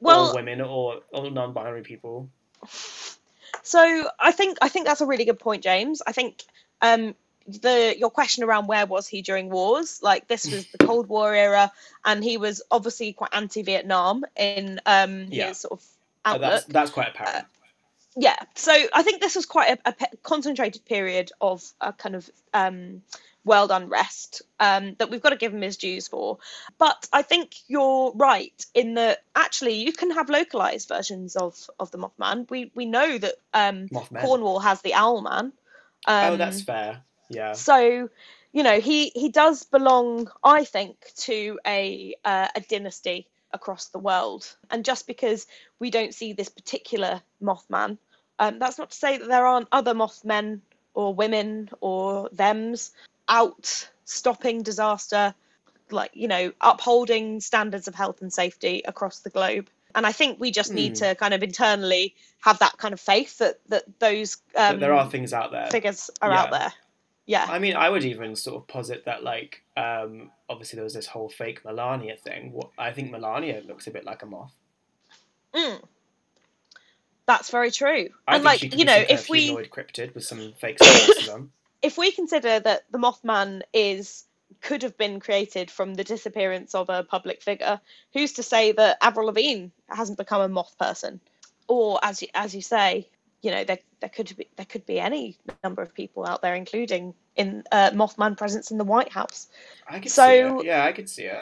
Well, 0.00 0.30
or 0.30 0.34
women 0.34 0.60
or, 0.60 1.00
or 1.12 1.30
non-binary 1.30 1.82
people. 1.82 2.28
So 3.62 4.08
I 4.18 4.32
think 4.32 4.58
I 4.62 4.68
think 4.68 4.86
that's 4.86 5.00
a 5.00 5.06
really 5.06 5.24
good 5.24 5.38
point, 5.38 5.62
James. 5.62 6.02
I 6.06 6.12
think 6.12 6.42
um, 6.80 7.14
the 7.46 7.94
your 7.98 8.10
question 8.10 8.42
around 8.44 8.66
where 8.68 8.86
was 8.86 9.06
he 9.06 9.22
during 9.22 9.50
wars, 9.50 10.00
like 10.02 10.28
this 10.28 10.50
was 10.50 10.66
the 10.66 10.78
Cold 10.78 11.08
War 11.08 11.34
era, 11.34 11.70
and 12.04 12.24
he 12.24 12.36
was 12.36 12.62
obviously 12.70 13.12
quite 13.12 13.30
anti-Vietnam 13.34 14.24
in 14.36 14.80
um, 14.86 15.26
Yeah. 15.30 15.48
his 15.48 15.58
sort 15.58 15.72
of 15.72 15.84
Uh, 16.24 16.28
outlook. 16.34 16.50
that's 16.50 16.64
that's 16.66 16.90
quite 16.90 17.08
apparent. 17.08 17.46
yeah, 18.16 18.36
so 18.54 18.72
I 18.92 19.02
think 19.02 19.20
this 19.20 19.36
was 19.36 19.46
quite 19.46 19.78
a, 19.84 19.88
a 19.90 19.92
pe- 19.92 20.16
concentrated 20.22 20.84
period 20.84 21.32
of 21.40 21.62
a 21.80 21.92
kind 21.92 22.14
of 22.14 22.30
um, 22.54 23.02
world 23.44 23.70
unrest 23.70 24.42
um, 24.58 24.94
that 24.98 25.10
we've 25.10 25.22
got 25.22 25.30
to 25.30 25.36
give 25.36 25.54
him 25.54 25.62
his 25.62 25.76
dues 25.76 26.08
for. 26.08 26.38
But 26.78 27.08
I 27.12 27.22
think 27.22 27.54
you're 27.68 28.12
right 28.14 28.64
in 28.74 28.94
that 28.94 29.22
actually 29.34 29.82
you 29.82 29.92
can 29.92 30.10
have 30.10 30.28
localized 30.28 30.88
versions 30.88 31.36
of 31.36 31.70
of 31.78 31.90
the 31.90 31.98
Mothman. 31.98 32.50
We 32.50 32.70
we 32.74 32.86
know 32.86 33.18
that 33.18 33.34
um, 33.54 33.88
Mothman. 33.88 34.20
Cornwall 34.20 34.60
has 34.60 34.82
the 34.82 34.92
Owlman. 34.92 35.52
Um, 36.06 36.32
oh, 36.32 36.36
that's 36.36 36.62
fair. 36.62 37.02
Yeah. 37.28 37.52
so, 37.52 38.08
you 38.52 38.62
know, 38.62 38.80
he 38.80 39.10
he 39.10 39.28
does 39.28 39.64
belong, 39.64 40.30
I 40.42 40.64
think, 40.64 40.96
to 41.18 41.58
a 41.66 42.14
uh, 42.24 42.48
a 42.54 42.60
dynasty 42.60 43.28
across 43.52 43.86
the 43.86 43.98
world. 43.98 44.54
And 44.70 44.84
just 44.84 45.06
because 45.06 45.46
we 45.78 45.90
don't 45.90 46.14
see 46.14 46.32
this 46.32 46.48
particular 46.48 47.20
Mothman, 47.42 47.98
um, 48.38 48.58
that's 48.58 48.78
not 48.78 48.90
to 48.90 48.96
say 48.96 49.18
that 49.18 49.28
there 49.28 49.46
aren't 49.46 49.68
other 49.72 49.94
Mothmen 49.94 50.62
or 50.94 51.14
women 51.14 51.70
or 51.80 52.28
them's 52.32 52.92
out 53.28 53.88
stopping 54.04 54.62
disaster, 54.62 55.34
like 55.90 56.10
you 56.14 56.28
know, 56.28 56.52
upholding 56.60 57.40
standards 57.40 57.88
of 57.88 57.94
health 57.94 58.22
and 58.22 58.32
safety 58.32 58.82
across 58.84 59.20
the 59.20 59.30
globe. 59.30 59.68
And 59.94 60.06
I 60.06 60.12
think 60.12 60.38
we 60.38 60.52
just 60.52 60.72
need 60.72 60.90
Hmm. 60.98 61.04
to 61.04 61.14
kind 61.16 61.34
of 61.34 61.42
internally 61.42 62.14
have 62.40 62.60
that 62.60 62.76
kind 62.78 62.94
of 62.94 63.00
faith 63.00 63.38
that 63.38 63.58
that 63.68 63.84
those 63.98 64.36
um, 64.56 64.80
there 64.80 64.94
are 64.94 65.08
things 65.10 65.32
out 65.32 65.50
there. 65.50 65.66
figures 65.70 66.10
are 66.22 66.30
out 66.30 66.50
there. 66.50 66.72
Yeah. 67.26 67.46
I 67.48 67.60
mean, 67.60 67.76
I 67.76 67.88
would 67.88 68.04
even 68.04 68.34
sort 68.34 68.56
of 68.56 68.66
posit 68.66 69.04
that, 69.04 69.22
like, 69.22 69.62
um, 69.76 70.32
obviously 70.48 70.76
there 70.78 70.84
was 70.84 70.94
this 70.94 71.06
whole 71.06 71.28
fake 71.28 71.64
Melania 71.64 72.16
thing. 72.16 72.50
What 72.50 72.70
I 72.76 72.90
think 72.90 73.12
Melania 73.12 73.62
looks 73.68 73.86
a 73.86 73.92
bit 73.92 74.04
like 74.04 74.22
a 74.22 74.26
moth. 74.26 74.52
Mm. 75.54 75.80
That's 77.26 77.50
very 77.50 77.70
true. 77.70 78.08
I 78.26 78.36
and 78.36 78.44
like 78.44 78.74
you 78.74 78.84
know, 78.84 78.96
if 79.08 79.28
we 79.28 79.54
cryptid 79.54 80.14
with 80.14 80.24
some 80.24 80.54
fake. 80.58 80.78
If 81.82 81.96
we 81.98 82.10
consider 82.12 82.60
that 82.60 82.84
the 82.90 82.98
Mothman 82.98 83.62
is 83.72 84.24
could 84.60 84.82
have 84.82 84.98
been 84.98 85.20
created 85.20 85.70
from 85.70 85.94
the 85.94 86.04
disappearance 86.04 86.74
of 86.74 86.88
a 86.90 87.04
public 87.04 87.40
figure, 87.42 87.80
who's 88.12 88.32
to 88.34 88.42
say 88.42 88.72
that 88.72 88.98
Avril 89.00 89.26
Lavigne 89.26 89.68
hasn't 89.88 90.18
become 90.18 90.42
a 90.42 90.48
moth 90.48 90.76
person? 90.78 91.20
Or 91.68 92.00
as 92.02 92.20
you, 92.20 92.28
as 92.34 92.54
you 92.54 92.60
say, 92.62 93.08
you 93.42 93.50
know, 93.52 93.64
there 93.64 93.78
there 94.00 94.10
could 94.10 94.34
be 94.36 94.48
there 94.56 94.66
could 94.66 94.84
be 94.84 94.98
any 95.00 95.38
number 95.64 95.80
of 95.82 95.94
people 95.94 96.26
out 96.26 96.42
there, 96.42 96.54
including 96.56 97.14
in 97.36 97.62
uh, 97.70 97.90
Mothman 97.92 98.36
presence 98.36 98.70
in 98.70 98.76
the 98.78 98.84
White 98.84 99.12
House. 99.12 99.48
I 99.88 100.00
could 100.00 100.10
So- 100.10 100.26
see 100.26 100.64
it. 100.64 100.66
Yeah, 100.66 100.84
I 100.84 100.92
could 100.92 101.08
see 101.08 101.24
it. 101.24 101.38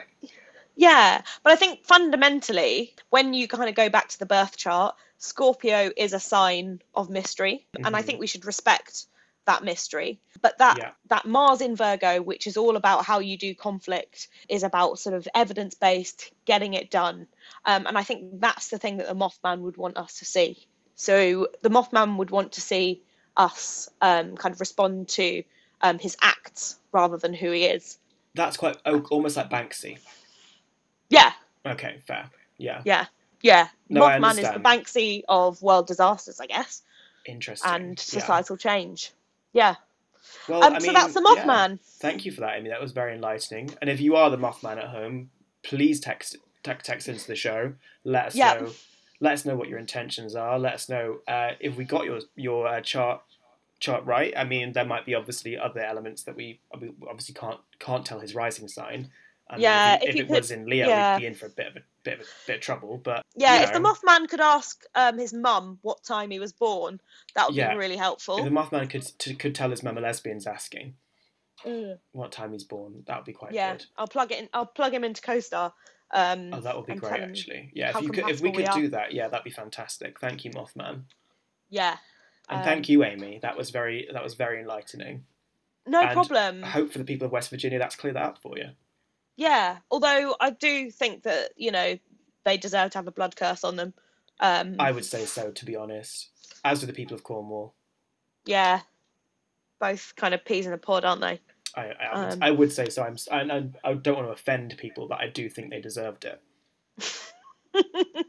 Yeah, 0.77 1.23
but 1.43 1.53
I 1.53 1.57
think 1.57 1.85
fundamentally, 1.85 2.95
when 3.11 3.35
you 3.35 3.49
kind 3.49 3.69
of 3.69 3.75
go 3.75 3.89
back 3.89 4.09
to 4.11 4.19
the 4.19 4.27
birth 4.27 4.57
chart, 4.57 4.95
Scorpio 5.17 5.91
is 5.97 6.13
a 6.13 6.21
sign 6.21 6.81
of 6.95 7.11
mystery, 7.11 7.67
and 7.85 7.97
I 7.97 8.03
Mhm. 8.03 8.05
think 8.07 8.21
we 8.21 8.29
should 8.29 8.45
respect 8.45 9.07
that 9.49 9.65
mystery. 9.65 10.21
But 10.41 10.59
that 10.59 10.79
Yeah. 10.79 10.93
that 11.09 11.27
Mars 11.27 11.61
in 11.61 11.75
Virgo, 11.77 12.23
which 12.23 12.47
is 12.47 12.57
all 12.57 12.77
about 12.77 13.05
how 13.05 13.19
you 13.19 13.37
do 13.37 13.55
conflict, 13.55 14.29
is 14.49 14.63
about 14.63 14.99
sort 14.99 15.17
of 15.17 15.27
evidence 15.35 15.75
based, 15.75 16.31
getting 16.45 16.75
it 16.75 16.91
done, 16.91 17.27
um, 17.65 17.87
and 17.87 17.99
I 17.99 18.05
think 18.05 18.41
that's 18.41 18.69
the 18.69 18.79
thing 18.79 18.99
that 18.99 19.09
the 19.09 19.15
Mothman 19.15 19.61
would 19.61 19.77
want 19.77 19.97
us 19.99 20.19
to 20.21 20.25
see. 20.25 20.67
So 20.95 21.49
the 21.63 21.71
Mothman 21.71 22.17
would 22.19 22.31
want 22.31 22.53
to 22.53 22.61
see 22.61 23.03
us 23.37 23.89
um, 24.01 24.37
kind 24.37 24.53
of 24.55 24.61
respond 24.61 25.09
to 25.09 25.43
um, 25.81 25.99
his 25.99 26.17
acts 26.23 26.79
rather 26.93 27.17
than 27.17 27.35
who 27.35 27.51
he 27.53 27.65
is. 27.67 27.99
That's 28.35 28.57
quite 28.57 28.77
oh, 28.85 29.01
almost 29.11 29.37
like 29.37 29.51
Banksy. 29.51 29.99
Yeah, 31.11 31.33
Okay, 31.67 31.99
fair. 32.07 32.31
Yeah, 32.59 32.83
Yeah, 32.85 33.07
yeah. 33.43 33.69
No, 33.89 34.03
Mothman 34.03 34.39
is 34.39 34.51
the. 34.51 34.61
Banksy 34.61 35.23
of 35.29 35.63
world 35.63 35.87
disasters, 35.87 36.41
I 36.41 36.47
guess, 36.47 36.83
interesting. 37.27 37.71
and 37.71 37.89
Yeah. 37.91 38.21
societal 38.21 38.57
change. 38.57 39.13
Yeah. 39.53 39.77
Well, 40.49 40.63
Um, 40.63 40.75
I 40.75 40.79
so 40.79 40.93
that's 40.93 41.15
the 41.15 41.35
yeah. 41.37 41.45
Mothman. 41.45 41.81
Thank 42.01 42.25
you 42.25 42.33
for 42.33 42.41
that, 42.43 42.57
Amy. 42.59 42.69
That 42.69 42.81
was 42.81 42.93
very 42.93 43.15
enlightening. 43.15 43.71
And 43.81 43.89
if 43.89 44.01
you 44.01 44.17
are 44.17 44.31
the 44.31 44.37
Mothman 44.37 44.77
at 44.79 44.89
home, 44.91 45.31
please 45.63 46.01
text 46.01 46.37
text, 46.63 46.87
text 46.87 47.09
into 47.09 47.27
the 47.27 47.37
show. 47.37 47.75
Let 48.05 48.27
us 48.27 48.35
Yeah. 48.35 48.55
know. 48.55 48.73
Let 49.21 49.33
us 49.33 49.45
know 49.45 49.57
what 49.57 49.69
your 49.69 49.79
intentions 49.79 50.35
are. 50.37 50.59
Let 50.59 50.75
us 50.75 50.89
know 50.89 51.21
uh, 51.27 51.53
if 51.61 51.77
we 51.77 51.85
got 51.85 52.05
your 52.05 52.21
your 52.37 52.67
uh, 52.69 52.81
chart 52.81 53.23
chart 53.81 54.05
right. 54.05 54.33
I 54.37 54.45
mean, 54.45 54.73
there 54.73 54.85
might 54.85 55.07
be 55.07 55.15
obviously 55.15 55.57
other 55.57 55.81
elements 55.81 56.25
that 56.25 56.35
we, 56.37 56.61
we 56.81 56.91
obviously 57.09 57.35
can't 57.35 57.61
can't 57.79 58.05
tell 58.05 58.21
his 58.21 58.35
rising 58.35 58.69
sign. 58.69 59.11
And 59.51 59.63
Yeah, 59.63 59.95
if, 59.97 60.03
if 60.03 60.09
if 60.11 60.15
it 60.17 60.19
could- 60.29 60.37
was 60.37 60.51
in 60.51 60.67
Leo, 60.67 60.89
yeah. 60.89 61.15
we'd 61.17 61.21
be 61.23 61.27
in 61.27 61.35
for 61.35 61.47
a 61.47 61.51
bit 61.51 61.69
of 61.69 61.77
a 61.77 61.81
bit 62.11 62.21
of 62.21 62.27
a 62.27 62.29
bit 62.47 62.57
of 62.57 62.63
trouble. 62.63 62.99
But 63.03 63.23
Yeah, 63.37 63.57
you 63.57 63.63
if 63.65 63.73
the 63.73 63.79
Mothman 63.81 64.29
could 64.29 64.41
ask 64.41 64.83
um, 64.95 65.19
his 65.19 65.33
mum 65.33 65.79
what 65.83 66.03
time 66.05 66.31
he 66.31 66.39
was 66.39 66.53
born, 66.53 67.01
that 67.35 67.47
would 67.49 67.57
Yeah. 67.57 67.73
be 67.73 67.79
really 67.79 67.97
helpful. 67.97 68.39
if 68.39 68.45
the 68.45 68.51
Mothman 68.51 68.89
could 68.91 69.07
t- 69.19 69.35
could 69.35 69.55
tell 69.55 69.71
his 69.71 69.83
mum 69.83 69.99
a 69.99 70.01
lesbian's 70.01 70.47
asking 70.47 70.95
Mm, 71.67 71.99
what 72.13 72.31
time 72.31 72.53
he's 72.53 72.63
born, 72.63 73.03
that 73.07 73.17
would 73.17 73.25
be 73.25 73.33
quite 73.33 73.53
yeah, 73.53 73.73
good. 73.73 73.87
I'll 73.97 74.07
plug 74.07 74.31
it 74.31 74.39
in. 74.39 74.49
I'll 74.55 74.65
plug 74.67 74.95
him 74.95 75.03
into 75.03 75.21
CoStar. 75.21 75.73
Um, 76.13 76.55
Oh, 76.55 76.61
that 76.61 76.77
would 76.77 76.87
be 76.87 76.95
great, 76.95 77.21
actually. 77.21 77.73
Yeah, 77.75 77.91
if 77.91 78.01
you 78.01 78.11
could, 78.11 78.29
if 78.31 78.41
we 78.41 78.53
could 78.53 78.69
are. 78.69 78.79
do 78.79 78.89
that, 78.91 79.13
yeah, 79.13 79.27
that'd 79.29 79.43
be 79.45 79.51
fantastic. 79.51 80.21
Thank 80.21 80.45
you, 80.45 80.53
Mothman, 80.53 81.03
Yeah. 81.69 81.97
and 82.49 82.61
Um, 82.61 82.65
thank 82.65 82.89
you, 82.89 83.03
Amy. 83.05 83.41
That 83.43 83.57
was 83.57 83.71
very 83.71 84.09
that 84.13 84.23
was 84.23 84.35
very 84.35 84.61
enlightening. 84.61 85.27
No 85.85 86.01
and 86.01 86.13
problem. 86.13 86.63
I 86.65 86.69
hope 86.69 86.93
for 86.93 86.99
the 86.99 87.05
people 87.05 87.27
of 87.27 87.33
West 87.33 87.51
Virginia 87.51 87.79
that's 87.81 87.97
cleared 87.97 88.17
that 88.17 88.23
up 88.23 88.39
for 88.39 88.57
you. 88.57 88.71
Yeah. 89.39 89.79
Although 89.91 90.37
I 90.41 90.51
do 90.51 90.91
think 90.91 91.23
that 91.23 91.51
you 91.57 91.71
know 91.71 91.99
they 92.45 92.57
deserve 92.59 92.91
to 92.91 92.99
have 92.99 93.07
a 93.07 93.13
blood 93.13 93.37
curse 93.37 93.65
on 93.65 93.77
them. 93.77 93.95
Um, 94.41 94.77
I 94.79 94.93
would 94.93 95.05
say 95.07 95.25
so, 95.25 95.51
to 95.53 95.65
be 95.65 95.77
honest. 95.77 96.29
As 96.65 96.81
do 96.81 96.87
the 96.87 96.93
people 96.93 97.15
of 97.15 97.23
Cornwall. 97.23 97.73
yeah. 98.45 98.81
Both 99.81 100.15
kind 100.17 100.35
of 100.35 100.45
peas 100.45 100.67
in 100.67 100.73
a 100.73 100.79
pod, 100.79 101.05
aren't 101.05 101.21
they? 101.21 101.41
I 101.77 101.83
I, 101.93 102.19
would, 102.19 102.33
Um, 102.33 102.39
I 102.43 102.51
would 102.51 102.73
say 102.73 102.89
so. 102.89 103.03
I'm 103.05 103.17
I 103.31 103.95
don't 103.95 104.17
want 104.17 104.27
to 104.27 104.33
offend 104.33 104.77
people, 104.77 105.07
but 105.07 105.21
I 105.21 105.29
do 105.29 105.49
think 105.49 105.71
they 105.71 105.81
deserved 105.81 106.25
it. 106.27 106.43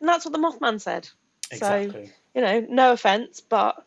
And 0.00 0.08
that's 0.08 0.24
what 0.24 0.32
the 0.32 0.38
Mothman 0.38 0.80
said. 0.80 1.08
So, 1.52 1.54
Exactly. 1.76 2.10
you 2.34 2.40
know, 2.40 2.66
no 2.68 2.92
offense, 2.92 3.40
but 3.40 3.84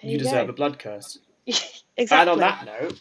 you 0.00 0.12
you 0.12 0.18
deserve 0.18 0.46
go. 0.46 0.52
a 0.52 0.54
blood 0.54 0.78
curse. 0.78 1.18
exactly. 1.46 2.16
And 2.16 2.30
on 2.30 2.38
that 2.38 2.64
note, 2.64 3.00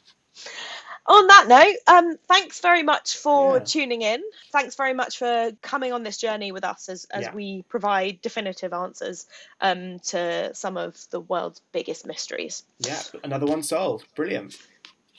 On 1.06 1.28
that 1.28 1.48
note, 1.50 1.76
um, 1.88 2.18
thanks 2.30 2.62
very 2.62 2.82
much 2.82 3.18
for 3.18 3.58
Yeah. 3.58 3.64
tuning 3.64 4.02
in. 4.04 4.24
Thanks 4.54 4.76
very 4.76 4.94
much 4.94 5.18
for 5.18 5.52
coming 5.62 5.92
on 5.92 6.04
this 6.04 6.18
journey 6.18 6.54
with 6.54 6.64
us 6.64 6.88
as, 6.88 7.06
as 7.12 7.24
Yeah. 7.24 7.34
we 7.34 7.64
provide 7.68 8.22
definitive 8.22 8.72
answers 8.72 9.28
um, 9.60 10.00
to 10.00 10.56
some 10.56 10.78
of 10.78 10.98
the 11.10 11.20
world's 11.20 11.60
biggest 11.74 12.06
mysteries. 12.06 12.64
yeah, 12.80 13.02
another 13.24 13.46
one 13.46 13.64
solved. 13.64 14.08
Brilliant. 14.16 14.56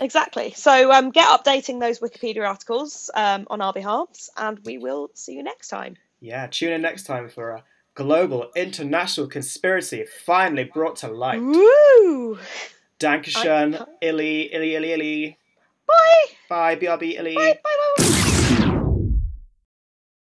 Exactly. 0.00 0.52
So 0.56 0.90
um, 0.90 1.10
get 1.10 1.26
updating 1.28 1.80
those 1.80 2.00
Wikipedia 2.00 2.48
articles 2.48 3.10
um, 3.14 3.46
on 3.50 3.60
our 3.60 3.72
behalves, 3.72 4.30
and 4.36 4.58
we 4.64 4.78
will 4.78 5.10
see 5.14 5.34
you 5.34 5.42
next 5.42 5.68
time. 5.68 5.96
Yeah, 6.20 6.46
tune 6.46 6.72
in 6.72 6.80
next 6.82 7.04
time 7.04 7.28
for 7.28 7.50
a 7.50 7.64
global 7.94 8.50
international 8.56 9.28
conspiracy 9.28 10.04
finally 10.24 10.64
brought 10.64 10.96
to 10.96 11.08
light. 11.08 11.40
Woo! 11.42 12.38
Dankeschön, 12.98 13.86
Illy, 14.00 14.52
Illy, 14.52 14.74
Illy, 14.76 14.92
Illy. 14.94 15.38
Bye. 15.94 16.26
Bye, 16.48 16.76
BRB 16.76 17.16
Elite. 17.18 17.36
Bye, 17.36 17.58
bye. 17.62 17.78
bye. 17.98 18.20